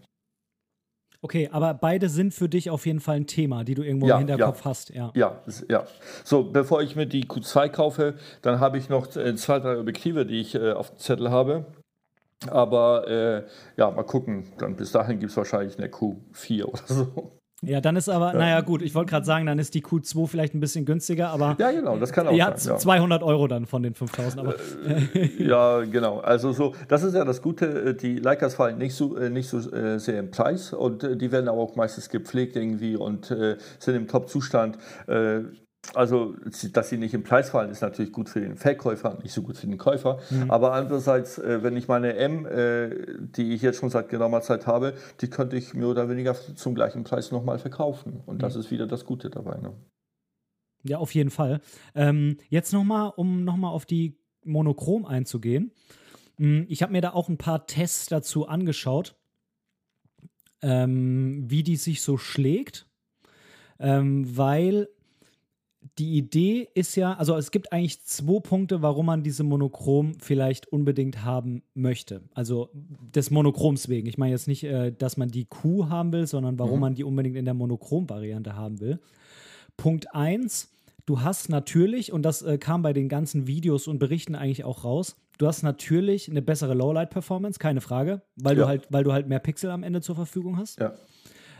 Okay, 1.21 1.49
aber 1.51 1.73
beide 1.73 2.09
sind 2.09 2.33
für 2.33 2.47
dich 2.47 2.69
auf 2.69 2.85
jeden 2.85 2.99
Fall 2.99 3.15
ein 3.15 3.27
Thema, 3.27 3.63
die 3.63 3.73
du 3.73 3.81
irgendwo 3.81 4.07
ja, 4.07 4.19
im 4.19 4.27
Hinterkopf 4.27 4.59
ja. 4.59 4.65
hast. 4.65 4.89
Ja. 4.91 5.11
ja, 5.15 5.41
ja. 5.67 5.85
So, 6.23 6.43
bevor 6.43 6.83
ich 6.83 6.95
mir 6.95 7.07
die 7.07 7.25
Q2 7.25 7.69
kaufe, 7.69 8.13
dann 8.43 8.59
habe 8.59 8.77
ich 8.77 8.89
noch 8.89 9.15
äh, 9.15 9.35
zwei, 9.35 9.59
drei 9.59 9.79
Objektive, 9.79 10.27
die 10.27 10.39
ich 10.39 10.53
äh, 10.53 10.73
auf 10.73 10.91
dem 10.91 10.99
Zettel 10.99 11.31
habe. 11.31 11.65
Aber 12.45 13.07
äh, 13.07 13.43
ja, 13.77 13.89
mal 13.89 14.03
gucken. 14.03 14.53
Dann 14.59 14.75
bis 14.75 14.91
dahin 14.91 15.19
gibt 15.19 15.31
es 15.31 15.37
wahrscheinlich 15.37 15.77
eine 15.77 15.87
Q4 15.87 16.65
oder 16.65 16.83
so. 16.85 17.36
Ja, 17.63 17.81
dann 17.81 17.95
ist 17.95 18.07
aber, 18.07 18.33
ja. 18.33 18.39
naja, 18.39 18.61
gut, 18.61 18.83
ich 18.83 18.93
wollte 18.93 19.09
gerade 19.09 19.25
sagen, 19.25 19.47
dann 19.47 19.57
ist 19.57 19.73
die 19.73 19.81
Q2 19.81 20.27
vielleicht 20.27 20.53
ein 20.53 20.59
bisschen 20.59 20.85
günstiger, 20.85 21.29
aber. 21.29 21.55
Ja, 21.57 21.71
genau, 21.71 21.97
das 21.97 22.11
kann 22.11 22.27
auch 22.27 22.31
ja, 22.31 22.55
sein. 22.55 22.73
Ja, 22.73 22.79
200 22.79 23.23
Euro 23.23 23.47
dann 23.47 23.65
von 23.65 23.81
den 23.81 23.95
5000, 23.95 24.39
aber. 24.39 24.55
Äh, 24.85 25.43
ja, 25.43 25.81
genau. 25.81 26.19
Also, 26.19 26.51
so, 26.51 26.75
das 26.87 27.01
ist 27.01 27.15
ja 27.15 27.25
das 27.25 27.41
Gute, 27.41 27.65
äh, 27.65 27.95
die 27.95 28.17
Leicas 28.17 28.53
fallen 28.53 28.77
nicht 28.77 28.93
so, 28.93 29.17
äh, 29.17 29.31
nicht 29.31 29.49
so 29.49 29.59
sehr 29.59 30.19
im 30.19 30.29
Preis 30.29 30.71
und 30.71 31.01
die 31.19 31.31
werden 31.31 31.47
aber 31.47 31.59
auch 31.59 31.75
meistens 31.75 32.09
gepflegt 32.09 32.55
irgendwie 32.55 32.95
und 32.95 33.25
sind 33.79 33.95
im 33.95 34.07
Top-Zustand. 34.07 34.77
Also, 35.93 36.35
dass 36.73 36.89
sie 36.89 36.97
nicht 36.97 37.13
im 37.13 37.23
Preis 37.23 37.51
fallen, 37.51 37.69
ist 37.69 37.81
natürlich 37.81 38.11
gut 38.11 38.29
für 38.29 38.41
den 38.41 38.55
Verkäufer, 38.55 39.17
nicht 39.23 39.31
so 39.31 39.41
gut 39.41 39.57
für 39.57 39.67
den 39.67 39.77
Käufer. 39.77 40.19
Mhm. 40.29 40.51
Aber 40.51 40.73
andererseits, 40.73 41.37
äh, 41.37 41.63
wenn 41.63 41.77
ich 41.77 41.87
meine 41.87 42.15
M, 42.15 42.45
äh, 42.45 42.89
die 43.19 43.53
ich 43.53 43.61
jetzt 43.61 43.79
schon 43.79 43.89
seit 43.89 44.09
geraumer 44.09 44.41
Zeit 44.41 44.67
habe, 44.67 44.95
die 45.21 45.29
könnte 45.29 45.55
ich 45.55 45.73
mehr 45.73 45.87
oder 45.87 46.09
weniger 46.09 46.33
zum 46.33 46.75
gleichen 46.75 47.03
Preis 47.03 47.31
nochmal 47.31 47.59
verkaufen. 47.59 48.21
Und 48.25 48.41
das 48.43 48.55
mhm. 48.55 48.61
ist 48.61 48.71
wieder 48.71 48.87
das 48.87 49.05
Gute 49.05 49.29
dabei. 49.29 49.57
Ne? 49.59 49.73
Ja, 50.83 50.97
auf 50.97 51.13
jeden 51.13 51.29
Fall. 51.29 51.61
Ähm, 51.95 52.37
jetzt 52.49 52.73
nochmal, 52.73 53.13
um 53.15 53.43
nochmal 53.43 53.71
auf 53.71 53.85
die 53.85 54.19
Monochrom 54.43 55.05
einzugehen. 55.05 55.71
Hm, 56.37 56.65
ich 56.69 56.81
habe 56.81 56.91
mir 56.91 57.01
da 57.01 57.11
auch 57.11 57.29
ein 57.29 57.37
paar 57.37 57.65
Tests 57.65 58.07
dazu 58.07 58.47
angeschaut, 58.47 59.15
ähm, 60.61 61.45
wie 61.47 61.63
die 61.63 61.75
sich 61.75 62.01
so 62.01 62.17
schlägt. 62.17 62.87
Ähm, 63.79 64.35
weil 64.35 64.89
die 65.97 66.17
Idee 66.17 66.67
ist 66.73 66.95
ja, 66.95 67.13
also 67.13 67.35
es 67.35 67.51
gibt 67.51 67.71
eigentlich 67.71 68.03
zwei 68.03 68.39
Punkte, 68.39 68.81
warum 68.81 69.07
man 69.07 69.23
diese 69.23 69.43
Monochrom 69.43 70.15
vielleicht 70.19 70.67
unbedingt 70.67 71.23
haben 71.23 71.63
möchte. 71.73 72.21
Also 72.33 72.69
des 72.73 73.31
Monochroms 73.31 73.89
wegen. 73.89 74.07
Ich 74.07 74.17
meine 74.17 74.31
jetzt 74.31 74.47
nicht, 74.47 74.63
äh, 74.63 74.91
dass 74.91 75.17
man 75.17 75.29
die 75.29 75.45
Q 75.45 75.89
haben 75.89 76.11
will, 76.11 76.27
sondern 76.27 76.57
warum 76.59 76.75
mhm. 76.75 76.81
man 76.81 76.95
die 76.95 77.03
unbedingt 77.03 77.35
in 77.35 77.45
der 77.45 77.53
Monochrom-Variante 77.53 78.55
haben 78.55 78.79
will. 78.79 78.99
Punkt 79.75 80.13
1, 80.13 80.71
du 81.05 81.21
hast 81.21 81.49
natürlich, 81.49 82.11
und 82.11 82.23
das 82.23 82.41
äh, 82.41 82.57
kam 82.57 82.81
bei 82.81 82.93
den 82.93 83.09
ganzen 83.09 83.47
Videos 83.47 83.87
und 83.87 83.99
Berichten 83.99 84.35
eigentlich 84.35 84.63
auch 84.63 84.83
raus, 84.83 85.15
du 85.37 85.47
hast 85.47 85.63
natürlich 85.63 86.29
eine 86.29 86.41
bessere 86.41 86.73
Lowlight-Performance, 86.73 87.59
keine 87.59 87.81
Frage, 87.81 88.21
weil, 88.35 88.57
ja. 88.57 88.63
du 88.63 88.67
halt, 88.67 88.87
weil 88.89 89.03
du 89.03 89.13
halt 89.13 89.27
mehr 89.27 89.39
Pixel 89.39 89.69
am 89.69 89.83
Ende 89.83 90.01
zur 90.01 90.15
Verfügung 90.15 90.57
hast. 90.57 90.79
Ja. 90.79 90.93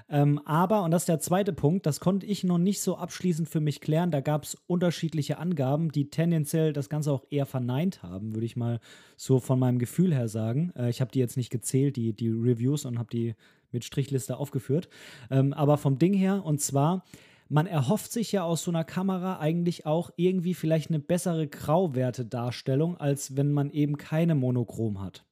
Ähm, 0.09 0.39
aber, 0.45 0.83
und 0.83 0.91
das 0.91 1.03
ist 1.03 1.09
der 1.09 1.19
zweite 1.19 1.51
Punkt, 1.51 1.85
das 1.85 1.99
konnte 1.99 2.25
ich 2.25 2.43
noch 2.43 2.57
nicht 2.57 2.81
so 2.81 2.97
abschließend 2.97 3.49
für 3.49 3.59
mich 3.59 3.81
klären. 3.81 4.09
Da 4.09 4.21
gab 4.21 4.43
es 4.43 4.55
unterschiedliche 4.67 5.37
Angaben, 5.37 5.91
die 5.91 6.09
tendenziell 6.09 6.71
das 6.71 6.89
Ganze 6.89 7.11
auch 7.11 7.25
eher 7.29 7.45
verneint 7.45 8.03
haben, 8.03 8.33
würde 8.33 8.45
ich 8.45 8.55
mal 8.55 8.79
so 9.17 9.39
von 9.39 9.59
meinem 9.59 9.79
Gefühl 9.79 10.13
her 10.13 10.29
sagen. 10.29 10.71
Äh, 10.77 10.89
ich 10.89 11.01
habe 11.01 11.11
die 11.11 11.19
jetzt 11.19 11.35
nicht 11.35 11.49
gezählt, 11.49 11.97
die, 11.97 12.13
die 12.13 12.29
Reviews, 12.29 12.85
und 12.85 12.99
habe 12.99 13.09
die 13.09 13.35
mit 13.71 13.83
Strichliste 13.83 14.37
aufgeführt. 14.37 14.87
Ähm, 15.29 15.53
aber 15.53 15.77
vom 15.77 15.99
Ding 15.99 16.13
her, 16.13 16.45
und 16.45 16.61
zwar, 16.61 17.03
man 17.49 17.67
erhofft 17.67 18.11
sich 18.11 18.31
ja 18.31 18.43
aus 18.43 18.63
so 18.63 18.71
einer 18.71 18.85
Kamera 18.85 19.39
eigentlich 19.39 19.85
auch 19.85 20.11
irgendwie 20.15 20.53
vielleicht 20.53 20.89
eine 20.89 20.99
bessere 20.99 21.47
Grauwertedarstellung, 21.47 22.97
als 22.97 23.35
wenn 23.35 23.51
man 23.51 23.71
eben 23.71 23.97
keine 23.97 24.35
Monochrom 24.35 25.01
hat. 25.01 25.25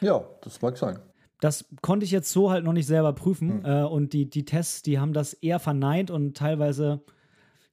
Ja, 0.00 0.24
das 0.42 0.62
mag 0.62 0.76
sein. 0.76 0.98
Das 1.40 1.66
konnte 1.82 2.04
ich 2.04 2.10
jetzt 2.10 2.30
so 2.30 2.50
halt 2.50 2.64
noch 2.64 2.72
nicht 2.72 2.86
selber 2.86 3.12
prüfen. 3.12 3.58
Mhm. 3.60 3.64
Äh, 3.64 3.82
und 3.84 4.12
die, 4.12 4.28
die 4.28 4.44
Tests, 4.44 4.82
die 4.82 4.98
haben 4.98 5.12
das 5.12 5.34
eher 5.34 5.58
verneint 5.58 6.10
und 6.10 6.36
teilweise, 6.36 7.02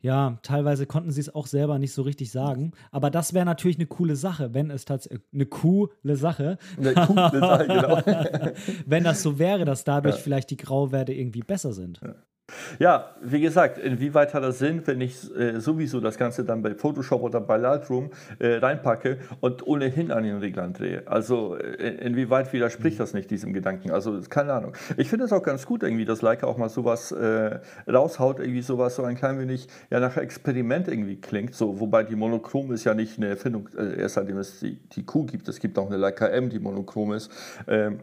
ja, 0.02 0.40
teilweise 0.42 0.86
konnten 0.86 1.12
sie 1.12 1.22
es 1.22 1.34
auch 1.34 1.48
selber 1.48 1.80
nicht 1.80 1.94
so 1.94 2.02
richtig 2.02 2.32
sagen. 2.32 2.72
Aber 2.92 3.10
das 3.10 3.34
wäre 3.34 3.46
natürlich 3.46 3.78
eine 3.78 3.88
coole 3.88 4.16
Sache, 4.16 4.54
wenn 4.54 4.72
es 4.72 4.86
tatsächlich 4.86 5.22
eine 5.34 5.46
coole 5.46 6.16
Sache. 6.16 6.58
Eine 6.78 6.94
coole 6.94 7.40
Sache, 7.40 7.68
genau. 7.68 8.54
wenn 8.86 9.04
das 9.04 9.22
so 9.22 9.40
wäre, 9.40 9.66
dass 9.66 9.84
dadurch 9.84 10.16
ja. 10.16 10.22
vielleicht 10.22 10.50
die 10.50 10.58
Grauwerte 10.58 11.14
irgendwie 11.14 11.42
besser 11.42 11.74
sind. 11.74 12.02
Ja. 12.04 12.16
Ja, 12.80 13.12
wie 13.22 13.42
gesagt, 13.42 13.78
inwieweit 13.78 14.34
hat 14.34 14.44
das 14.44 14.60
Sinn, 14.60 14.82
wenn 14.86 15.02
ich 15.02 15.36
äh, 15.36 15.60
sowieso 15.60 16.00
das 16.00 16.18
Ganze 16.18 16.44
dann 16.44 16.62
bei 16.62 16.76
Photoshop 16.76 17.22
oder 17.22 17.42
bei 17.42 17.58
Lightroom 17.58 18.12
äh, 18.40 18.56
reinpacke 18.56 19.18
und 19.40 19.66
ohnehin 19.66 20.12
an 20.12 20.24
den 20.24 20.38
Reglern 20.38 20.74
drehe? 20.74 21.04
Also 21.06 21.58
äh, 21.58 21.96
inwieweit 22.06 22.52
widerspricht 22.54 23.00
das 23.00 23.14
nicht 23.14 23.32
diesem 23.32 23.54
Gedanken? 23.54 23.92
Also 23.92 24.20
keine 24.30 24.54
Ahnung. 24.54 24.74
Ich 24.98 25.10
finde 25.10 25.26
es 25.26 25.34
auch 25.34 25.44
ganz 25.44 25.66
gut 25.66 25.84
irgendwie, 25.84 26.06
dass 26.06 26.22
Leica 26.22 26.48
auch 26.48 26.58
mal 26.58 26.70
sowas 26.70 27.12
äh, 27.12 27.60
raushaut, 27.90 28.40
irgendwie 28.40 28.62
sowas 28.62 28.96
so 28.96 29.04
ein 29.04 29.16
klein 29.16 29.40
wenig 29.40 29.68
ja 29.90 30.00
nach 30.00 30.18
Experiment 30.18 30.88
irgendwie 30.88 31.20
klingt. 31.20 31.56
So, 31.56 31.80
wobei 31.80 32.04
die 32.04 32.16
Monochrom 32.16 32.72
ist 32.72 32.84
ja 32.84 32.94
nicht 32.94 33.18
eine 33.18 33.28
Erfindung, 33.30 33.70
äh, 33.78 34.00
erst 34.00 34.16
seitdem 34.16 34.38
es 34.38 34.60
die, 34.60 34.78
die 34.96 35.06
Q 35.06 35.26
gibt. 35.26 35.48
Es 35.48 35.60
gibt 35.60 35.78
auch 35.78 35.88
eine 35.88 35.98
Leica 35.98 36.28
M, 36.28 36.50
die 36.50 36.60
monochrom 36.60 37.14
ist. 37.14 37.32
Ähm, 37.68 38.00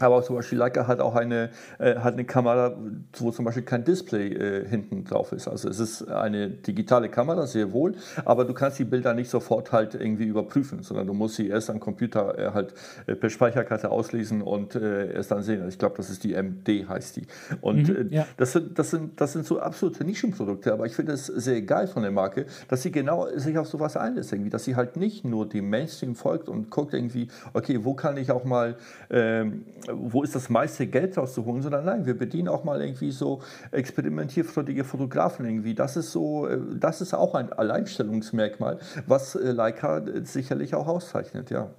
aber 0.00 0.16
auch 0.16 0.24
zum 0.24 0.36
Beispiel 0.36 0.56
Leica 0.56 0.86
hat 0.86 1.00
auch 1.00 1.14
eine, 1.14 1.50
äh, 1.78 1.96
hat 1.96 2.14
eine 2.14 2.24
Kamera, 2.24 2.74
wo 3.18 3.30
zum 3.30 3.44
Beispiel 3.44 3.62
kein 3.62 3.84
Display 3.84 4.28
äh, 4.28 4.66
hinten 4.66 5.04
drauf 5.04 5.32
ist. 5.32 5.48
Also 5.48 5.68
es 5.68 5.78
ist 5.78 6.08
eine 6.08 6.48
digitale 6.48 7.10
Kamera, 7.10 7.46
sehr 7.46 7.74
wohl, 7.74 7.96
aber 8.24 8.46
du 8.46 8.54
kannst 8.54 8.78
die 8.78 8.84
Bilder 8.84 9.12
nicht 9.12 9.28
sofort 9.28 9.70
halt 9.70 9.94
irgendwie 9.94 10.24
überprüfen, 10.24 10.82
sondern 10.82 11.06
du 11.06 11.12
musst 11.12 11.34
sie 11.34 11.48
erst 11.48 11.68
am 11.68 11.78
Computer 11.78 12.38
äh, 12.38 12.50
halt 12.52 12.72
äh, 13.06 13.14
per 13.14 13.28
Speicherkarte 13.28 13.90
auslesen 13.90 14.40
und 14.40 14.74
äh, 14.76 15.12
erst 15.12 15.30
dann 15.30 15.42
sehen. 15.42 15.68
Ich 15.68 15.78
glaube, 15.78 15.98
das 15.98 16.08
ist 16.08 16.24
die 16.24 16.32
MD, 16.32 16.88
heißt 16.88 17.16
die. 17.16 17.26
Und 17.60 17.90
mhm, 17.90 18.10
äh, 18.12 18.14
ja. 18.14 18.26
das, 18.38 18.52
sind, 18.52 18.78
das, 18.78 18.88
sind, 18.88 19.20
das 19.20 19.34
sind 19.34 19.44
so 19.44 19.60
absolute 19.60 20.04
Nischenprodukte, 20.04 20.72
aber 20.72 20.86
ich 20.86 20.94
finde 20.94 21.12
es 21.12 21.26
sehr 21.26 21.60
geil 21.60 21.86
von 21.86 22.00
der 22.00 22.12
Marke, 22.12 22.46
dass 22.68 22.80
sie 22.80 22.92
genau 22.92 23.28
sich 23.36 23.58
auf 23.58 23.68
sowas 23.68 23.98
einlässt, 23.98 24.32
irgendwie, 24.32 24.50
dass 24.50 24.64
sie 24.64 24.74
halt 24.74 24.96
nicht 24.96 25.26
nur 25.26 25.46
dem 25.46 25.68
Mainstream 25.68 26.14
folgt 26.14 26.48
und 26.48 26.70
guckt 26.70 26.94
irgendwie, 26.94 27.28
okay, 27.52 27.80
wo 27.84 27.92
kann 27.92 28.16
ich 28.16 28.30
auch 28.30 28.44
mal 28.44 28.76
ähm, 29.10 29.66
wo 29.90 30.22
ist 30.22 30.34
das 30.34 30.48
meiste 30.48 30.86
Geld 30.86 31.16
rauszuholen, 31.16 31.62
sondern 31.62 31.84
nein, 31.84 32.06
wir 32.06 32.16
bedienen 32.16 32.48
auch 32.48 32.64
mal 32.64 32.80
irgendwie 32.80 33.10
so 33.10 33.40
experimentierfreudige 33.70 34.84
Fotografen 34.84 35.46
irgendwie. 35.46 35.74
Das 35.74 35.96
ist 35.96 36.12
so, 36.12 36.46
äh, 36.46 36.58
das 36.78 37.00
ist 37.00 37.14
auch 37.14 37.34
ein 37.34 37.52
Alleinstellungsmerkmal, 37.52 38.78
was 39.06 39.34
äh, 39.34 39.52
Leica 39.52 39.98
äh, 39.98 40.24
sicherlich 40.24 40.74
auch 40.74 40.86
auszeichnet, 40.86 41.50
ja. 41.50 41.70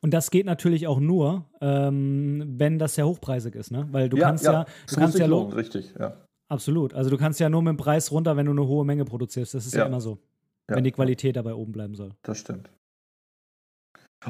Und 0.00 0.14
das 0.14 0.30
geht 0.30 0.46
natürlich 0.46 0.86
auch 0.86 1.00
nur, 1.00 1.46
ähm, 1.60 2.54
wenn 2.56 2.78
das 2.78 2.94
sehr 2.94 3.06
hochpreisig 3.06 3.54
ist, 3.54 3.70
ne? 3.70 3.88
Weil 3.90 4.08
du 4.08 4.16
ja, 4.16 4.28
kannst 4.28 4.44
ja, 4.44 4.52
ja 4.52 4.66
du 4.88 4.94
kannst 4.96 5.18
ja 5.18 5.26
lohnen, 5.26 5.52
richtig, 5.52 5.94
ja. 5.98 6.16
Absolut. 6.48 6.94
Also 6.94 7.10
du 7.10 7.16
kannst 7.16 7.38
ja 7.38 7.48
nur 7.48 7.62
mit 7.62 7.70
dem 7.70 7.76
Preis 7.76 8.10
runter, 8.10 8.36
wenn 8.36 8.46
du 8.46 8.52
eine 8.52 8.66
hohe 8.66 8.84
Menge 8.84 9.04
produzierst. 9.04 9.54
Das 9.54 9.66
ist 9.66 9.74
ja, 9.74 9.80
ja 9.80 9.86
immer 9.86 10.00
so. 10.00 10.18
Wenn 10.66 10.84
die 10.84 10.92
Qualität 10.92 11.34
dabei 11.34 11.54
oben 11.54 11.72
bleiben 11.72 11.96
soll. 11.96 12.10
Das 12.22 12.38
stimmt. 12.38 12.70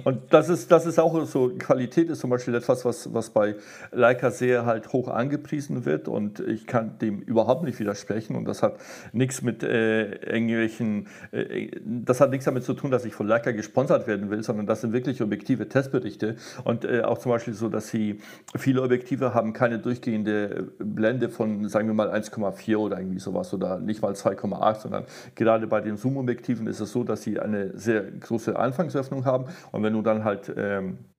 Und 0.04 0.32
das 0.32 0.48
ist, 0.48 0.70
das 0.70 0.86
ist 0.86 1.00
auch 1.00 1.24
so, 1.24 1.50
Qualität 1.58 2.10
ist 2.10 2.20
zum 2.20 2.30
Beispiel 2.30 2.54
etwas, 2.54 2.84
was, 2.84 3.12
was 3.12 3.30
bei 3.30 3.56
Leica 3.90 4.30
sehr 4.30 4.64
halt 4.64 4.92
hoch 4.92 5.08
angepriesen 5.08 5.84
wird 5.84 6.06
und 6.06 6.38
ich 6.38 6.68
kann 6.68 6.96
dem 7.00 7.18
überhaupt 7.22 7.64
nicht 7.64 7.80
widersprechen 7.80 8.36
und 8.36 8.44
das 8.44 8.62
hat 8.62 8.76
nichts 9.12 9.42
mit 9.42 9.64
äh, 9.64 10.12
irgendwelchen, 10.26 11.08
äh, 11.32 11.72
das 11.84 12.20
hat 12.20 12.30
nichts 12.30 12.44
damit 12.44 12.62
zu 12.62 12.74
tun, 12.74 12.92
dass 12.92 13.04
ich 13.04 13.14
von 13.14 13.26
Leica 13.26 13.50
gesponsert 13.50 14.06
werden 14.06 14.30
will, 14.30 14.44
sondern 14.44 14.66
das 14.66 14.80
sind 14.80 14.92
wirklich 14.92 15.22
objektive 15.22 15.68
Testberichte 15.68 16.36
und 16.62 16.84
äh, 16.84 17.02
auch 17.02 17.18
zum 17.18 17.32
Beispiel 17.32 17.54
so, 17.54 17.68
dass 17.68 17.88
sie, 17.88 18.20
viele 18.56 18.82
Objektive 18.82 19.34
haben 19.34 19.52
keine 19.52 19.80
durchgehende 19.80 20.68
Blende 20.78 21.28
von, 21.28 21.68
sagen 21.68 21.88
wir 21.88 21.94
mal 21.94 22.10
1,4 22.10 22.76
oder 22.76 23.00
irgendwie 23.00 23.18
sowas 23.18 23.52
oder 23.52 23.80
nicht 23.80 24.02
mal 24.02 24.12
2,8, 24.12 24.82
sondern 24.82 25.04
gerade 25.34 25.66
bei 25.66 25.80
den 25.80 25.96
Zoom-Objektiven 25.96 26.68
ist 26.68 26.78
es 26.78 26.92
so, 26.92 27.02
dass 27.02 27.22
sie 27.22 27.40
eine 27.40 27.76
sehr 27.76 28.02
große 28.02 28.56
Anfangsöffnung 28.56 29.24
haben 29.24 29.46
und 29.72 29.79
und 29.80 29.84
wenn 29.84 29.94
du 29.94 30.02
dann 30.02 30.24
halt 30.24 30.52
ähm, 30.56 31.14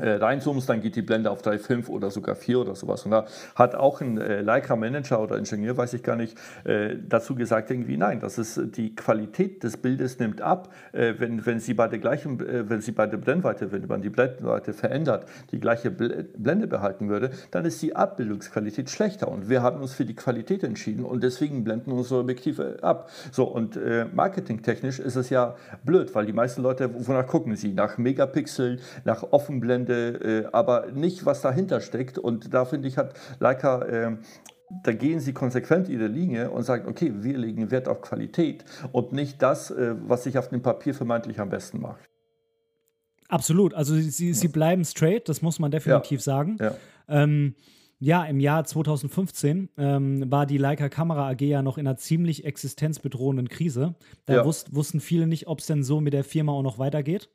äh, 0.00 0.10
reinzoomst, 0.10 0.68
dann 0.68 0.80
geht 0.80 0.96
die 0.96 1.02
Blende 1.02 1.30
auf 1.30 1.42
3,5 1.42 1.88
oder 1.88 2.10
sogar 2.10 2.34
4 2.34 2.60
oder 2.60 2.74
sowas. 2.74 3.04
Und 3.04 3.12
da 3.12 3.26
hat 3.54 3.74
auch 3.74 4.00
ein 4.00 4.18
äh, 4.18 4.42
Leica-Manager 4.42 5.20
oder 5.20 5.38
Ingenieur, 5.38 5.76
weiß 5.76 5.94
ich 5.94 6.02
gar 6.02 6.16
nicht, 6.16 6.36
äh, 6.64 6.96
dazu 7.08 7.34
gesagt, 7.34 7.70
irgendwie 7.70 7.96
nein, 7.96 8.20
das 8.20 8.38
ist 8.38 8.76
die 8.76 8.94
Qualität 8.94 9.62
des 9.62 9.76
Bildes 9.76 10.18
nimmt 10.18 10.40
ab, 10.40 10.72
äh, 10.92 11.14
wenn, 11.18 11.44
wenn 11.46 11.60
sie 11.60 11.74
bei 11.74 11.88
der 11.88 11.98
gleichen, 11.98 12.40
äh, 12.40 12.68
wenn 12.68 12.80
sie 12.80 12.92
bei 12.92 13.06
der 13.06 13.16
Blendweite, 13.16 13.72
wenn 13.72 13.86
man 13.86 14.02
die 14.02 14.10
Blendweite 14.10 14.72
verändert, 14.72 15.26
die 15.50 15.60
gleiche 15.60 15.90
Blende 15.90 16.66
behalten 16.66 17.08
würde, 17.08 17.30
dann 17.50 17.64
ist 17.64 17.80
die 17.82 17.96
Abbildungsqualität 17.96 18.90
schlechter. 18.90 19.28
Und 19.28 19.48
wir 19.48 19.62
haben 19.62 19.80
uns 19.80 19.94
für 19.94 20.04
die 20.04 20.14
Qualität 20.14 20.62
entschieden 20.62 21.04
und 21.04 21.22
deswegen 21.22 21.64
blenden 21.64 21.92
unsere 21.92 22.20
Objektive 22.20 22.78
ab. 22.82 23.10
So, 23.32 23.44
und 23.44 23.78
marketingtechnisch 24.14 24.98
ist 24.98 25.16
es 25.16 25.30
ja 25.30 25.54
blöd, 25.84 26.14
weil 26.14 26.26
die 26.26 26.32
meisten 26.32 26.62
Leute, 26.62 26.90
wonach 27.06 27.26
gucken 27.26 27.56
sie? 27.56 27.72
Nach 27.72 27.98
Megapixel, 27.98 28.78
nach 29.04 29.22
Offenblende, 29.30 29.85
äh, 29.92 30.48
aber 30.52 30.86
nicht, 30.92 31.26
was 31.26 31.40
dahinter 31.40 31.80
steckt. 31.80 32.18
Und 32.18 32.52
da 32.54 32.64
finde 32.64 32.88
ich, 32.88 32.96
hat 32.96 33.14
Leica 33.40 33.82
äh, 33.82 34.16
da 34.82 34.92
gehen 34.92 35.20
sie 35.20 35.32
konsequent 35.32 35.88
ihre 35.88 36.06
Linie 36.06 36.50
und 36.50 36.64
sagen, 36.64 36.88
okay, 36.88 37.12
wir 37.18 37.38
legen 37.38 37.70
Wert 37.70 37.88
auf 37.88 38.00
Qualität 38.00 38.64
und 38.92 39.12
nicht 39.12 39.40
das, 39.42 39.70
äh, 39.70 39.94
was 40.06 40.24
sich 40.24 40.38
auf 40.38 40.48
dem 40.48 40.62
Papier 40.62 40.94
vermeintlich 40.94 41.40
am 41.40 41.50
besten 41.50 41.80
macht. 41.80 42.08
Absolut. 43.28 43.74
Also 43.74 43.94
sie, 43.94 44.32
sie 44.32 44.48
bleiben 44.48 44.84
straight, 44.84 45.28
das 45.28 45.42
muss 45.42 45.58
man 45.58 45.70
definitiv 45.70 46.20
ja. 46.20 46.24
sagen. 46.24 46.56
Ja. 46.60 46.74
Ähm, 47.08 47.54
ja, 47.98 48.24
im 48.24 48.40
Jahr 48.40 48.64
2015 48.64 49.70
ähm, 49.78 50.30
war 50.30 50.46
die 50.46 50.58
Leica 50.58 50.88
Kamera 50.88 51.30
AG 51.30 51.40
ja 51.40 51.62
noch 51.62 51.78
in 51.78 51.86
einer 51.86 51.96
ziemlich 51.96 52.44
existenzbedrohenden 52.44 53.48
Krise. 53.48 53.94
Da 54.26 54.34
ja. 54.34 54.44
wus 54.44 54.66
wussten 54.70 55.00
viele 55.00 55.26
nicht, 55.26 55.46
ob 55.46 55.60
es 55.60 55.66
denn 55.66 55.82
so 55.82 56.00
mit 56.00 56.12
der 56.12 56.24
Firma 56.24 56.52
auch 56.52 56.62
noch 56.62 56.78
weitergeht. 56.78 57.30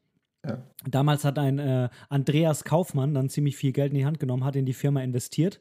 Ja. 0.45 0.63
Damals 0.89 1.23
hat 1.23 1.37
ein 1.37 1.59
äh, 1.59 1.89
Andreas 2.09 2.63
Kaufmann 2.63 3.13
dann 3.13 3.29
ziemlich 3.29 3.55
viel 3.55 3.71
Geld 3.71 3.91
in 3.91 3.99
die 3.99 4.05
Hand 4.05 4.19
genommen, 4.19 4.43
hat 4.43 4.55
in 4.55 4.65
die 4.65 4.73
Firma 4.73 5.01
investiert 5.01 5.59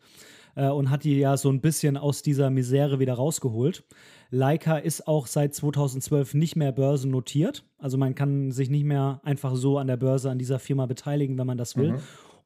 äh, 0.54 0.68
und 0.68 0.90
hat 0.90 1.04
die 1.04 1.18
ja 1.18 1.36
so 1.36 1.50
ein 1.50 1.60
bisschen 1.60 1.96
aus 1.96 2.22
dieser 2.22 2.50
Misere 2.50 2.98
wieder 2.98 3.14
rausgeholt. 3.14 3.84
Leica 4.30 4.78
ist 4.78 5.06
auch 5.08 5.26
seit 5.26 5.54
2012 5.54 6.34
nicht 6.34 6.56
mehr 6.56 6.72
börsennotiert. 6.72 7.64
Also 7.78 7.98
man 7.98 8.14
kann 8.14 8.52
sich 8.52 8.70
nicht 8.70 8.84
mehr 8.84 9.20
einfach 9.24 9.54
so 9.56 9.78
an 9.78 9.86
der 9.86 9.96
Börse 9.96 10.30
an 10.30 10.38
dieser 10.38 10.58
Firma 10.58 10.86
beteiligen, 10.86 11.36
wenn 11.36 11.46
man 11.46 11.58
das 11.58 11.76
will. 11.76 11.92
Mhm. 11.92 12.00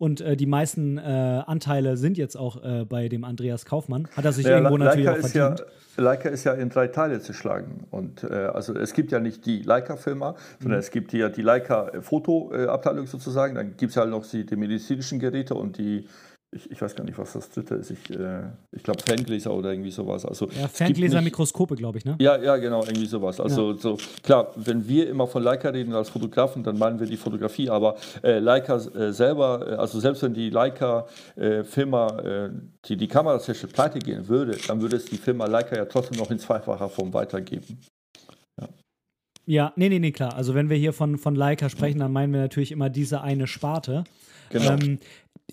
Und 0.04 0.20
äh, 0.20 0.36
die 0.36 0.44
meisten 0.44 0.98
äh, 0.98 1.00
Anteile 1.00 1.96
sind 1.96 2.18
jetzt 2.18 2.36
auch 2.36 2.62
äh, 2.62 2.84
bei 2.84 3.08
dem 3.08 3.24
Andreas 3.24 3.64
Kaufmann. 3.64 4.06
Hat 4.14 4.26
er 4.26 4.34
sich 4.34 4.44
ja, 4.44 4.58
irgendwo 4.58 4.76
natürlich 4.76 5.08
auch 5.08 5.16
verdient. 5.16 5.60
Ja, 5.60 6.02
Leica 6.02 6.28
ist 6.28 6.44
ja 6.44 6.52
in 6.52 6.68
drei 6.68 6.88
Teile 6.88 7.20
zu 7.20 7.32
schlagen. 7.32 7.86
Und 7.90 8.22
äh, 8.22 8.34
also 8.34 8.74
es 8.74 8.92
gibt 8.92 9.12
ja 9.12 9.18
nicht 9.18 9.46
die 9.46 9.62
Leica-Firma, 9.62 10.34
sondern 10.60 10.76
mhm. 10.76 10.80
es 10.80 10.90
gibt 10.90 11.14
ja 11.14 11.30
die 11.30 11.40
Leica-Fotoabteilung 11.40 13.06
sozusagen. 13.06 13.54
Dann 13.54 13.78
gibt 13.78 13.90
es 13.90 13.94
ja 13.94 14.02
halt 14.02 14.10
noch 14.10 14.26
die, 14.26 14.44
die 14.44 14.56
medizinischen 14.56 15.20
Geräte 15.20 15.54
und 15.54 15.78
die 15.78 16.06
ich, 16.54 16.70
ich, 16.70 16.80
weiß 16.80 16.94
gar 16.94 17.04
nicht, 17.04 17.18
was 17.18 17.32
das 17.32 17.50
dritte 17.50 17.74
ist. 17.74 17.90
Ich, 17.90 18.10
äh, 18.10 18.42
ich 18.72 18.82
glaube 18.82 19.02
Ferngläser 19.02 19.52
oder 19.52 19.72
irgendwie 19.72 19.90
sowas. 19.90 20.24
Also, 20.24 20.48
ja, 20.50 20.68
Ferngläser-Mikroskope, 20.68 21.74
glaube 21.74 21.98
ich, 21.98 22.04
ne? 22.04 22.16
Ja, 22.20 22.36
ja, 22.36 22.56
genau, 22.56 22.84
irgendwie 22.84 23.06
sowas. 23.06 23.40
Also 23.40 23.72
ja. 23.72 23.78
so, 23.78 23.98
klar, 24.22 24.52
wenn 24.56 24.86
wir 24.86 25.08
immer 25.08 25.26
von 25.26 25.42
Leica 25.42 25.70
reden 25.70 25.92
als 25.94 26.10
Fotografen, 26.10 26.62
dann 26.62 26.78
meinen 26.78 27.00
wir 27.00 27.06
die 27.06 27.16
Fotografie, 27.16 27.68
aber 27.68 27.96
äh, 28.22 28.38
Leica 28.38 28.76
äh, 28.76 29.12
selber, 29.12 29.66
äh, 29.72 29.74
also 29.74 29.98
selbst 29.98 30.22
wenn 30.22 30.34
die 30.34 30.50
Leica-Firma, 30.50 32.18
äh, 32.20 32.50
die 32.84 32.96
die 32.96 33.08
Kameras 33.08 33.48
herstellt, 33.48 33.72
pleite 33.72 33.98
gehen 33.98 34.28
würde, 34.28 34.56
dann 34.68 34.80
würde 34.80 34.96
es 34.96 35.06
die 35.06 35.18
Firma 35.18 35.46
Leica 35.46 35.76
ja 35.76 35.84
trotzdem 35.86 36.18
noch 36.18 36.30
in 36.30 36.38
zweifacher 36.38 36.88
Form 36.88 37.12
weitergeben. 37.12 37.80
Ja. 38.60 38.68
Ja, 39.46 39.72
nee, 39.76 39.88
nee, 39.88 39.98
nee, 39.98 40.12
klar. 40.12 40.34
Also 40.34 40.54
wenn 40.54 40.70
wir 40.70 40.76
hier 40.76 40.92
von, 40.92 41.18
von 41.18 41.34
Leica 41.34 41.68
sprechen, 41.68 41.98
dann 41.98 42.12
meinen 42.12 42.32
wir 42.32 42.40
natürlich 42.40 42.72
immer 42.72 42.88
diese 42.90 43.20
eine 43.20 43.46
Sparte. 43.46 44.04
Genau. 44.50 44.72
Ähm, 44.72 44.98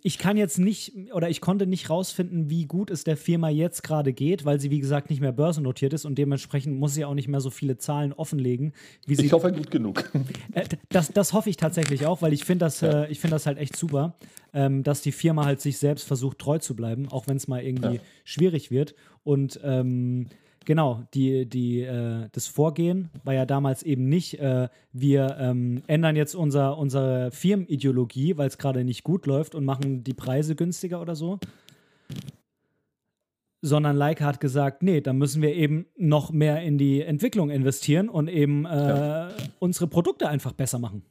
ich 0.03 0.17
kann 0.17 0.37
jetzt 0.37 0.57
nicht 0.57 0.93
oder 1.13 1.29
ich 1.29 1.41
konnte 1.41 1.67
nicht 1.67 1.89
rausfinden, 1.89 2.49
wie 2.49 2.65
gut 2.65 2.89
es 2.89 3.03
der 3.03 3.17
Firma 3.17 3.49
jetzt 3.49 3.83
gerade 3.83 4.13
geht, 4.13 4.45
weil 4.45 4.59
sie, 4.59 4.71
wie 4.71 4.79
gesagt, 4.79 5.09
nicht 5.09 5.21
mehr 5.21 5.31
börsennotiert 5.31 5.93
ist 5.93 6.05
und 6.05 6.17
dementsprechend 6.17 6.79
muss 6.79 6.93
sie 6.93 7.05
auch 7.05 7.13
nicht 7.13 7.27
mehr 7.27 7.41
so 7.41 7.49
viele 7.49 7.77
Zahlen 7.77 8.13
offenlegen. 8.13 8.73
Wie 9.05 9.15
sie 9.15 9.25
ich 9.25 9.33
hoffe, 9.33 9.51
gut 9.51 9.71
genug. 9.71 10.09
Äh, 10.53 10.65
das, 10.89 11.11
das 11.13 11.33
hoffe 11.33 11.49
ich 11.49 11.57
tatsächlich 11.57 12.05
auch, 12.05 12.21
weil 12.21 12.33
ich 12.33 12.43
finde 12.43 12.65
das, 12.65 12.81
ja. 12.81 13.03
äh, 13.03 13.15
find 13.15 13.31
das 13.31 13.45
halt 13.45 13.57
echt 13.57 13.75
super, 13.75 14.15
ähm, 14.53 14.83
dass 14.83 15.01
die 15.01 15.11
Firma 15.11 15.45
halt 15.45 15.61
sich 15.61 15.77
selbst 15.77 16.05
versucht, 16.05 16.39
treu 16.39 16.57
zu 16.57 16.75
bleiben, 16.75 17.07
auch 17.09 17.27
wenn 17.27 17.37
es 17.37 17.47
mal 17.47 17.63
irgendwie 17.63 17.95
ja. 17.95 18.01
schwierig 18.23 18.71
wird. 18.71 18.95
Und 19.23 19.59
ähm, 19.63 20.27
Genau, 20.65 21.03
die, 21.13 21.47
die, 21.47 21.81
äh, 21.81 22.29
das 22.31 22.47
Vorgehen 22.47 23.09
war 23.23 23.33
ja 23.33 23.45
damals 23.45 23.81
eben 23.81 24.07
nicht, 24.07 24.39
äh, 24.39 24.69
wir 24.93 25.37
ähm, 25.39 25.81
ändern 25.87 26.15
jetzt 26.15 26.35
unser, 26.35 26.77
unsere 26.77 27.31
Firmenideologie, 27.31 28.37
weil 28.37 28.47
es 28.47 28.59
gerade 28.59 28.83
nicht 28.83 29.03
gut 29.03 29.25
läuft 29.25 29.55
und 29.55 29.65
machen 29.65 30.03
die 30.03 30.13
Preise 30.13 30.55
günstiger 30.55 31.01
oder 31.01 31.15
so. 31.15 31.39
Sondern 33.63 33.95
Leica 33.95 34.25
hat 34.25 34.39
gesagt, 34.39 34.83
nee, 34.83 35.01
da 35.01 35.13
müssen 35.13 35.41
wir 35.41 35.53
eben 35.55 35.87
noch 35.97 36.31
mehr 36.31 36.61
in 36.61 36.77
die 36.77 37.01
Entwicklung 37.01 37.49
investieren 37.49 38.09
und 38.09 38.27
eben 38.27 38.65
äh, 38.65 38.69
ja. 38.69 39.29
unsere 39.59 39.87
Produkte 39.87 40.27
einfach 40.27 40.51
besser 40.51 40.77
machen 40.77 41.03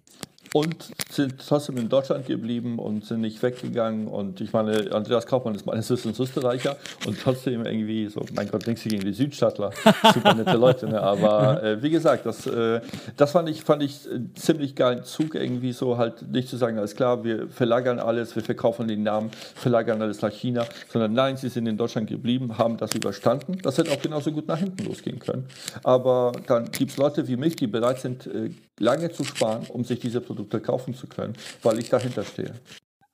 und 0.53 0.91
sind 1.11 1.35
trotzdem 1.47 1.77
in 1.77 1.89
Deutschland 1.89 2.27
geblieben 2.27 2.79
und 2.79 3.05
sind 3.05 3.21
nicht 3.21 3.41
weggegangen. 3.43 4.09
Und 4.09 4.41
ich 4.41 4.53
meine, 4.53 4.93
Andreas 4.93 5.27
Kaufmann 5.27 5.55
ist 5.55 5.65
meines 5.65 5.89
Wissens 5.91 6.19
Österreicher 6.19 6.77
und 7.07 7.21
trotzdem 7.21 7.65
irgendwie 7.65 8.09
so, 8.09 8.25
mein 8.35 8.51
Gott, 8.51 8.67
nichts 8.67 8.83
gegen 8.83 9.01
die 9.01 9.13
Südstaatler, 9.13 9.71
super 10.15 10.35
nette 10.35 10.57
Leute. 10.57 10.89
Ne? 10.89 11.01
Aber 11.01 11.63
äh, 11.63 11.83
wie 11.83 11.91
gesagt, 11.91 12.27
das, 12.27 12.47
äh, 12.47 12.81
das 13.17 13.33
fand 13.33 13.49
ich, 13.49 13.63
fand 13.63 13.83
ich 13.83 14.01
ziemlich 14.35 14.75
geilen 14.75 15.05
Zug, 15.05 15.35
irgendwie 15.35 15.73
so 15.73 15.99
halt 15.99 16.29
nicht 16.31 16.49
zu 16.49 16.57
sagen, 16.57 16.79
alles 16.79 16.97
klar, 16.97 17.23
wir 17.23 17.49
verlagern 17.49 18.01
alles, 18.01 18.35
wir 18.35 18.43
verkaufen 18.43 18.89
den 18.89 19.05
Namen, 19.05 19.31
verlagern 19.55 20.03
alles 20.03 20.21
nach 20.21 20.33
China, 20.33 20.67
sondern 20.93 21.13
nein, 21.13 21.37
sie 21.37 21.49
sind 21.49 21.67
in 21.67 21.77
Deutschland 21.77 22.09
geblieben, 22.09 22.59
haben 22.59 22.77
das 22.77 22.95
überstanden. 22.95 23.59
Das 23.63 23.79
hätte 23.79 23.93
auch 23.93 24.03
genauso 24.03 24.33
gut 24.33 24.49
nach 24.49 24.59
hinten 24.59 24.85
losgehen 24.85 25.21
können. 25.21 25.47
Aber 25.85 26.33
dann 26.49 26.71
gibt 26.73 26.91
es 26.91 26.97
Leute 26.97 27.29
wie 27.29 27.37
mich, 27.37 27.55
die 27.55 27.69
bereit 27.69 28.01
sind, 28.01 28.27
äh, 28.27 28.51
lange 28.79 29.11
zu 29.11 29.25
sparen, 29.25 29.67
um 29.69 29.85
sich 29.85 30.01
diese 30.01 30.21
Produkte 30.21 30.40
kaufen 30.45 30.95
zu 30.95 31.07
können, 31.07 31.35
weil 31.63 31.79
ich 31.79 31.89
dahinter 31.89 32.25
stehe. 32.25 32.55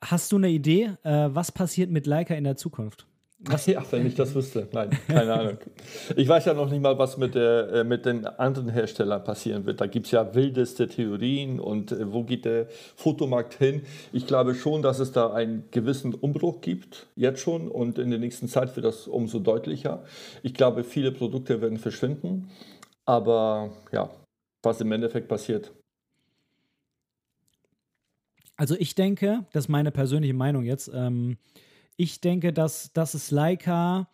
Hast 0.03 0.33
du 0.33 0.37
eine 0.37 0.49
Idee, 0.49 0.93
äh, 1.03 1.29
was 1.31 1.53
passiert 1.53 1.91
mit 1.91 2.07
Leica 2.07 2.35
in 2.35 2.45
der 2.45 2.57
Zukunft? 2.57 3.07
Was? 3.39 3.67
Ja, 3.67 3.85
wenn 3.91 4.07
ich 4.07 4.15
das 4.15 4.35
wüsste. 4.35 4.69
Nein, 4.73 4.91
keine 5.07 5.35
Ahnung. 5.35 5.59
Ich 6.17 6.29
weiß 6.29 6.47
ja 6.47 6.55
noch 6.55 6.71
nicht 6.71 6.81
mal, 6.81 6.99
was 6.99 7.19
mit, 7.19 7.35
der, 7.35 7.69
äh, 7.73 7.85
mit 7.85 8.07
den 8.07 8.27
anderen 8.27 8.69
Herstellern 8.69 9.23
passieren 9.25 9.67
wird. 9.67 9.81
Da 9.81 9.87
gibt 9.87 10.07
es 10.07 10.13
ja 10.13 10.35
wildeste 10.35 10.89
Theorien 10.89 11.61
und 11.61 11.93
äh, 11.93 12.13
wo 12.13 12.25
geht 12.25 12.45
der 12.45 12.69
Fotomarkt 12.97 13.55
hin? 13.55 13.83
Ich 14.13 14.27
glaube 14.27 14.55
schon, 14.55 14.83
dass 14.83 15.01
es 15.01 15.13
da 15.13 15.33
einen 15.33 15.65
gewissen 15.71 16.15
Umbruch 16.15 16.61
gibt, 16.61 17.07
jetzt 17.15 17.41
schon 17.41 17.69
und 17.69 17.99
in 17.99 18.11
der 18.11 18.19
nächsten 18.19 18.49
Zeit 18.49 18.75
wird 18.77 18.87
das 18.87 19.07
umso 19.07 19.39
deutlicher. 19.39 20.05
Ich 20.43 20.55
glaube, 20.55 20.85
viele 20.85 21.13
Produkte 21.13 21.61
werden 21.61 21.79
verschwinden, 21.79 22.49
aber 23.05 23.71
ja, 23.93 24.11
was 24.63 24.81
im 24.81 24.93
Endeffekt 24.93 25.29
passiert. 25.29 25.73
Also 28.57 28.75
ich 28.79 28.95
denke, 28.95 29.45
das 29.53 29.65
ist 29.65 29.69
meine 29.69 29.91
persönliche 29.91 30.35
Meinung 30.35 30.65
jetzt, 30.65 30.91
ähm, 30.93 31.37
ich 31.97 32.21
denke, 32.21 32.53
dass, 32.53 32.93
dass 32.93 33.15
es 33.15 33.31
Leica 33.31 34.09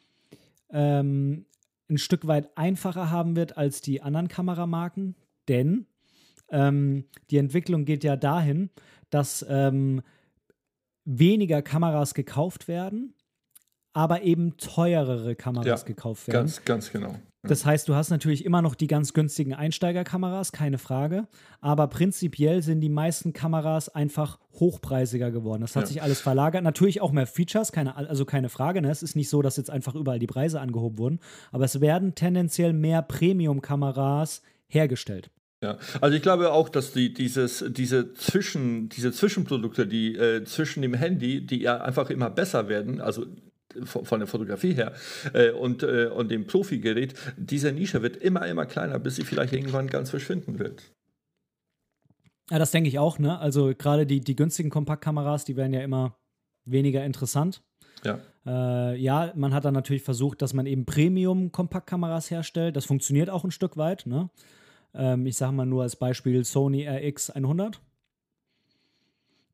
ähm, 0.71 1.47
ein 1.89 1.99
Stück 1.99 2.27
weit 2.27 2.57
einfacher 2.57 3.11
haben 3.11 3.37
wird 3.37 3.57
als 3.57 3.81
die 3.81 4.03
anderen 4.03 4.29
Kameramarken, 4.29 5.17
denn 5.49 5.87
ähm, 6.51 7.05
die 7.31 7.39
Entwicklung 7.39 7.85
geht 7.85 8.05
ja 8.05 8.17
dahin, 8.17 8.71
dass 9.11 9.45
ähm, 9.49 10.03
weniger 11.05 11.63
Kameras 11.63 12.15
gekauft 12.15 12.69
werden, 12.69 13.15
aber 13.93 14.23
eben 14.23 14.57
teurere 14.57 15.35
Kameras 15.35 15.83
ja, 15.83 15.87
gekauft 15.87 16.29
werden. 16.29 16.43
Ganz, 16.43 16.65
ganz 16.65 16.93
genau. 16.93 17.17
Das 17.45 17.67
heißt, 17.67 17.89
du 17.89 17.97
hast 17.97 18.11
natürlich 18.11 18.45
immer 18.45 18.63
noch 18.63 18.77
die 18.77 18.87
ganz 18.87 19.15
günstigen 19.15 19.53
Einsteigerkameras, 19.53 20.53
keine 20.53 20.79
Frage. 20.79 21.27
Aber 21.61 21.89
prinzipiell 21.89 22.63
sind 22.63 22.81
die 22.81 22.89
meisten 22.89 23.33
Kameras 23.33 23.89
einfach 23.89 24.39
hochpreisiger 24.55 25.33
geworden. 25.33 25.63
Das 25.63 25.75
hat 25.75 25.85
ja. 25.85 25.87
sich 25.89 26.03
alles 26.03 26.21
verlagert. 26.21 26.63
Natürlich 26.63 27.01
auch 27.01 27.11
mehr 27.11 27.27
Features, 27.27 27.73
keine, 27.73 27.97
also 27.97 28.25
keine 28.25 28.49
Frage. 28.49 28.81
Ne? 28.81 28.91
Es 28.91 29.03
ist 29.03 29.17
nicht 29.17 29.29
so, 29.29 29.43
dass 29.43 29.57
jetzt 29.57 29.71
einfach 29.71 29.97
überall 29.97 30.21
die 30.21 30.29
Preise 30.29 30.61
angehoben 30.61 30.99
wurden. 30.99 31.21
Aber 31.51 31.65
es 31.65 31.81
werden 31.81 32.15
tendenziell 32.15 32.73
mehr 32.73 33.03
Premium-Kameras 33.03 34.43
hergestellt. 34.69 35.31
Ja, 35.63 35.79
also 36.01 36.17
ich 36.17 36.23
glaube 36.23 36.53
auch, 36.53 36.69
dass 36.69 36.93
die, 36.93 37.13
dieses, 37.13 37.65
diese, 37.69 38.15
Zwischen, 38.15 38.89
diese 38.89 39.13
Zwischenprodukte, 39.13 39.87
die 39.87 40.17
äh, 40.17 40.45
zwischen 40.45 40.83
dem 40.83 40.95
Handy, 40.95 41.47
die 41.47 41.61
ja 41.61 41.81
einfach 41.81 42.11
immer 42.11 42.31
besser 42.31 42.69
werden, 42.69 43.01
also 43.01 43.27
von 43.85 44.21
der 44.21 44.27
Fotografie 44.27 44.75
her 44.75 44.93
äh, 45.33 45.51
und, 45.51 45.83
äh, 45.83 46.07
und 46.07 46.31
dem 46.31 46.47
Profi-Gerät, 46.47 47.15
diese 47.37 47.73
Nische 47.73 48.03
wird 48.03 48.17
immer, 48.17 48.47
immer 48.47 48.67
kleiner, 48.67 48.99
bis 48.99 49.17
sie 49.17 49.25
vielleicht 49.25 49.53
irgendwann 49.53 49.87
ganz 49.87 50.11
verschwinden 50.11 50.59
wird. 50.59 50.83
Ja, 52.51 52.59
das 52.59 52.71
denke 52.71 52.89
ich 52.89 52.99
auch, 52.99 53.19
ne? 53.19 53.39
Also 53.39 53.73
gerade 53.77 54.07
die, 54.07 54.21
die 54.21 54.37
günstigen 54.37 54.71
Kompaktkameras, 54.71 55.45
die 55.45 55.57
werden 55.57 55.73
ja 55.73 55.81
immer 55.81 56.19
weniger 56.65 57.05
interessant. 57.05 57.63
Ja. 58.05 58.19
Äh, 58.45 58.97
ja, 58.97 59.33
man 59.37 59.55
hat 59.55 59.65
dann 59.65 59.75
natürlich 59.75 60.03
versucht, 60.03 60.43
dass 60.43 60.53
man 60.53 60.67
eben 60.67 60.85
Premium-Kompaktkameras 60.85 62.31
herstellt. 62.31 62.77
Das 62.77 62.85
funktioniert 62.85 63.31
auch 63.31 63.45
ein 63.45 63.53
Stück 63.53 63.77
weit, 63.77 64.07
ne? 64.07 64.31
Ähm, 64.95 65.27
ich 65.27 65.37
sage 65.37 65.53
mal 65.53 65.67
nur 65.67 65.83
als 65.83 65.97
Beispiel 65.97 66.45
Sony 66.45 66.87
RX 66.87 67.31
100. 67.31 67.81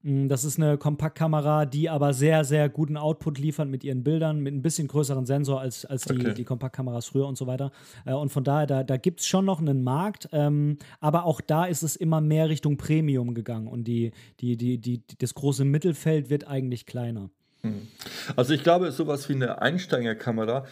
Mm, 0.03 0.29
das 0.29 0.45
ist 0.45 0.59
eine 0.59 0.79
Kompaktkamera, 0.79 1.67
die 1.67 1.91
aber 1.91 2.13
sehr, 2.13 2.45
sehr 2.45 2.69
guten 2.69 2.97
Output 2.97 3.39
liefert 3.39 3.69
mit 3.69 3.85
ihren 3.85 4.05
Bildern, 4.05 4.41
mit 4.41 4.55
ein 4.55 4.63
bisschen 4.63 4.89
größeren 4.89 5.27
Sensor 5.27 5.61
als, 5.61 5.85
als 5.85 6.05
die, 6.05 6.15
okay. 6.15 6.35
die 6.35 6.45
Kompaktkameras 6.45 7.07
früher 7.07 7.27
und 7.27 7.37
so 7.37 7.47
weiter. 7.47 7.73
Äh, 8.05 8.13
und 8.13 8.31
von 8.31 8.45
daher, 8.45 8.67
da, 8.67 8.85
da 8.85 8.97
gibt 8.97 9.21
es 9.21 9.27
schon 9.27 9.45
noch 9.45 9.61
einen 9.61 9.83
Markt, 9.83 10.29
ähm, 10.33 10.79
aber 11.01 11.25
auch 11.25 11.41
da 11.41 11.65
ist 11.65 11.83
es 11.83 11.97
immer 11.97 12.21
mehr 12.21 12.49
Richtung 12.49 12.77
Premium 12.77 13.35
gegangen 13.35 13.67
und 13.67 13.85
die, 13.85 14.13
die, 14.41 14.57
die, 14.57 14.79
die, 14.79 15.03
das 15.19 15.35
große 15.35 15.65
Mittelfeld 15.65 16.31
wird 16.31 16.47
eigentlich 16.47 16.87
kleiner. 16.87 17.31
Hm. 17.63 17.89
Also 18.37 18.55
ich 18.55 18.63
glaube, 18.63 18.93
sowas 18.93 19.29
wie 19.29 19.35
eine 19.35 19.61
Einsteigerkamera 19.61 20.65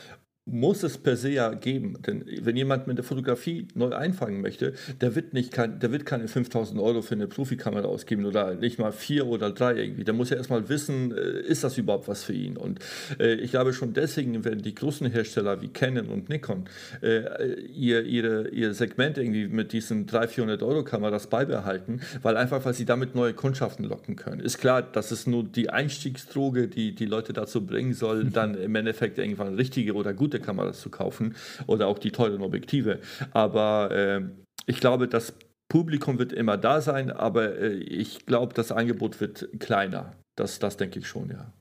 muss 0.46 0.84
es 0.84 0.96
per 0.96 1.16
se 1.16 1.30
ja 1.30 1.52
geben. 1.54 1.98
Denn 2.06 2.24
wenn 2.42 2.56
jemand 2.56 2.86
mit 2.86 2.96
der 2.98 3.04
Fotografie 3.04 3.66
neu 3.74 3.90
einfangen 3.90 4.40
möchte, 4.40 4.74
der 5.00 5.16
wird, 5.16 5.34
nicht 5.34 5.52
kein, 5.52 5.80
der 5.80 5.90
wird 5.90 6.06
keine 6.06 6.28
5000 6.28 6.80
Euro 6.80 7.02
für 7.02 7.16
eine 7.16 7.26
Profikamera 7.26 7.88
ausgeben 7.88 8.24
oder 8.24 8.54
nicht 8.54 8.78
mal 8.78 8.92
vier 8.92 9.26
oder 9.26 9.50
drei 9.50 9.74
irgendwie. 9.74 10.04
Der 10.04 10.14
muss 10.14 10.30
ja 10.30 10.36
erstmal 10.36 10.68
wissen, 10.68 11.12
äh, 11.12 11.40
ist 11.40 11.64
das 11.64 11.76
überhaupt 11.78 12.06
was 12.06 12.22
für 12.22 12.32
ihn? 12.32 12.56
Und 12.56 12.78
äh, 13.18 13.34
ich 13.34 13.50
glaube 13.50 13.72
schon 13.72 13.92
deswegen 13.92 14.44
werden 14.44 14.62
die 14.62 14.74
großen 14.74 15.10
Hersteller 15.10 15.60
wie 15.62 15.68
Canon 15.68 16.06
und 16.06 16.28
Nikon 16.28 16.66
äh, 17.02 17.54
ihr, 17.62 18.04
ihre, 18.04 18.48
ihr 18.50 18.72
Segment 18.72 19.18
irgendwie 19.18 19.48
mit 19.48 19.72
diesen 19.72 20.06
300, 20.06 20.30
400 20.30 20.62
Euro 20.62 20.84
Kameras 20.84 21.26
beibehalten, 21.26 22.02
weil 22.22 22.36
einfach, 22.36 22.64
weil 22.64 22.74
sie 22.74 22.84
damit 22.84 23.16
neue 23.16 23.34
Kundschaften 23.34 23.84
locken 23.84 24.14
können. 24.14 24.40
Ist 24.40 24.58
klar, 24.58 24.82
das 24.82 25.10
ist 25.10 25.26
nur 25.26 25.42
die 25.42 25.70
Einstiegsdroge, 25.70 26.68
die 26.68 26.94
die 26.94 27.06
Leute 27.06 27.32
dazu 27.32 27.66
bringen 27.66 27.94
soll, 27.94 28.26
dann 28.26 28.54
im 28.54 28.74
Endeffekt 28.76 29.18
irgendwann 29.18 29.54
richtige 29.56 29.94
oder 29.94 30.14
gute 30.14 30.35
Kameras 30.40 30.80
zu 30.80 30.90
kaufen 30.90 31.34
oder 31.66 31.86
auch 31.86 31.98
die 31.98 32.10
teuren 32.10 32.42
Objektive. 32.42 33.00
Aber 33.32 33.90
äh, 33.90 34.22
ich 34.66 34.80
glaube, 34.80 35.08
das 35.08 35.34
Publikum 35.68 36.18
wird 36.18 36.32
immer 36.32 36.56
da 36.56 36.80
sein, 36.80 37.10
aber 37.10 37.58
äh, 37.58 37.74
ich 37.74 38.26
glaube, 38.26 38.54
das 38.54 38.72
Angebot 38.72 39.20
wird 39.20 39.48
kleiner. 39.58 40.12
Das, 40.36 40.58
das 40.58 40.76
denke 40.76 40.98
ich 41.00 41.08
schon, 41.08 41.30
ja. 41.30 41.52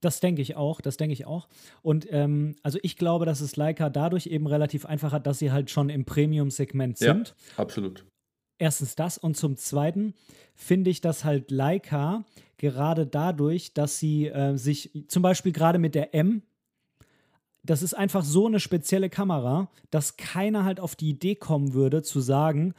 Das 0.00 0.20
denke 0.20 0.42
ich 0.42 0.54
auch, 0.54 0.80
das 0.80 0.96
denke 0.96 1.12
ich 1.12 1.26
auch. 1.26 1.48
Und 1.82 2.06
ähm, 2.10 2.54
also 2.62 2.78
ich 2.82 2.96
glaube, 2.96 3.26
dass 3.26 3.40
es 3.40 3.56
Leica 3.56 3.90
dadurch 3.90 4.26
eben 4.26 4.46
relativ 4.46 4.86
einfach 4.86 5.12
hat, 5.12 5.26
dass 5.26 5.40
sie 5.40 5.50
halt 5.50 5.70
schon 5.70 5.88
im 5.88 6.04
Premium-Segment 6.04 6.98
sind. 6.98 7.28
Ja, 7.28 7.62
absolut. 7.62 8.04
Erstens 8.58 8.94
das 8.94 9.18
und 9.18 9.36
zum 9.36 9.56
Zweiten 9.56 10.14
finde 10.54 10.90
ich, 10.90 11.00
dass 11.00 11.24
halt 11.24 11.50
Leica 11.50 12.24
gerade 12.58 13.06
dadurch, 13.06 13.72
dass 13.72 13.98
sie 13.98 14.26
äh, 14.26 14.56
sich 14.56 14.90
zum 15.08 15.22
Beispiel 15.22 15.52
gerade 15.52 15.78
mit 15.78 15.94
der 15.94 16.14
M 16.14 16.42
das 17.62 17.82
ist 17.82 17.94
einfach 17.94 18.24
so 18.24 18.46
eine 18.46 18.60
spezielle 18.60 19.10
Kamera, 19.10 19.70
dass 19.90 20.16
keiner 20.16 20.64
halt 20.64 20.80
auf 20.80 20.96
die 20.96 21.10
Idee 21.10 21.34
kommen 21.34 21.74
würde, 21.74 22.02
zu 22.02 22.20
sagen, 22.20 22.74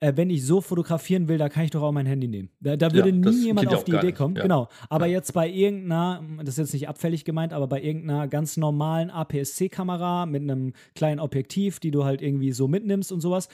äh, 0.00 0.12
wenn 0.16 0.28
ich 0.28 0.44
so 0.44 0.60
fotografieren 0.60 1.26
will, 1.28 1.38
da 1.38 1.48
kann 1.48 1.64
ich 1.64 1.70
doch 1.70 1.82
auch 1.82 1.92
mein 1.92 2.06
Handy 2.06 2.28
nehmen. 2.28 2.50
Da, 2.60 2.76
da 2.76 2.92
würde 2.92 3.08
ja, 3.08 3.14
nie 3.14 3.46
jemand 3.46 3.72
auf 3.72 3.84
die 3.84 3.92
Idee 3.92 4.12
kommen. 4.12 4.36
Ja. 4.36 4.42
Genau. 4.42 4.68
Aber 4.90 5.06
ja. 5.06 5.12
jetzt 5.12 5.32
bei 5.32 5.48
irgendeiner, 5.48 6.22
das 6.40 6.50
ist 6.50 6.58
jetzt 6.58 6.72
nicht 6.74 6.88
abfällig 6.88 7.24
gemeint, 7.24 7.54
aber 7.54 7.66
bei 7.66 7.82
irgendeiner 7.82 8.28
ganz 8.28 8.56
normalen 8.58 9.10
APS-C-Kamera 9.10 10.26
mit 10.26 10.42
einem 10.42 10.74
kleinen 10.94 11.18
Objektiv, 11.18 11.80
die 11.80 11.90
du 11.90 12.04
halt 12.04 12.20
irgendwie 12.20 12.52
so 12.52 12.68
mitnimmst 12.68 13.10
und 13.10 13.20
sowas, 13.20 13.48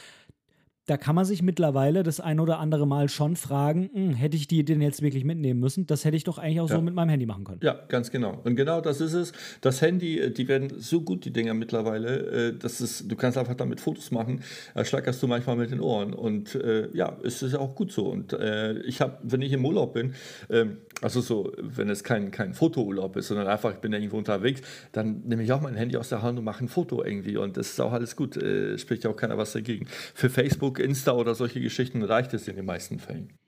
da 0.86 0.96
kann 0.96 1.14
man 1.14 1.24
sich 1.24 1.42
mittlerweile 1.42 2.02
das 2.02 2.18
ein 2.18 2.40
oder 2.40 2.58
andere 2.58 2.86
Mal 2.88 3.08
schon 3.08 3.36
fragen, 3.36 3.88
hm, 3.92 4.14
hätte 4.14 4.36
ich 4.36 4.48
die 4.48 4.64
denn 4.64 4.80
jetzt 4.80 5.00
wirklich 5.00 5.24
mitnehmen 5.24 5.60
müssen? 5.60 5.86
Das 5.86 6.04
hätte 6.04 6.16
ich 6.16 6.24
doch 6.24 6.38
eigentlich 6.38 6.60
auch 6.60 6.68
ja. 6.68 6.76
so 6.76 6.82
mit 6.82 6.94
meinem 6.94 7.08
Handy 7.08 7.24
machen 7.24 7.44
können. 7.44 7.60
Ja, 7.62 7.78
ganz 7.88 8.10
genau. 8.10 8.40
Und 8.42 8.56
genau 8.56 8.80
das 8.80 9.00
ist 9.00 9.12
es. 9.12 9.32
Das 9.60 9.80
Handy, 9.80 10.18
äh, 10.18 10.30
die 10.30 10.48
werden 10.48 10.72
so 10.78 11.02
gut, 11.02 11.24
die 11.24 11.32
Dinger 11.32 11.54
mittlerweile, 11.54 12.48
äh, 12.48 12.58
dass 12.58 12.80
es, 12.80 13.06
du 13.06 13.14
kannst 13.14 13.38
einfach 13.38 13.54
damit 13.54 13.80
Fotos 13.80 14.10
machen, 14.10 14.42
schlackerst 14.82 15.22
du 15.22 15.28
manchmal 15.28 15.56
mit 15.56 15.70
den 15.70 15.80
Ohren. 15.80 16.14
Und 16.14 16.56
äh, 16.56 16.88
ja, 16.92 17.16
es 17.22 17.42
ist 17.42 17.54
auch 17.54 17.76
gut 17.76 17.92
so. 17.92 18.06
Und 18.06 18.32
äh, 18.32 18.80
ich 18.80 19.00
habe, 19.00 19.18
wenn 19.22 19.40
ich 19.40 19.52
im 19.52 19.64
Urlaub 19.64 19.94
bin, 19.94 20.14
ähm, 20.50 20.78
also 21.00 21.20
so, 21.20 21.52
wenn 21.58 21.90
es 21.90 22.02
kein, 22.02 22.30
kein 22.30 22.54
Fotourlaub 22.54 23.16
ist, 23.16 23.28
sondern 23.28 23.46
einfach, 23.46 23.72
ich 23.72 23.78
bin 23.78 23.92
irgendwo 23.92 24.18
unterwegs, 24.18 24.62
dann 24.92 25.22
nehme 25.24 25.42
ich 25.42 25.52
auch 25.52 25.60
mein 25.60 25.74
Handy 25.74 25.96
aus 25.96 26.08
der 26.08 26.22
Hand 26.22 26.38
und 26.38 26.44
mache 26.44 26.64
ein 26.64 26.68
Foto 26.68 27.04
irgendwie. 27.04 27.36
Und 27.36 27.56
das 27.56 27.70
ist 27.70 27.80
auch 27.80 27.92
alles 27.92 28.16
gut. 28.16 28.36
Äh, 28.36 28.78
spricht 28.78 29.04
ja 29.04 29.10
auch 29.10 29.16
keiner 29.16 29.38
was 29.38 29.52
dagegen. 29.52 29.86
Für 30.14 30.30
Facebook, 30.30 30.71
Insta 30.78 31.12
oder 31.12 31.34
solche 31.34 31.60
Geschichten 31.60 32.02
reicht 32.02 32.34
es 32.34 32.48
in 32.48 32.56
den 32.56 32.64
meisten 32.64 32.98
Fällen. 32.98 33.38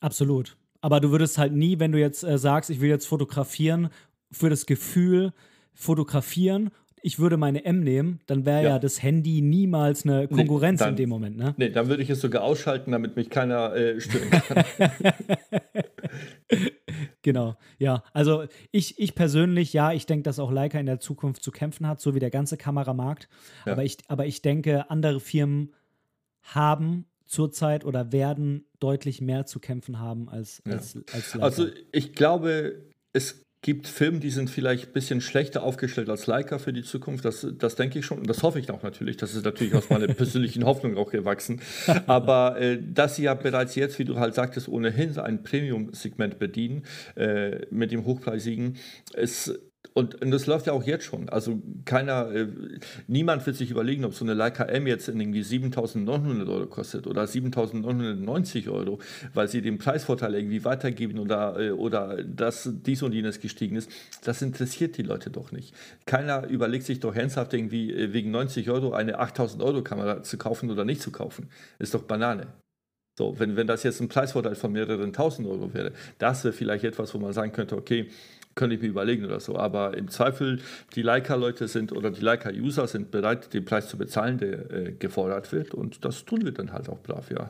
Absolut. 0.00 0.56
Aber 0.80 1.00
du 1.00 1.10
würdest 1.10 1.38
halt 1.38 1.52
nie, 1.52 1.78
wenn 1.78 1.92
du 1.92 1.98
jetzt 1.98 2.22
äh, 2.22 2.38
sagst, 2.38 2.70
ich 2.70 2.80
will 2.80 2.88
jetzt 2.88 3.06
fotografieren, 3.06 3.90
für 4.30 4.50
das 4.50 4.66
Gefühl 4.66 5.32
fotografieren 5.74 6.70
ich 7.02 7.18
würde 7.18 7.36
meine 7.36 7.64
M 7.64 7.80
nehmen, 7.80 8.20
dann 8.26 8.44
wäre 8.44 8.62
ja. 8.62 8.68
ja. 8.70 8.78
das 8.78 9.02
Handy 9.02 9.40
niemals 9.40 10.04
eine 10.04 10.28
Konkurrenz 10.28 10.80
nee, 10.80 10.84
dann, 10.84 10.92
in 10.92 10.96
dem 10.96 11.08
Moment. 11.08 11.36
Ne? 11.36 11.54
Nee, 11.56 11.70
dann 11.70 11.88
würde 11.88 12.02
ich 12.02 12.10
es 12.10 12.20
sogar 12.20 12.42
ausschalten, 12.42 12.92
damit 12.92 13.16
mich 13.16 13.30
keiner 13.30 13.74
äh, 13.74 14.00
stören 14.00 14.30
kann. 14.30 14.64
genau, 17.22 17.56
ja. 17.78 18.02
Also 18.12 18.44
ich, 18.70 18.98
ich 18.98 19.14
persönlich, 19.14 19.72
ja, 19.72 19.92
ich 19.92 20.06
denke, 20.06 20.24
dass 20.24 20.38
auch 20.38 20.50
Leica 20.50 20.78
in 20.78 20.86
der 20.86 21.00
Zukunft 21.00 21.42
zu 21.42 21.50
kämpfen 21.50 21.86
hat, 21.86 22.00
so 22.00 22.14
wie 22.14 22.20
der 22.20 22.30
ganze 22.30 22.56
Kameramarkt. 22.56 23.28
Ja. 23.66 23.72
Aber, 23.72 23.84
ich, 23.84 23.98
aber 24.08 24.26
ich 24.26 24.42
denke, 24.42 24.90
andere 24.90 25.20
Firmen 25.20 25.72
haben 26.54 27.06
zurzeit 27.26 27.84
oder 27.84 28.12
werden 28.12 28.64
deutlich 28.80 29.20
mehr 29.20 29.46
zu 29.46 29.60
kämpfen 29.60 29.98
haben 29.98 30.28
als, 30.28 30.62
als, 30.64 30.94
ja. 30.94 31.00
als 31.12 31.34
Leica. 31.34 31.44
Also 31.44 31.66
ich 31.92 32.14
glaube, 32.14 32.82
es 33.12 33.44
gibt 33.60 33.88
Firmen, 33.88 34.20
die 34.20 34.30
sind 34.30 34.50
vielleicht 34.50 34.88
ein 34.88 34.92
bisschen 34.92 35.20
schlechter 35.20 35.62
aufgestellt 35.62 36.08
als 36.08 36.26
Leica 36.26 36.58
für 36.58 36.72
die 36.72 36.84
Zukunft. 36.84 37.24
Das, 37.24 37.46
das 37.58 37.74
denke 37.74 37.98
ich 37.98 38.06
schon 38.06 38.18
und 38.18 38.30
das 38.30 38.42
hoffe 38.42 38.60
ich 38.60 38.70
auch 38.70 38.82
natürlich. 38.82 39.16
Das 39.16 39.34
ist 39.34 39.44
natürlich 39.44 39.74
aus 39.74 39.90
meiner 39.90 40.06
persönlichen 40.14 40.64
Hoffnung 40.64 40.96
auch 40.96 41.10
gewachsen. 41.10 41.60
Aber 42.06 42.58
äh, 42.60 42.78
dass 42.80 43.16
sie 43.16 43.24
ja 43.24 43.34
bereits 43.34 43.74
jetzt, 43.74 43.98
wie 43.98 44.04
du 44.04 44.18
halt 44.18 44.34
sagtest, 44.34 44.68
ohnehin 44.68 45.18
ein 45.18 45.42
Premium-Segment 45.42 46.38
bedienen 46.38 46.84
äh, 47.16 47.66
mit 47.70 47.90
dem 47.90 48.04
hochpreisigen, 48.04 48.76
ist 49.14 49.58
und, 49.94 50.20
und, 50.20 50.30
das 50.30 50.46
läuft 50.46 50.66
ja 50.66 50.72
auch 50.72 50.84
jetzt 50.84 51.04
schon. 51.04 51.28
Also 51.28 51.60
keiner, 51.84 52.30
äh, 52.30 52.48
niemand 53.06 53.46
wird 53.46 53.56
sich 53.56 53.70
überlegen, 53.70 54.04
ob 54.04 54.14
so 54.14 54.24
eine 54.24 54.34
Leica 54.34 54.64
M 54.64 54.86
jetzt 54.86 55.08
irgendwie 55.08 55.42
7.900 55.42 56.48
Euro 56.48 56.66
kostet 56.66 57.06
oder 57.06 57.24
7.990 57.24 58.70
Euro, 58.70 58.98
weil 59.34 59.48
sie 59.48 59.62
den 59.62 59.78
Preisvorteil 59.78 60.34
irgendwie 60.34 60.64
weitergeben 60.64 61.18
oder, 61.18 61.58
äh, 61.58 61.70
oder 61.70 62.22
dass 62.22 62.70
dies 62.72 63.02
und 63.02 63.12
jenes 63.12 63.40
gestiegen 63.40 63.76
ist. 63.76 63.90
Das 64.24 64.42
interessiert 64.42 64.96
die 64.98 65.02
Leute 65.02 65.30
doch 65.30 65.52
nicht. 65.52 65.74
Keiner 66.06 66.46
überlegt 66.48 66.84
sich 66.84 67.00
doch 67.00 67.14
ernsthaft 67.14 67.54
irgendwie 67.54 67.92
äh, 67.92 68.12
wegen 68.12 68.30
90 68.30 68.70
Euro 68.70 68.92
eine 68.92 69.20
8.000 69.20 69.64
Euro 69.64 69.82
Kamera 69.82 70.22
zu 70.22 70.38
kaufen 70.38 70.70
oder 70.70 70.84
nicht 70.84 71.02
zu 71.02 71.10
kaufen. 71.10 71.50
Ist 71.78 71.94
doch 71.94 72.02
Banane. 72.02 72.48
So, 73.18 73.36
wenn, 73.40 73.56
wenn 73.56 73.66
das 73.66 73.82
jetzt 73.82 74.00
ein 74.00 74.06
Preisvorteil 74.06 74.54
von 74.54 74.70
mehreren 74.70 75.12
tausend 75.12 75.48
Euro 75.48 75.74
wäre, 75.74 75.90
das 76.18 76.44
wäre 76.44 76.54
vielleicht 76.54 76.84
etwas, 76.84 77.12
wo 77.14 77.18
man 77.18 77.32
sagen 77.32 77.50
könnte, 77.50 77.76
okay, 77.76 78.10
könnte 78.58 78.74
ich 78.74 78.82
mir 78.82 78.88
überlegen 78.88 79.24
oder 79.24 79.40
so. 79.40 79.56
Aber 79.56 79.96
im 79.96 80.08
Zweifel, 80.08 80.60
die 80.94 81.02
Leica-Leute 81.02 81.68
sind 81.68 81.92
oder 81.92 82.10
die 82.10 82.20
Leica-User 82.20 82.86
sind 82.86 83.10
bereit, 83.10 83.54
den 83.54 83.64
Preis 83.64 83.88
zu 83.88 83.96
bezahlen, 83.96 84.36
der 84.38 84.70
äh, 84.70 84.92
gefordert 84.92 85.52
wird. 85.52 85.72
Und 85.72 86.04
das 86.04 86.24
tun 86.26 86.44
wir 86.44 86.52
dann 86.52 86.72
halt 86.72 86.88
auch 86.90 87.00
brav, 87.00 87.30
ja. 87.30 87.48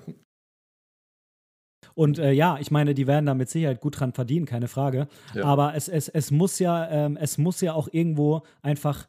Und 1.94 2.18
äh, 2.18 2.32
ja, 2.32 2.58
ich 2.60 2.70
meine, 2.70 2.94
die 2.94 3.06
werden 3.06 3.26
da 3.26 3.34
mit 3.34 3.48
Sicherheit 3.48 3.80
gut 3.80 3.98
dran 3.98 4.12
verdienen, 4.12 4.46
keine 4.46 4.68
Frage. 4.68 5.08
Ja. 5.34 5.44
Aber 5.44 5.74
es, 5.74 5.88
es, 5.88 6.08
es, 6.08 6.30
muss 6.30 6.58
ja, 6.58 6.88
ähm, 6.90 7.16
es 7.16 7.38
muss 7.38 7.60
ja 7.60 7.72
auch 7.72 7.88
irgendwo 7.90 8.42
einfach 8.62 9.08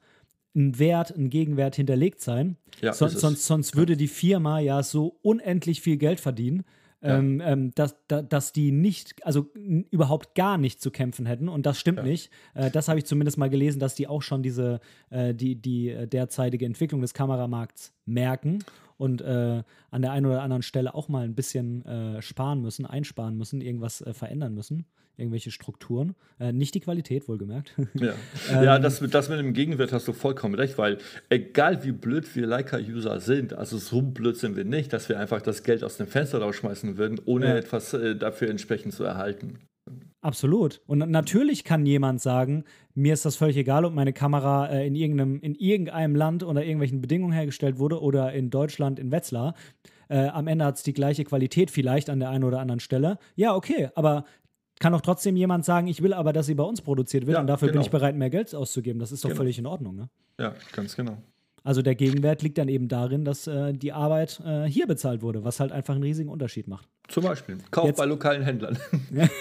ein 0.55 0.79
Wert, 0.79 1.15
ein 1.15 1.29
Gegenwert 1.29 1.75
hinterlegt 1.75 2.21
sein. 2.21 2.57
Ja, 2.81 2.93
so, 2.93 3.07
sonst, 3.07 3.45
sonst 3.45 3.75
würde 3.75 3.97
die 3.97 4.07
Firma 4.07 4.59
ja 4.59 4.81
so 4.81 5.17
unendlich 5.21 5.81
viel 5.81 5.97
Geld 5.97 6.19
verdienen, 6.19 6.63
ähm, 7.01 7.41
ähm, 7.43 7.71
dass, 7.75 7.95
da, 8.07 8.21
dass 8.21 8.51
die 8.51 8.71
nicht, 8.71 9.25
also 9.25 9.47
überhaupt 9.53 10.35
gar 10.35 10.57
nicht 10.57 10.81
zu 10.81 10.91
kämpfen 10.91 11.25
hätten. 11.25 11.47
Und 11.47 11.65
das 11.65 11.79
stimmt 11.79 12.03
nicht. 12.03 12.29
Äh, 12.53 12.71
das 12.71 12.87
habe 12.87 12.99
ich 12.99 13.05
zumindest 13.05 13.37
mal 13.37 13.49
gelesen, 13.49 13.79
dass 13.79 13.95
die 13.95 14.07
auch 14.07 14.21
schon 14.21 14.43
diese, 14.43 14.79
äh, 15.09 15.33
die, 15.33 15.55
die 15.55 15.89
äh, 15.89 16.07
derzeitige 16.07 16.65
Entwicklung 16.65 17.01
des 17.01 17.13
Kameramarkts 17.13 17.93
merken 18.05 18.59
und 18.97 19.21
äh, 19.21 19.63
an 19.91 20.01
der 20.01 20.11
einen 20.11 20.25
oder 20.25 20.41
anderen 20.41 20.61
Stelle 20.61 20.93
auch 20.93 21.07
mal 21.07 21.23
ein 21.23 21.35
bisschen 21.35 21.85
äh, 21.85 22.21
sparen 22.21 22.61
müssen, 22.61 22.85
einsparen 22.85 23.37
müssen, 23.37 23.61
irgendwas 23.61 24.01
äh, 24.01 24.13
verändern 24.13 24.53
müssen, 24.53 24.85
irgendwelche 25.19 25.51
Strukturen. 25.51 26.15
Äh, 26.39 26.53
nicht 26.53 26.75
die 26.75 26.79
Qualität, 26.79 27.27
wohlgemerkt. 27.27 27.73
Ja, 27.93 28.13
ähm, 28.51 28.63
ja 28.63 28.79
das, 28.79 28.99
das 28.99 29.29
mit 29.29 29.39
dem 29.39 29.53
Gegenwert 29.53 29.91
hast 29.91 30.07
du 30.07 30.13
vollkommen 30.13 30.55
recht, 30.55 30.77
weil 30.77 30.97
egal 31.29 31.83
wie 31.83 31.91
blöd 31.91 32.35
wir 32.35 32.47
Leica-User 32.47 33.19
sind, 33.19 33.53
also 33.53 33.77
so 33.77 34.01
blöd 34.01 34.37
sind 34.37 34.55
wir 34.55 34.65
nicht, 34.65 34.93
dass 34.93 35.09
wir 35.09 35.19
einfach 35.19 35.41
das 35.41 35.63
Geld 35.63 35.83
aus 35.83 35.97
dem 35.97 36.07
Fenster 36.07 36.39
rausschmeißen 36.39 36.97
würden, 36.97 37.19
ohne 37.25 37.47
ja. 37.47 37.55
etwas 37.57 37.93
äh, 37.93 38.15
dafür 38.15 38.49
entsprechend 38.49 38.93
zu 38.93 39.03
erhalten. 39.03 39.59
Absolut. 40.21 40.81
Und 40.85 40.99
natürlich 41.09 41.63
kann 41.63 41.85
jemand 41.85 42.21
sagen, 42.21 42.65
mir 42.93 43.13
ist 43.13 43.25
das 43.25 43.37
völlig 43.37 43.55
egal, 43.55 43.85
ob 43.85 43.93
meine 43.93 44.11
Kamera 44.11 44.67
äh, 44.67 44.85
in, 44.85 44.95
irgendeinem, 44.95 45.39
in 45.39 45.55
irgendeinem 45.55 46.15
Land 46.15 46.43
unter 46.43 46.63
irgendwelchen 46.63 46.99
Bedingungen 46.99 47.31
hergestellt 47.31 47.79
wurde 47.79 48.01
oder 48.01 48.33
in 48.33 48.49
Deutschland 48.49 48.99
in 48.99 49.11
Wetzlar. 49.11 49.55
Äh, 50.09 50.27
am 50.27 50.47
Ende 50.47 50.65
hat 50.65 50.75
es 50.75 50.83
die 50.83 50.93
gleiche 50.93 51.23
Qualität 51.23 51.71
vielleicht 51.71 52.09
an 52.09 52.19
der 52.19 52.29
einen 52.29 52.43
oder 52.43 52.59
anderen 52.59 52.81
Stelle. 52.81 53.17
Ja, 53.35 53.55
okay, 53.55 53.89
aber 53.95 54.25
kann 54.79 54.93
auch 54.93 55.01
trotzdem 55.01 55.35
jemand 55.35 55.65
sagen, 55.65 55.87
ich 55.87 56.01
will 56.01 56.13
aber, 56.13 56.33
dass 56.33 56.45
sie 56.45 56.55
bei 56.55 56.63
uns 56.63 56.81
produziert 56.81 57.27
wird 57.27 57.35
ja, 57.35 57.41
und 57.41 57.47
dafür 57.47 57.67
genau. 57.67 57.79
bin 57.79 57.85
ich 57.85 57.91
bereit, 57.91 58.15
mehr 58.15 58.29
Geld 58.29 58.55
auszugeben. 58.55 58.99
Das 58.99 59.11
ist 59.11 59.23
doch 59.23 59.29
genau. 59.29 59.39
völlig 59.39 59.59
in 59.59 59.65
Ordnung. 59.65 59.95
Ne? 59.95 60.09
Ja, 60.39 60.55
ganz 60.71 60.95
genau. 60.95 61.21
Also 61.69 61.83
der 61.83 61.93
Gegenwert 61.93 62.41
liegt 62.41 62.57
dann 62.57 62.67
eben 62.67 62.87
darin, 62.87 63.25
dass 63.25 63.45
äh, 63.45 63.73
die 63.73 63.93
Arbeit 63.93 64.41
äh, 64.43 64.63
hier 64.63 64.87
bezahlt 64.87 65.21
wurde, 65.21 65.43
was 65.43 65.59
halt 65.59 65.71
einfach 65.71 65.93
einen 65.93 66.01
riesigen 66.01 66.27
Unterschied 66.27 66.67
macht. 66.67 66.87
Zum 67.09 67.23
Beispiel. 67.23 67.59
Kauf 67.69 67.85
jetzt, 67.85 67.97
bei 67.97 68.05
lokalen 68.05 68.41
Händlern. 68.41 68.75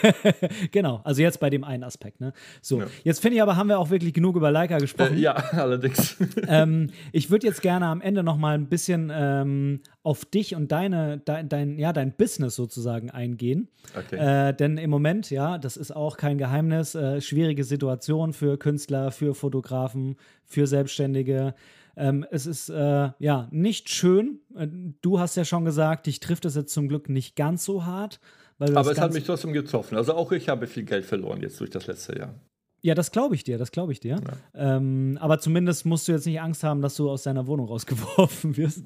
genau, 0.70 1.00
also 1.04 1.22
jetzt 1.22 1.40
bei 1.40 1.48
dem 1.48 1.64
einen 1.64 1.84
Aspekt. 1.84 2.20
Ne? 2.20 2.34
So, 2.60 2.80
ja. 2.80 2.86
jetzt 3.02 3.20
finde 3.20 3.36
ich 3.36 3.42
aber, 3.42 3.56
haben 3.56 3.68
wir 3.68 3.78
auch 3.78 3.88
wirklich 3.88 4.12
genug 4.12 4.36
über 4.36 4.50
Leica 4.50 4.76
gesprochen. 4.76 5.16
Äh, 5.16 5.20
ja, 5.20 5.32
allerdings. 5.52 6.18
ähm, 6.46 6.90
ich 7.12 7.30
würde 7.30 7.46
jetzt 7.46 7.62
gerne 7.62 7.86
am 7.86 8.02
Ende 8.02 8.22
noch 8.22 8.36
mal 8.36 8.54
ein 8.54 8.68
bisschen 8.68 9.10
ähm, 9.10 9.80
auf 10.02 10.26
dich 10.26 10.54
und 10.54 10.70
deine, 10.70 11.22
dein, 11.24 11.48
dein, 11.48 11.78
ja, 11.78 11.94
dein 11.94 12.12
Business 12.12 12.56
sozusagen 12.56 13.10
eingehen. 13.10 13.68
Okay. 13.96 14.48
Äh, 14.48 14.52
denn 14.52 14.76
im 14.76 14.90
Moment, 14.90 15.30
ja, 15.30 15.56
das 15.56 15.78
ist 15.78 15.96
auch 15.96 16.18
kein 16.18 16.36
Geheimnis, 16.36 16.94
äh, 16.94 17.22
schwierige 17.22 17.64
Situation 17.64 18.34
für 18.34 18.58
Künstler, 18.58 19.12
für 19.12 19.34
Fotografen, 19.34 20.16
für 20.44 20.66
Selbstständige. 20.66 21.54
Ähm, 21.98 22.24
es 22.30 22.46
ist 22.46 22.68
äh, 22.68 23.10
ja 23.18 23.48
nicht 23.50 23.90
schön. 23.90 24.40
Äh, 24.54 24.68
du 25.02 25.18
hast 25.18 25.36
ja 25.36 25.44
schon 25.44 25.64
gesagt, 25.64 26.06
dich 26.06 26.20
trifft 26.20 26.44
es 26.44 26.54
jetzt 26.54 26.72
zum 26.72 26.88
Glück 26.88 27.08
nicht 27.08 27.34
ganz 27.34 27.64
so 27.64 27.84
hart. 27.84 28.20
Aber 28.60 28.90
es 28.90 29.00
hat 29.00 29.12
mich 29.12 29.24
trotzdem 29.24 29.52
getroffen. 29.52 29.96
Also 29.96 30.14
auch 30.14 30.32
ich 30.32 30.48
habe 30.48 30.66
viel 30.66 30.84
Geld 30.84 31.04
verloren 31.04 31.42
jetzt 31.42 31.60
durch 31.60 31.70
das 31.70 31.86
letzte 31.86 32.18
Jahr. 32.18 32.34
Ja, 32.80 32.94
das 32.94 33.10
glaube 33.10 33.34
ich 33.34 33.42
dir, 33.42 33.58
das 33.58 33.72
glaube 33.72 33.92
ich 33.92 34.00
dir. 34.00 34.20
Ja. 34.54 34.76
Ähm, 34.76 35.18
aber 35.20 35.40
zumindest 35.40 35.86
musst 35.86 36.06
du 36.06 36.12
jetzt 36.12 36.26
nicht 36.26 36.40
Angst 36.40 36.62
haben, 36.62 36.80
dass 36.80 36.94
du 36.94 37.10
aus 37.10 37.24
deiner 37.24 37.46
Wohnung 37.46 37.66
rausgeworfen 37.66 38.56
wirst. 38.56 38.84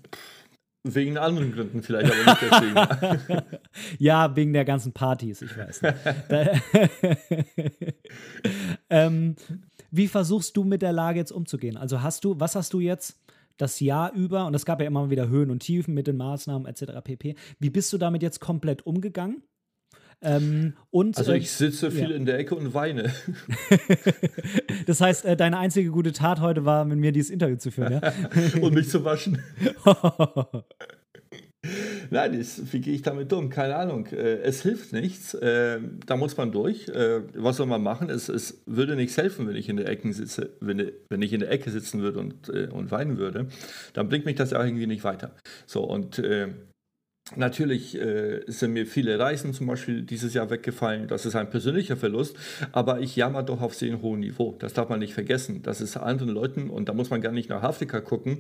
Wegen 0.85 1.17
anderen 1.17 1.53
Gründen 1.53 1.81
vielleicht, 1.83 2.13
aber 2.13 2.25
nicht 2.25 2.43
deswegen. 2.43 3.43
ja, 3.99 4.35
wegen 4.35 4.53
der 4.53 4.65
ganzen 4.65 4.93
Partys, 4.93 5.43
ich 5.43 5.57
weiß. 5.57 5.81
ähm, 8.91 9.37
wie 9.93 10.09
versuchst 10.09 10.57
du 10.57 10.65
mit 10.65 10.83
der 10.83 10.93
Lage 10.93 11.19
jetzt 11.19 11.31
umzugehen? 11.31 11.77
Also 11.77 12.03
hast 12.03 12.25
du, 12.25 12.41
was 12.41 12.57
hast 12.57 12.73
du 12.73 12.81
jetzt 12.81 13.21
das 13.59 13.79
Jahr 13.79 14.13
über, 14.13 14.47
und 14.47 14.55
es 14.55 14.65
gab 14.65 14.81
ja 14.81 14.87
immer 14.87 15.11
wieder 15.11 15.29
Höhen 15.29 15.51
und 15.51 15.61
Tiefen 15.61 15.95
mit 15.95 16.07
den 16.07 16.17
Maßnahmen 16.17 16.67
etc. 16.67 17.01
pp. 17.05 17.37
Wie 17.61 17.71
bist 17.71 17.93
du 17.93 17.99
damit 17.99 18.23
jetzt 18.23 18.41
komplett 18.41 18.87
umgegangen? 18.87 19.43
Ähm, 20.23 20.75
und, 20.91 21.19
also 21.19 21.33
ich 21.33 21.51
sitze 21.51 21.91
viel 21.91 22.11
ja. 22.11 22.17
in 22.17 22.25
der 22.25 22.39
Ecke 22.39 22.55
und 22.55 22.75
weine. 22.75 23.13
das 24.87 25.01
heißt, 25.01 25.25
äh, 25.25 25.37
deine 25.37 25.59
einzige 25.59 25.91
gute 25.91 26.13
Tat 26.13 26.41
heute 26.41 26.65
war, 26.65 26.85
mit 26.85 26.99
mir 26.99 27.13
dieses 27.13 27.31
Interview 27.31 27.57
zu 27.57 27.71
führen, 27.71 27.93
ja? 27.93 28.13
und 28.63 28.73
mich 28.73 28.89
zu 28.89 29.05
waschen. 29.05 29.43
Nein, 32.13 32.39
das, 32.39 32.73
wie 32.73 32.81
gehe 32.81 32.95
ich 32.95 33.03
damit 33.03 33.33
um? 33.33 33.49
Keine 33.49 33.77
Ahnung. 33.77 34.07
Äh, 34.09 34.41
es 34.43 34.63
hilft 34.63 34.93
nichts. 34.93 35.33
Äh, 35.33 35.81
da 36.05 36.17
muss 36.17 36.37
man 36.37 36.53
durch. 36.53 36.89
Äh, 36.89 37.23
was 37.35 37.57
soll 37.57 37.67
man 37.67 37.83
machen? 37.83 38.11
Es, 38.11 38.29
es 38.29 38.63
würde 38.67 38.97
nichts 38.97 39.17
helfen, 39.17 39.49
wenn 39.49 39.57
ich 39.57 39.69
in 39.71 39.79
der 39.79 39.89
Ecke 39.89 40.13
sitze, 40.13 40.51
wenn, 40.61 40.93
wenn 41.09 41.23
ich 41.23 41.33
in 41.33 41.41
der 41.41 41.51
Ecke 41.51 41.71
sitzen 41.71 42.03
würde 42.03 42.19
und, 42.19 42.51
und 42.51 42.91
weinen 42.91 43.17
würde. 43.17 43.47
Dann 43.95 44.09
bringt 44.09 44.27
mich 44.27 44.37
das 44.37 44.51
ja 44.51 44.63
irgendwie 44.63 44.87
nicht 44.87 45.05
weiter. 45.05 45.35
So, 45.67 45.85
und 45.85 46.21
Natürlich 47.37 47.99
äh, 47.99 48.41
sind 48.47 48.73
mir 48.73 48.87
viele 48.87 49.19
Reisen 49.19 49.53
zum 49.55 49.67
Beispiel 49.67 50.03
dieses 50.03 50.35
Jahr 50.35 50.51
weggefallen. 50.51 51.09
Das 51.09 51.27
ist 51.27 51.35
ein 51.35 51.49
persönlicher 51.51 51.97
Verlust, 51.97 52.37
aber 52.73 53.01
ich 53.01 53.17
jammer 53.17 53.43
doch 53.43 53.61
auf 53.61 53.75
sehr 53.75 54.01
hohem 54.03 54.21
Niveau. 54.21 54.57
Das 54.59 54.75
darf 54.75 54.89
man 54.89 54.99
nicht 54.99 55.15
vergessen. 55.15 55.63
Das 55.63 55.81
ist 55.81 55.97
anderen 55.97 56.31
Leuten, 56.31 56.71
und 56.71 56.89
da 56.89 56.95
muss 56.95 57.11
man 57.11 57.21
gar 57.21 57.33
nicht 57.33 57.49
nach 57.49 57.63
Afrika 57.63 58.01
gucken, 58.01 58.39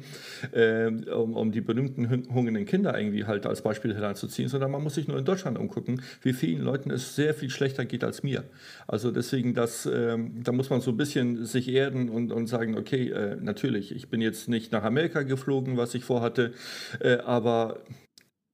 äh, 0.52 0.86
um, 0.86 1.34
um, 1.36 1.52
die 1.52 1.60
berühmten 1.60 2.08
hungernden 2.32 2.66
Kinder 2.66 2.98
irgendwie 2.98 3.24
halt 3.24 3.46
als 3.46 3.62
Beispiel 3.62 3.94
heranzuziehen, 3.94 4.48
sondern 4.48 4.70
man 4.70 4.82
muss 4.82 4.94
sich 4.94 5.08
nur 5.08 5.18
in 5.18 5.24
Deutschland 5.24 5.58
umgucken, 5.58 6.02
wie 6.22 6.32
vielen 6.32 6.62
Leuten 6.62 6.90
es 6.90 7.16
sehr 7.16 7.34
viel 7.34 7.50
schlechter 7.50 7.84
geht 7.84 8.04
als 8.04 8.22
mir. 8.22 8.44
Also 8.86 9.10
deswegen, 9.10 9.54
das, 9.54 9.86
äh, 9.86 10.18
da 10.42 10.52
muss 10.52 10.70
man 10.70 10.80
so 10.80 10.90
ein 10.90 10.96
bisschen 10.96 11.44
sich 11.44 11.68
erden 11.68 12.08
und, 12.08 12.32
und 12.32 12.46
sagen, 12.46 12.76
okay, 12.76 13.10
äh, 13.10 13.36
natürlich, 13.40 13.94
ich 13.94 14.08
bin 14.08 14.20
jetzt 14.20 14.48
nicht 14.48 14.72
nach 14.72 14.84
Amerika 14.84 15.22
geflogen, 15.22 15.76
was 15.76 15.94
ich 15.94 16.04
vorhatte, 16.04 16.52
äh, 17.00 17.18
aber 17.18 17.80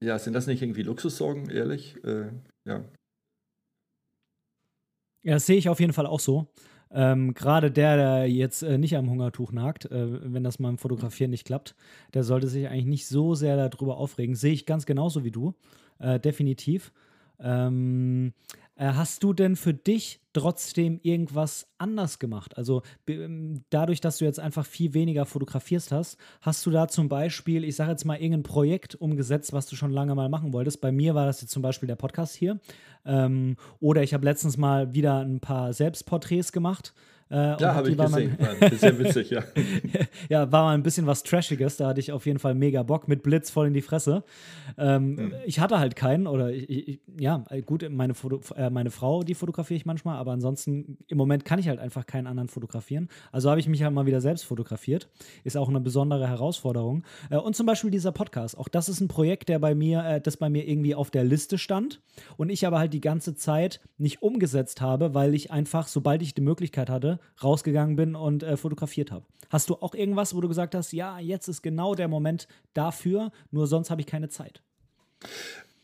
ja, 0.01 0.17
sind 0.17 0.33
das 0.33 0.47
nicht 0.47 0.61
irgendwie 0.61 0.83
Luxussorgen, 0.83 1.49
ehrlich? 1.49 2.01
Äh, 2.03 2.31
ja. 2.65 2.85
Ja, 5.23 5.33
das 5.33 5.45
sehe 5.45 5.57
ich 5.57 5.67
auf 5.67 5.79
jeden 5.79 5.93
Fall 5.93 6.05
auch 6.05 6.19
so. 6.19 6.47
Ähm, 6.91 7.33
Gerade 7.33 7.71
der, 7.71 7.97
der 7.97 8.31
jetzt 8.31 8.63
äh, 8.63 8.77
nicht 8.77 8.95
am 8.95 9.09
Hungertuch 9.09 9.51
nagt, 9.51 9.85
äh, 9.85 10.33
wenn 10.33 10.43
das 10.43 10.59
mal 10.59 10.69
im 10.69 10.77
Fotografieren 10.77 11.29
nicht 11.31 11.45
klappt, 11.45 11.75
der 12.13 12.23
sollte 12.23 12.47
sich 12.47 12.67
eigentlich 12.67 12.85
nicht 12.85 13.07
so 13.07 13.35
sehr 13.35 13.69
darüber 13.69 13.97
aufregen. 13.97 14.35
Sehe 14.35 14.53
ich 14.53 14.65
ganz 14.65 14.85
genauso 14.85 15.23
wie 15.23 15.31
du, 15.31 15.53
äh, 15.99 16.19
definitiv. 16.19 16.91
Ähm, 17.39 18.33
äh, 18.75 18.93
hast 18.93 19.23
du 19.23 19.33
denn 19.33 19.55
für 19.55 19.73
dich 19.73 20.21
trotzdem 20.39 20.99
irgendwas 21.03 21.67
anders 21.77 22.19
gemacht? 22.19 22.57
Also 22.57 22.81
ähm, 23.07 23.63
dadurch, 23.69 24.01
dass 24.01 24.17
du 24.17 24.25
jetzt 24.25 24.39
einfach 24.39 24.65
viel 24.65 24.93
weniger 24.93 25.25
fotografierst 25.25 25.91
hast, 25.91 26.17
hast 26.41 26.65
du 26.65 26.71
da 26.71 26.87
zum 26.87 27.09
Beispiel, 27.09 27.63
ich 27.63 27.75
sage 27.75 27.91
jetzt 27.91 28.05
mal, 28.05 28.15
irgendein 28.15 28.43
Projekt 28.43 28.95
umgesetzt, 28.95 29.53
was 29.53 29.67
du 29.67 29.75
schon 29.75 29.91
lange 29.91 30.15
mal 30.15 30.29
machen 30.29 30.53
wolltest? 30.53 30.81
Bei 30.81 30.91
mir 30.91 31.15
war 31.15 31.25
das 31.25 31.41
jetzt 31.41 31.51
zum 31.51 31.61
Beispiel 31.61 31.87
der 31.87 31.95
Podcast 31.95 32.35
hier. 32.35 32.59
Ähm, 33.05 33.57
oder 33.79 34.03
ich 34.03 34.13
habe 34.13 34.25
letztens 34.25 34.57
mal 34.57 34.93
wieder 34.93 35.19
ein 35.19 35.39
paar 35.39 35.73
Selbstporträts 35.73 36.51
gemacht. 36.51 36.93
Äh, 37.31 37.61
ja, 37.61 37.75
habe 37.75 37.91
ich 37.91 37.97
gesehen. 37.97 38.37
Mal, 38.39 38.61
war 38.61 38.71
sehr 38.71 38.97
witzig, 38.97 39.29
ja. 39.29 39.43
ja, 40.29 40.51
war 40.51 40.63
mal 40.63 40.73
ein 40.73 40.81
bisschen 40.81 41.05
was 41.05 41.21
Trashiges. 41.21 41.77
Da 41.77 41.89
hatte 41.89 41.99
ich 41.99 42.11
auf 42.11 42.25
jeden 42.25 42.39
Fall 42.39 42.55
mega 42.55 42.81
Bock 42.81 43.07
mit 43.07 43.21
Blitz 43.21 43.51
voll 43.51 43.67
in 43.67 43.73
die 43.73 43.83
Fresse. 43.83 44.23
Ähm, 44.77 45.15
mhm. 45.15 45.33
Ich 45.45 45.59
hatte 45.59 45.77
halt 45.77 45.95
keinen 45.95 46.25
oder 46.25 46.51
ich, 46.51 46.69
ich, 46.69 46.99
ja, 47.19 47.43
gut, 47.67 47.87
meine, 47.89 48.15
Foto, 48.15 48.41
äh, 48.55 48.71
meine 48.71 48.89
Frau, 48.89 49.21
die 49.21 49.35
fotografiere 49.35 49.77
ich 49.77 49.85
manchmal, 49.85 50.17
aber 50.17 50.31
ansonsten 50.31 50.97
im 51.07 51.17
Moment 51.19 51.45
kann 51.45 51.59
ich 51.59 51.67
halt 51.67 51.79
einfach 51.79 52.07
keinen 52.07 52.25
anderen 52.25 52.49
fotografieren. 52.49 53.09
Also 53.31 53.51
habe 53.51 53.59
ich 53.59 53.67
mich 53.67 53.83
halt 53.83 53.93
mal 53.93 54.07
wieder 54.07 54.21
selbst 54.21 54.45
fotografiert. 54.45 55.07
Ist 55.43 55.55
auch 55.55 55.69
eine 55.69 55.81
besondere 55.81 56.27
Herausforderung. 56.27 57.03
Äh, 57.29 57.37
und 57.37 57.55
zum 57.55 57.67
Beispiel 57.67 57.91
dieser 57.91 58.11
Podcast. 58.11 58.57
Auch 58.57 58.69
das 58.69 58.89
ist 58.89 59.01
ein 59.01 59.07
Projekt, 59.07 59.49
der 59.49 59.59
bei 59.59 59.75
mir, 59.75 60.03
äh, 60.03 60.19
das 60.19 60.37
bei 60.37 60.49
mir 60.49 60.67
irgendwie 60.67 60.95
auf 60.95 61.11
der 61.11 61.25
Liste 61.25 61.59
stand 61.59 62.01
und 62.37 62.49
ich 62.49 62.65
aber 62.65 62.79
halt 62.79 62.93
die 62.93 63.01
ganze 63.01 63.35
Zeit 63.35 63.81
nicht 63.99 64.23
umgesetzt 64.23 64.81
habe, 64.81 65.13
weil 65.13 65.35
ich 65.35 65.51
einfach, 65.51 65.87
sobald 65.87 66.23
ich 66.23 66.33
die 66.33 66.41
Möglichkeit 66.41 66.89
hatte, 66.89 67.18
rausgegangen 67.43 67.95
bin 67.95 68.15
und 68.15 68.43
äh, 68.43 68.57
fotografiert 68.57 69.11
habe. 69.11 69.25
Hast 69.49 69.69
du 69.69 69.75
auch 69.75 69.93
irgendwas, 69.95 70.35
wo 70.35 70.41
du 70.41 70.47
gesagt 70.47 70.75
hast, 70.75 70.91
ja, 70.91 71.19
jetzt 71.19 71.47
ist 71.47 71.61
genau 71.61 71.95
der 71.95 72.07
Moment 72.07 72.47
dafür, 72.73 73.31
nur 73.51 73.67
sonst 73.67 73.89
habe 73.89 74.01
ich 74.01 74.07
keine 74.07 74.29
Zeit? 74.29 74.61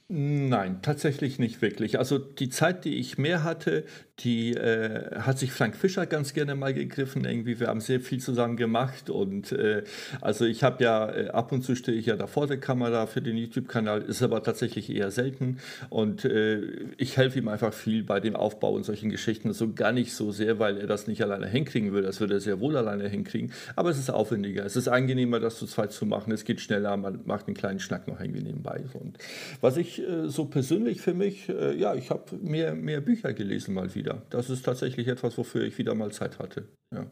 Nein, 0.08 0.84
tatsächlich 0.84 1.39
nicht 1.39 1.64
wirklich. 1.64 1.97
Also 1.97 2.20
die 2.20 2.49
Zeit, 2.49 2.86
die 2.86 2.99
ich 2.99 3.18
mehr 3.18 3.43
hatte, 3.43 3.86
die 4.20 4.53
äh, 4.53 5.20
hat 5.20 5.39
sich 5.39 5.51
Frank 5.51 5.76
Fischer 5.76 6.06
ganz 6.06 6.34
gerne 6.34 6.53
mal 6.53 6.76
gegriffen. 6.76 7.26
Irgendwie, 7.26 7.60
wir 7.60 7.68
haben 7.68 7.82
sehr 7.82 7.99
viel 7.99 8.20
zusammen 8.20 8.56
gemacht 8.56 9.10
und 9.10 9.51
äh, 9.51 9.84
also 10.22 10.45
ich 10.45 10.64
habe 10.64 10.84
ja 10.84 11.10
äh, 11.10 11.30
ab 11.30 11.51
und 11.51 11.64
zu 11.64 11.76
stehe 11.76 11.97
ich 11.97 12.06
ja 12.06 12.18
da 12.18 12.28
vor 12.28 12.45
der 12.45 12.60
Kamera 12.60 13.08
für 13.08 13.24
den 13.24 13.36
YouTube-Kanal, 13.36 14.03
ist 14.03 14.22
aber 14.22 14.43
tatsächlich 14.43 14.91
eher 14.91 15.10
selten 15.10 15.58
und 15.89 16.24
äh, 16.24 16.62
ich 16.97 17.18
helfe 17.18 17.39
ihm 17.39 17.47
einfach 17.47 17.74
viel 17.74 18.03
bei 18.03 18.20
dem 18.20 18.36
Aufbau 18.36 18.74
und 18.74 18.86
solchen 18.86 19.10
Geschichten. 19.10 19.51
So 19.53 19.74
gar 19.74 19.91
nicht 19.91 20.14
so 20.14 20.32
sehr, 20.32 20.60
weil 20.60 20.78
er 20.78 20.88
das 20.88 21.08
nicht 21.08 21.24
alleine 21.24 21.47
hinkriegen 21.47 21.93
würde. 21.93 22.06
Das 22.06 22.20
würde 22.20 22.36
er 22.36 22.39
sehr 22.41 22.60
wohl 22.60 22.78
alleine 22.78 23.10
hinkriegen. 23.10 23.51
Aber 23.76 23.89
es 23.89 23.97
ist 23.97 24.12
aufwendiger. 24.12 24.66
Es 24.66 24.76
ist 24.76 24.88
angenehmer, 24.88 25.39
das 25.39 25.58
zu 25.58 25.66
zweit 25.66 25.91
zu 25.91 26.06
machen. 26.06 26.32
Es 26.32 26.45
geht 26.45 26.62
schneller. 26.62 26.95
Man 26.95 27.22
macht 27.26 27.47
einen 27.47 27.56
kleinen 27.56 27.80
Schnack 27.80 28.08
noch 28.08 28.22
irgendwie 28.22 28.43
nebenbei. 28.43 28.84
Und 28.93 29.18
was 29.62 29.78
ich 29.78 29.95
äh, 30.00 30.30
so 30.30 30.46
persönlich 30.46 31.02
für 31.02 31.14
mich, 31.14 31.50
äh, 31.50 31.76
ja, 31.78 31.96
ich 31.96 32.10
habe 32.12 32.38
mehr, 32.38 32.76
mehr 32.76 33.02
Bücher 33.02 33.34
gelesen 33.34 33.74
mal 33.74 33.93
wieder 33.93 34.06
wieder. 34.06 34.22
Das 34.30 34.50
ist 34.50 34.64
tatsächlich 34.64 35.08
etwas, 35.08 35.38
wofür 35.38 35.64
ich 35.64 35.78
wieder 35.78 35.96
mal 35.96 36.12
Zeit 36.12 36.39
hatte. 36.39 36.68
Ja. 36.93 37.08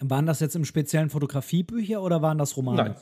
Waren 0.00 0.26
das 0.26 0.40
jetzt 0.40 0.56
im 0.56 0.64
speziellen 0.64 1.08
Fotografiebücher 1.08 2.02
oder 2.02 2.20
waren 2.20 2.38
das 2.38 2.56
Romane? 2.56 2.82
Nein. 2.82 2.94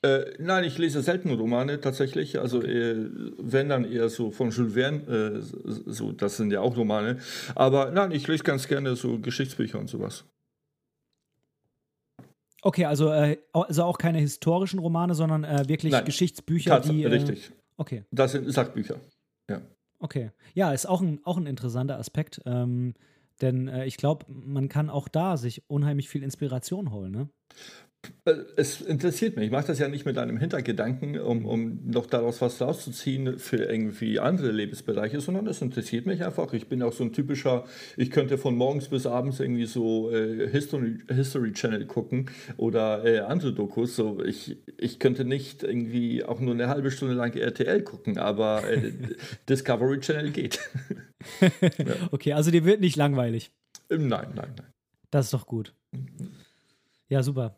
Äh, 0.00 0.34
nein, 0.38 0.62
ich 0.62 0.78
lese 0.78 1.02
selten 1.02 1.32
Romane 1.32 1.80
tatsächlich. 1.80 2.38
Also 2.38 2.62
äh, 2.62 3.10
wenn 3.38 3.68
dann 3.68 3.84
eher 3.84 4.08
so 4.08 4.30
von 4.30 4.50
Jules 4.50 4.74
Verne, 4.74 4.98
äh, 5.08 5.40
so, 5.40 6.12
das 6.12 6.36
sind 6.36 6.52
ja 6.52 6.60
auch 6.60 6.76
Romane. 6.76 7.18
Aber 7.56 7.90
nein, 7.90 8.12
ich 8.12 8.28
lese 8.28 8.44
ganz 8.44 8.68
gerne 8.68 8.94
so 8.94 9.18
Geschichtsbücher 9.18 9.80
und 9.80 9.90
sowas. 9.90 10.24
Okay, 12.62 12.84
also, 12.86 13.10
äh, 13.10 13.38
also 13.52 13.84
auch 13.84 13.98
keine 13.98 14.18
historischen 14.18 14.78
Romane, 14.78 15.14
sondern 15.14 15.44
äh, 15.44 15.68
wirklich 15.68 15.92
nein, 15.92 16.04
Geschichtsbücher, 16.04 16.70
Tats 16.70 16.88
die. 16.88 17.04
Äh, 17.04 17.08
richtig. 17.08 17.52
Okay. 17.76 18.04
Das 18.10 18.32
sind 18.32 18.50
Sachbücher. 18.52 19.00
Ja. 19.48 19.62
Okay. 20.00 20.32
Ja, 20.54 20.72
ist 20.72 20.86
auch 20.86 21.00
ein, 21.00 21.20
auch 21.24 21.36
ein 21.36 21.46
interessanter 21.46 21.98
Aspekt. 21.98 22.40
Ähm, 22.44 22.94
denn 23.40 23.68
äh, 23.68 23.86
ich 23.86 23.96
glaube, 23.96 24.26
man 24.28 24.68
kann 24.68 24.90
auch 24.90 25.08
da 25.08 25.36
sich 25.36 25.62
unheimlich 25.68 26.08
viel 26.08 26.22
Inspiration 26.22 26.90
holen. 26.90 27.12
Ne? 27.12 27.28
Es 28.56 28.80
interessiert 28.80 29.36
mich. 29.36 29.46
Ich 29.46 29.50
mache 29.50 29.66
das 29.66 29.78
ja 29.78 29.88
nicht 29.88 30.04
mit 30.04 30.18
einem 30.18 30.36
Hintergedanken, 30.36 31.18
um, 31.18 31.46
um 31.46 31.80
noch 31.84 32.06
daraus 32.06 32.40
was 32.40 32.60
rauszuziehen 32.60 33.38
für 33.38 33.56
irgendwie 33.56 34.20
andere 34.20 34.52
Lebensbereiche, 34.52 35.20
sondern 35.20 35.46
es 35.46 35.62
interessiert 35.62 36.06
mich 36.06 36.24
einfach. 36.24 36.52
Ich 36.52 36.68
bin 36.68 36.82
auch 36.82 36.92
so 36.92 37.04
ein 37.04 37.12
typischer, 37.12 37.64
ich 37.96 38.10
könnte 38.10 38.38
von 38.38 38.54
morgens 38.54 38.88
bis 38.88 39.06
abends 39.06 39.40
irgendwie 39.40 39.66
so 39.66 40.12
äh, 40.12 40.48
History, 40.48 40.98
History 41.08 41.52
Channel 41.52 41.86
gucken 41.86 42.30
oder 42.56 43.04
äh, 43.04 43.20
andere 43.20 43.52
Dokus. 43.52 43.96
So, 43.96 44.22
ich, 44.22 44.58
ich 44.76 44.98
könnte 44.98 45.24
nicht 45.24 45.62
irgendwie 45.62 46.22
auch 46.22 46.38
nur 46.38 46.54
eine 46.54 46.68
halbe 46.68 46.90
Stunde 46.90 47.14
lang 47.14 47.34
RTL 47.34 47.82
gucken, 47.82 48.18
aber 48.18 48.68
äh, 48.70 48.92
Discovery 49.48 50.00
Channel 50.00 50.30
geht. 50.30 50.60
ja. 51.40 51.94
Okay, 52.12 52.34
also 52.34 52.50
dir 52.50 52.64
wird 52.64 52.80
nicht 52.80 52.96
langweilig. 52.96 53.50
Nein, 53.88 54.08
nein, 54.08 54.32
nein. 54.34 54.72
Das 55.10 55.26
ist 55.26 55.34
doch 55.34 55.46
gut. 55.46 55.74
Ja, 57.08 57.22
super. 57.22 57.56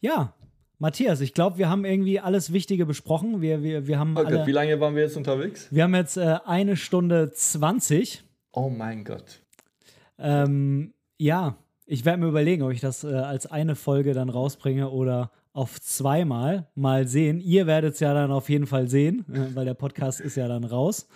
Ja, 0.00 0.34
Matthias, 0.78 1.20
ich 1.20 1.34
glaube, 1.34 1.58
wir 1.58 1.68
haben 1.68 1.84
irgendwie 1.84 2.20
alles 2.20 2.52
Wichtige 2.52 2.86
besprochen. 2.86 3.42
Wir, 3.42 3.62
wir, 3.62 3.86
wir 3.86 3.98
haben 3.98 4.16
Oh 4.16 4.20
alle, 4.20 4.38
Gott, 4.38 4.46
wie 4.46 4.52
lange 4.52 4.80
waren 4.80 4.94
wir 4.94 5.02
jetzt 5.02 5.16
unterwegs? 5.16 5.68
wir 5.70 5.82
haben 5.84 5.94
jetzt 5.94 6.16
äh, 6.16 6.38
eine 6.46 6.76
Stunde 6.76 7.32
20. 7.32 8.22
Oh 8.52 8.70
mein 8.70 9.04
Gott. 9.04 9.42
Ähm, 10.18 10.94
ja, 11.18 11.56
ich 11.86 12.04
werde 12.04 12.22
mir 12.22 12.28
überlegen, 12.28 12.62
ob 12.62 12.72
ich 12.72 12.80
das 12.80 13.04
äh, 13.04 13.08
als 13.08 13.46
eine 13.46 13.76
Folge 13.76 14.14
dann 14.14 14.30
rausbringe 14.30 14.88
oder 14.90 15.32
auf 15.52 15.80
zweimal. 15.80 16.68
Mal 16.74 17.06
sehen. 17.06 17.40
Ihr 17.40 17.66
werdet 17.66 17.94
es 17.94 18.00
ja 18.00 18.14
dann 18.14 18.30
auf 18.30 18.48
jeden 18.48 18.66
Fall 18.66 18.88
sehen, 18.88 19.26
äh, 19.32 19.54
weil 19.54 19.66
der 19.66 19.74
Podcast 19.74 20.20
ist 20.20 20.36
ja 20.36 20.48
dann 20.48 20.64
raus, 20.64 21.08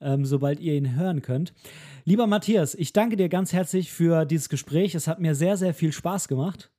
ähm, 0.00 0.24
sobald 0.24 0.58
ihr 0.58 0.74
ihn 0.74 0.96
hören 0.96 1.22
könnt. 1.22 1.54
Lieber 2.04 2.26
Matthias, 2.26 2.74
ich 2.74 2.92
danke 2.92 3.16
dir 3.16 3.28
ganz 3.28 3.52
herzlich 3.52 3.92
für 3.92 4.24
dieses 4.24 4.48
Gespräch. 4.48 4.96
Es 4.96 5.06
hat 5.06 5.20
mir 5.20 5.36
sehr, 5.36 5.56
sehr 5.56 5.74
viel 5.74 5.92
Spaß 5.92 6.26
gemacht. 6.26 6.72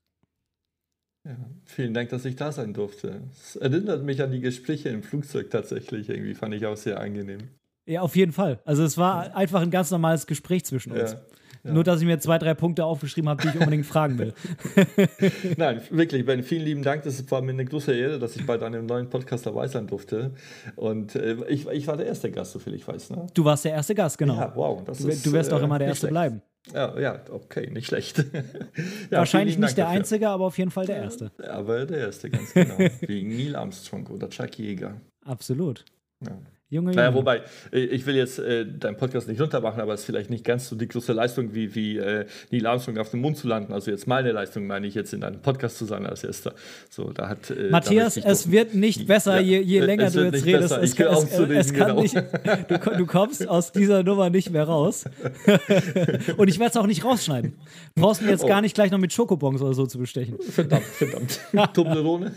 Ja, 1.25 1.37
vielen 1.65 1.93
Dank, 1.93 2.09
dass 2.09 2.25
ich 2.25 2.35
da 2.35 2.51
sein 2.51 2.73
durfte. 2.73 3.21
Es 3.31 3.55
erinnert 3.55 4.03
mich 4.03 4.21
an 4.21 4.31
die 4.31 4.41
Gespräche 4.41 4.89
im 4.89 5.03
Flugzeug 5.03 5.49
tatsächlich. 5.49 6.09
Irgendwie 6.09 6.33
fand 6.33 6.53
ich 6.53 6.65
auch 6.65 6.75
sehr 6.75 6.99
angenehm. 6.99 7.39
Ja, 7.85 8.01
auf 8.01 8.15
jeden 8.15 8.33
Fall. 8.33 8.59
Also 8.65 8.83
es 8.83 8.97
war 8.97 9.35
einfach 9.35 9.61
ein 9.61 9.71
ganz 9.71 9.91
normales 9.91 10.27
Gespräch 10.27 10.65
zwischen 10.65 10.91
uns. 10.91 11.13
Ja. 11.13 11.71
Nur, 11.71 11.85
dass 11.85 12.01
ich 12.01 12.05
mir 12.05 12.19
zwei, 12.19 12.37
drei 12.39 12.53
Punkte 12.53 12.83
aufgeschrieben 12.83 13.29
habe, 13.29 13.41
die 13.41 13.47
ich 13.47 13.55
unbedingt 13.55 13.85
fragen 13.85 14.17
will. 14.17 14.33
Nein, 15.57 15.81
wirklich, 15.91 16.25
Ben, 16.25 16.43
vielen 16.43 16.65
lieben 16.65 16.83
Dank. 16.83 17.03
Das 17.03 17.31
war 17.31 17.41
mir 17.41 17.51
eine 17.51 17.63
große 17.63 17.93
Ehre, 17.93 18.19
dass 18.19 18.35
ich 18.35 18.45
bei 18.45 18.57
deinem 18.57 18.85
neuen 18.85 19.09
Podcast 19.09 19.45
dabei 19.45 19.67
sein 19.67 19.87
durfte. 19.87 20.31
Und 20.75 21.15
äh, 21.15 21.37
ich, 21.47 21.65
ich 21.67 21.87
war 21.87 21.95
der 21.95 22.07
erste 22.07 22.31
Gast, 22.31 22.51
soviel 22.51 22.73
ich 22.73 22.85
weiß. 22.85 23.11
Ne? 23.11 23.27
Du 23.33 23.45
warst 23.45 23.63
der 23.63 23.71
erste 23.71 23.95
Gast, 23.95 24.17
genau. 24.17 24.35
Ja, 24.35 24.51
wow. 24.55 24.83
Das 24.83 24.97
du, 24.99 25.07
ist, 25.07 25.25
du 25.25 25.31
wirst 25.31 25.53
auch 25.53 25.61
äh, 25.61 25.63
immer 25.63 25.79
der 25.79 25.87
Erste 25.87 26.07
schlecht. 26.07 26.11
bleiben. 26.11 26.41
Ja, 26.71 26.97
ja, 26.97 27.19
okay, 27.29 27.69
nicht 27.69 27.87
schlecht. 27.87 28.19
ja, 29.11 29.17
Wahrscheinlich 29.17 29.57
nicht 29.57 29.77
der 29.77 29.85
dafür. 29.85 29.99
Einzige, 29.99 30.29
aber 30.29 30.45
auf 30.45 30.57
jeden 30.57 30.71
Fall 30.71 30.85
der 30.85 30.97
Erste. 30.97 31.31
Ja, 31.37 31.51
aber 31.51 31.85
der 31.85 31.97
Erste, 31.97 32.29
ganz 32.29 32.53
genau. 32.53 32.77
Wie 33.01 33.23
Neil 33.23 33.55
Armstrong 33.55 34.07
oder 34.07 34.29
Chuck 34.29 34.57
Yeager. 34.57 34.95
Absolut. 35.25 35.83
Ja. 36.25 36.37
Junge, 36.73 36.91
Junge. 36.91 36.95
Naja, 36.95 37.13
wobei, 37.13 37.41
äh, 37.71 37.79
ich 37.79 38.05
will 38.05 38.15
jetzt 38.15 38.39
äh, 38.39 38.65
deinen 38.65 38.97
Podcast 38.97 39.27
nicht 39.27 39.39
runtermachen, 39.39 39.79
aber 39.81 39.93
es 39.93 40.01
ist 40.01 40.05
vielleicht 40.05 40.29
nicht 40.29 40.43
ganz 40.43 40.67
so 40.67 40.75
die 40.75 40.87
große 40.87 41.13
Leistung, 41.13 41.53
wie, 41.53 41.73
wie 41.75 41.97
äh, 41.97 42.25
Neil 42.51 42.65
Armstrong 42.67 42.97
auf 42.97 43.11
dem 43.11 43.21
Mond 43.21 43.37
zu 43.37 43.47
landen. 43.47 43.73
Also 43.73 43.91
jetzt 43.91 44.07
meine 44.07 44.31
Leistung 44.31 44.65
meine 44.67 44.87
ich 44.87 44.95
jetzt 44.95 45.13
in 45.13 45.23
einem 45.23 45.39
Podcast 45.41 45.77
zu 45.77 45.85
sein 45.85 46.05
als 46.05 46.23
erster. 46.23 46.53
So, 46.89 47.11
da 47.11 47.29
hat, 47.29 47.49
äh, 47.49 47.69
Matthias, 47.69 48.17
es 48.17 48.51
wird 48.51 48.73
nicht 48.75 49.07
besser, 49.07 49.39
je, 49.39 49.59
je 49.61 49.79
äh, 49.79 49.85
länger 49.85 50.09
du 50.11 50.25
jetzt 50.25 50.45
redest. 50.45 50.77
Es, 50.81 50.95
kann- 50.95 51.07
auf 51.07 51.23
es, 51.31 51.67
es 51.67 51.73
kann 51.73 51.89
genau. 51.89 52.01
nicht, 52.01 52.15
du, 52.15 52.77
du 52.97 53.05
kommst 53.05 53.47
aus 53.47 53.71
dieser 53.71 54.03
Nummer 54.03 54.29
nicht 54.29 54.49
mehr 54.51 54.63
raus. 54.65 55.05
Und 56.37 56.47
ich 56.47 56.59
werde 56.59 56.71
es 56.71 56.77
auch 56.77 56.87
nicht 56.87 57.03
rausschneiden. 57.05 57.53
Du 57.95 58.01
brauchst 58.01 58.21
mir 58.21 58.29
jetzt 58.29 58.43
Oh. 58.43 58.47
gar 58.47 58.61
nicht 58.61 58.75
gleich 58.75 58.91
noch 58.91 58.97
mit 58.99 59.13
Schokobons 59.13 59.61
oder 59.61 59.73
so 59.73 59.85
zu 59.85 59.97
bestechen. 59.99 60.37
Verdammt, 60.41 60.83
verdammt. 60.83 61.39
Toblerone? 61.73 62.31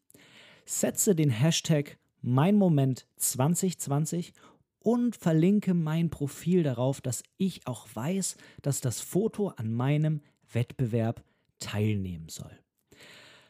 setze 0.64 1.14
den 1.14 1.30
Hashtag 1.30 1.98
Mein 2.22 2.56
Moment 2.56 3.06
2020 3.16 4.32
und 4.86 5.16
verlinke 5.16 5.74
mein 5.74 6.10
Profil 6.10 6.62
darauf, 6.62 7.00
dass 7.00 7.24
ich 7.38 7.66
auch 7.66 7.88
weiß, 7.92 8.36
dass 8.62 8.80
das 8.80 9.00
Foto 9.00 9.48
an 9.48 9.72
meinem 9.72 10.20
Wettbewerb 10.52 11.24
teilnehmen 11.58 12.28
soll. 12.28 12.56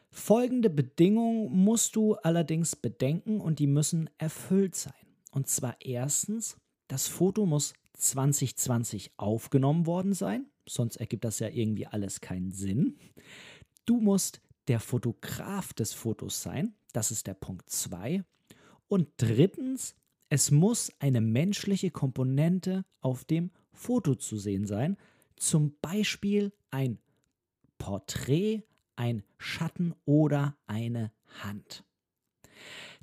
Folgende 0.09 0.70
Bedingungen 0.70 1.53
musst 1.53 1.95
du 1.95 2.14
allerdings 2.14 2.74
bedenken 2.74 3.43
und 3.43 3.59
die 3.59 3.66
müssen 3.66 4.09
erfüllt 4.16 4.76
sein. 4.76 4.95
Und 5.30 5.47
zwar 5.47 5.76
erstens, 5.80 6.57
das 6.89 7.07
Foto 7.07 7.45
muss 7.45 7.74
2020 7.99 9.12
aufgenommen 9.18 9.84
worden 9.84 10.14
sein, 10.14 10.47
sonst 10.66 10.97
ergibt 10.97 11.26
das 11.26 11.39
ja 11.39 11.49
irgendwie 11.49 11.87
alles 11.87 12.22
keinen 12.22 12.51
Sinn. 12.51 12.97
Du 13.84 14.01
musst 14.01 14.41
der 14.68 14.80
Fotograf 14.80 15.74
des 15.74 15.93
Fotos 15.93 16.41
sein, 16.41 16.74
das 16.95 17.11
ist 17.11 17.26
der 17.26 17.34
Punkt 17.34 17.68
2. 17.68 18.24
Und 18.89 19.09
drittens, 19.18 19.97
es 20.29 20.51
muss 20.51 20.93
eine 20.99 21.20
menschliche 21.20 21.91
Komponente 21.91 22.85
auf 23.01 23.24
dem 23.24 23.51
Foto 23.72 24.14
zu 24.14 24.39
sehen 24.39 24.66
sein, 24.66 24.97
zum 25.37 25.77
Beispiel 25.81 26.53
ein 26.70 26.99
Porträt, 27.79 28.64
ein 28.97 29.22
Schatten 29.39 29.95
oder 30.05 30.57
eine 30.66 31.12
Hand. 31.43 31.85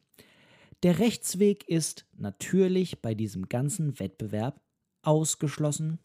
Der 0.82 0.98
Rechtsweg 0.98 1.68
ist 1.70 2.08
natürlich 2.18 3.02
bei 3.04 3.14
diesem 3.14 3.48
ganzen 3.48 4.00
Wettbewerb 4.00 4.60
ausgeschlossen. 5.04 6.00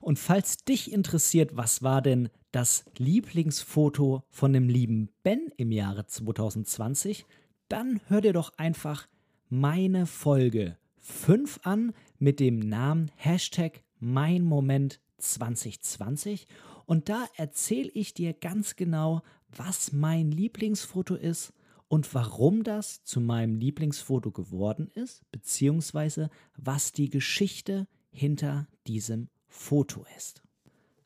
Und 0.00 0.20
falls 0.20 0.58
dich 0.58 0.92
interessiert, 0.92 1.56
was 1.56 1.82
war 1.82 2.02
denn 2.02 2.28
das 2.52 2.84
Lieblingsfoto 2.96 4.22
von 4.30 4.52
dem 4.52 4.68
lieben 4.68 5.08
Ben 5.24 5.50
im 5.56 5.72
Jahre 5.72 6.06
2020, 6.06 7.26
dann 7.68 8.00
hör 8.06 8.20
dir 8.20 8.32
doch 8.32 8.52
einfach 8.56 9.08
meine 9.48 10.06
Folge 10.06 10.76
5 11.06 11.60
an 11.62 11.94
mit 12.18 12.40
dem 12.40 12.58
Namen 12.58 13.10
Hashtag 13.14 13.82
mein 14.00 14.42
Moment 14.42 15.00
2020 15.18 16.46
und 16.84 17.08
da 17.08 17.26
erzähle 17.36 17.90
ich 17.94 18.12
dir 18.12 18.32
ganz 18.34 18.76
genau, 18.76 19.22
was 19.56 19.92
mein 19.92 20.30
Lieblingsfoto 20.30 21.14
ist 21.14 21.52
und 21.88 22.12
warum 22.12 22.64
das 22.64 23.04
zu 23.04 23.20
meinem 23.20 23.54
Lieblingsfoto 23.54 24.32
geworden 24.32 24.90
ist, 24.94 25.22
beziehungsweise 25.30 26.28
was 26.56 26.92
die 26.92 27.08
Geschichte 27.08 27.86
hinter 28.10 28.66
diesem 28.86 29.28
Foto 29.46 30.04
ist. 30.16 30.42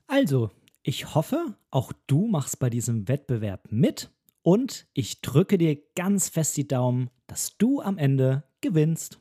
Also, 0.07 0.51
ich 0.83 1.15
hoffe, 1.15 1.57
auch 1.71 1.93
du 2.07 2.27
machst 2.27 2.59
bei 2.59 2.71
diesem 2.71 3.07
Wettbewerb 3.07 3.71
mit 3.71 4.11
und 4.43 4.87
ich 4.95 5.21
drücke 5.21 5.59
dir 5.59 5.79
ganz 5.95 6.31
fest 6.31 6.57
die 6.57 6.67
Daumen, 6.67 7.11
dass 7.27 7.59
du 7.59 7.83
am 7.83 7.99
Ende 7.99 8.45
gewinnst. 8.63 9.21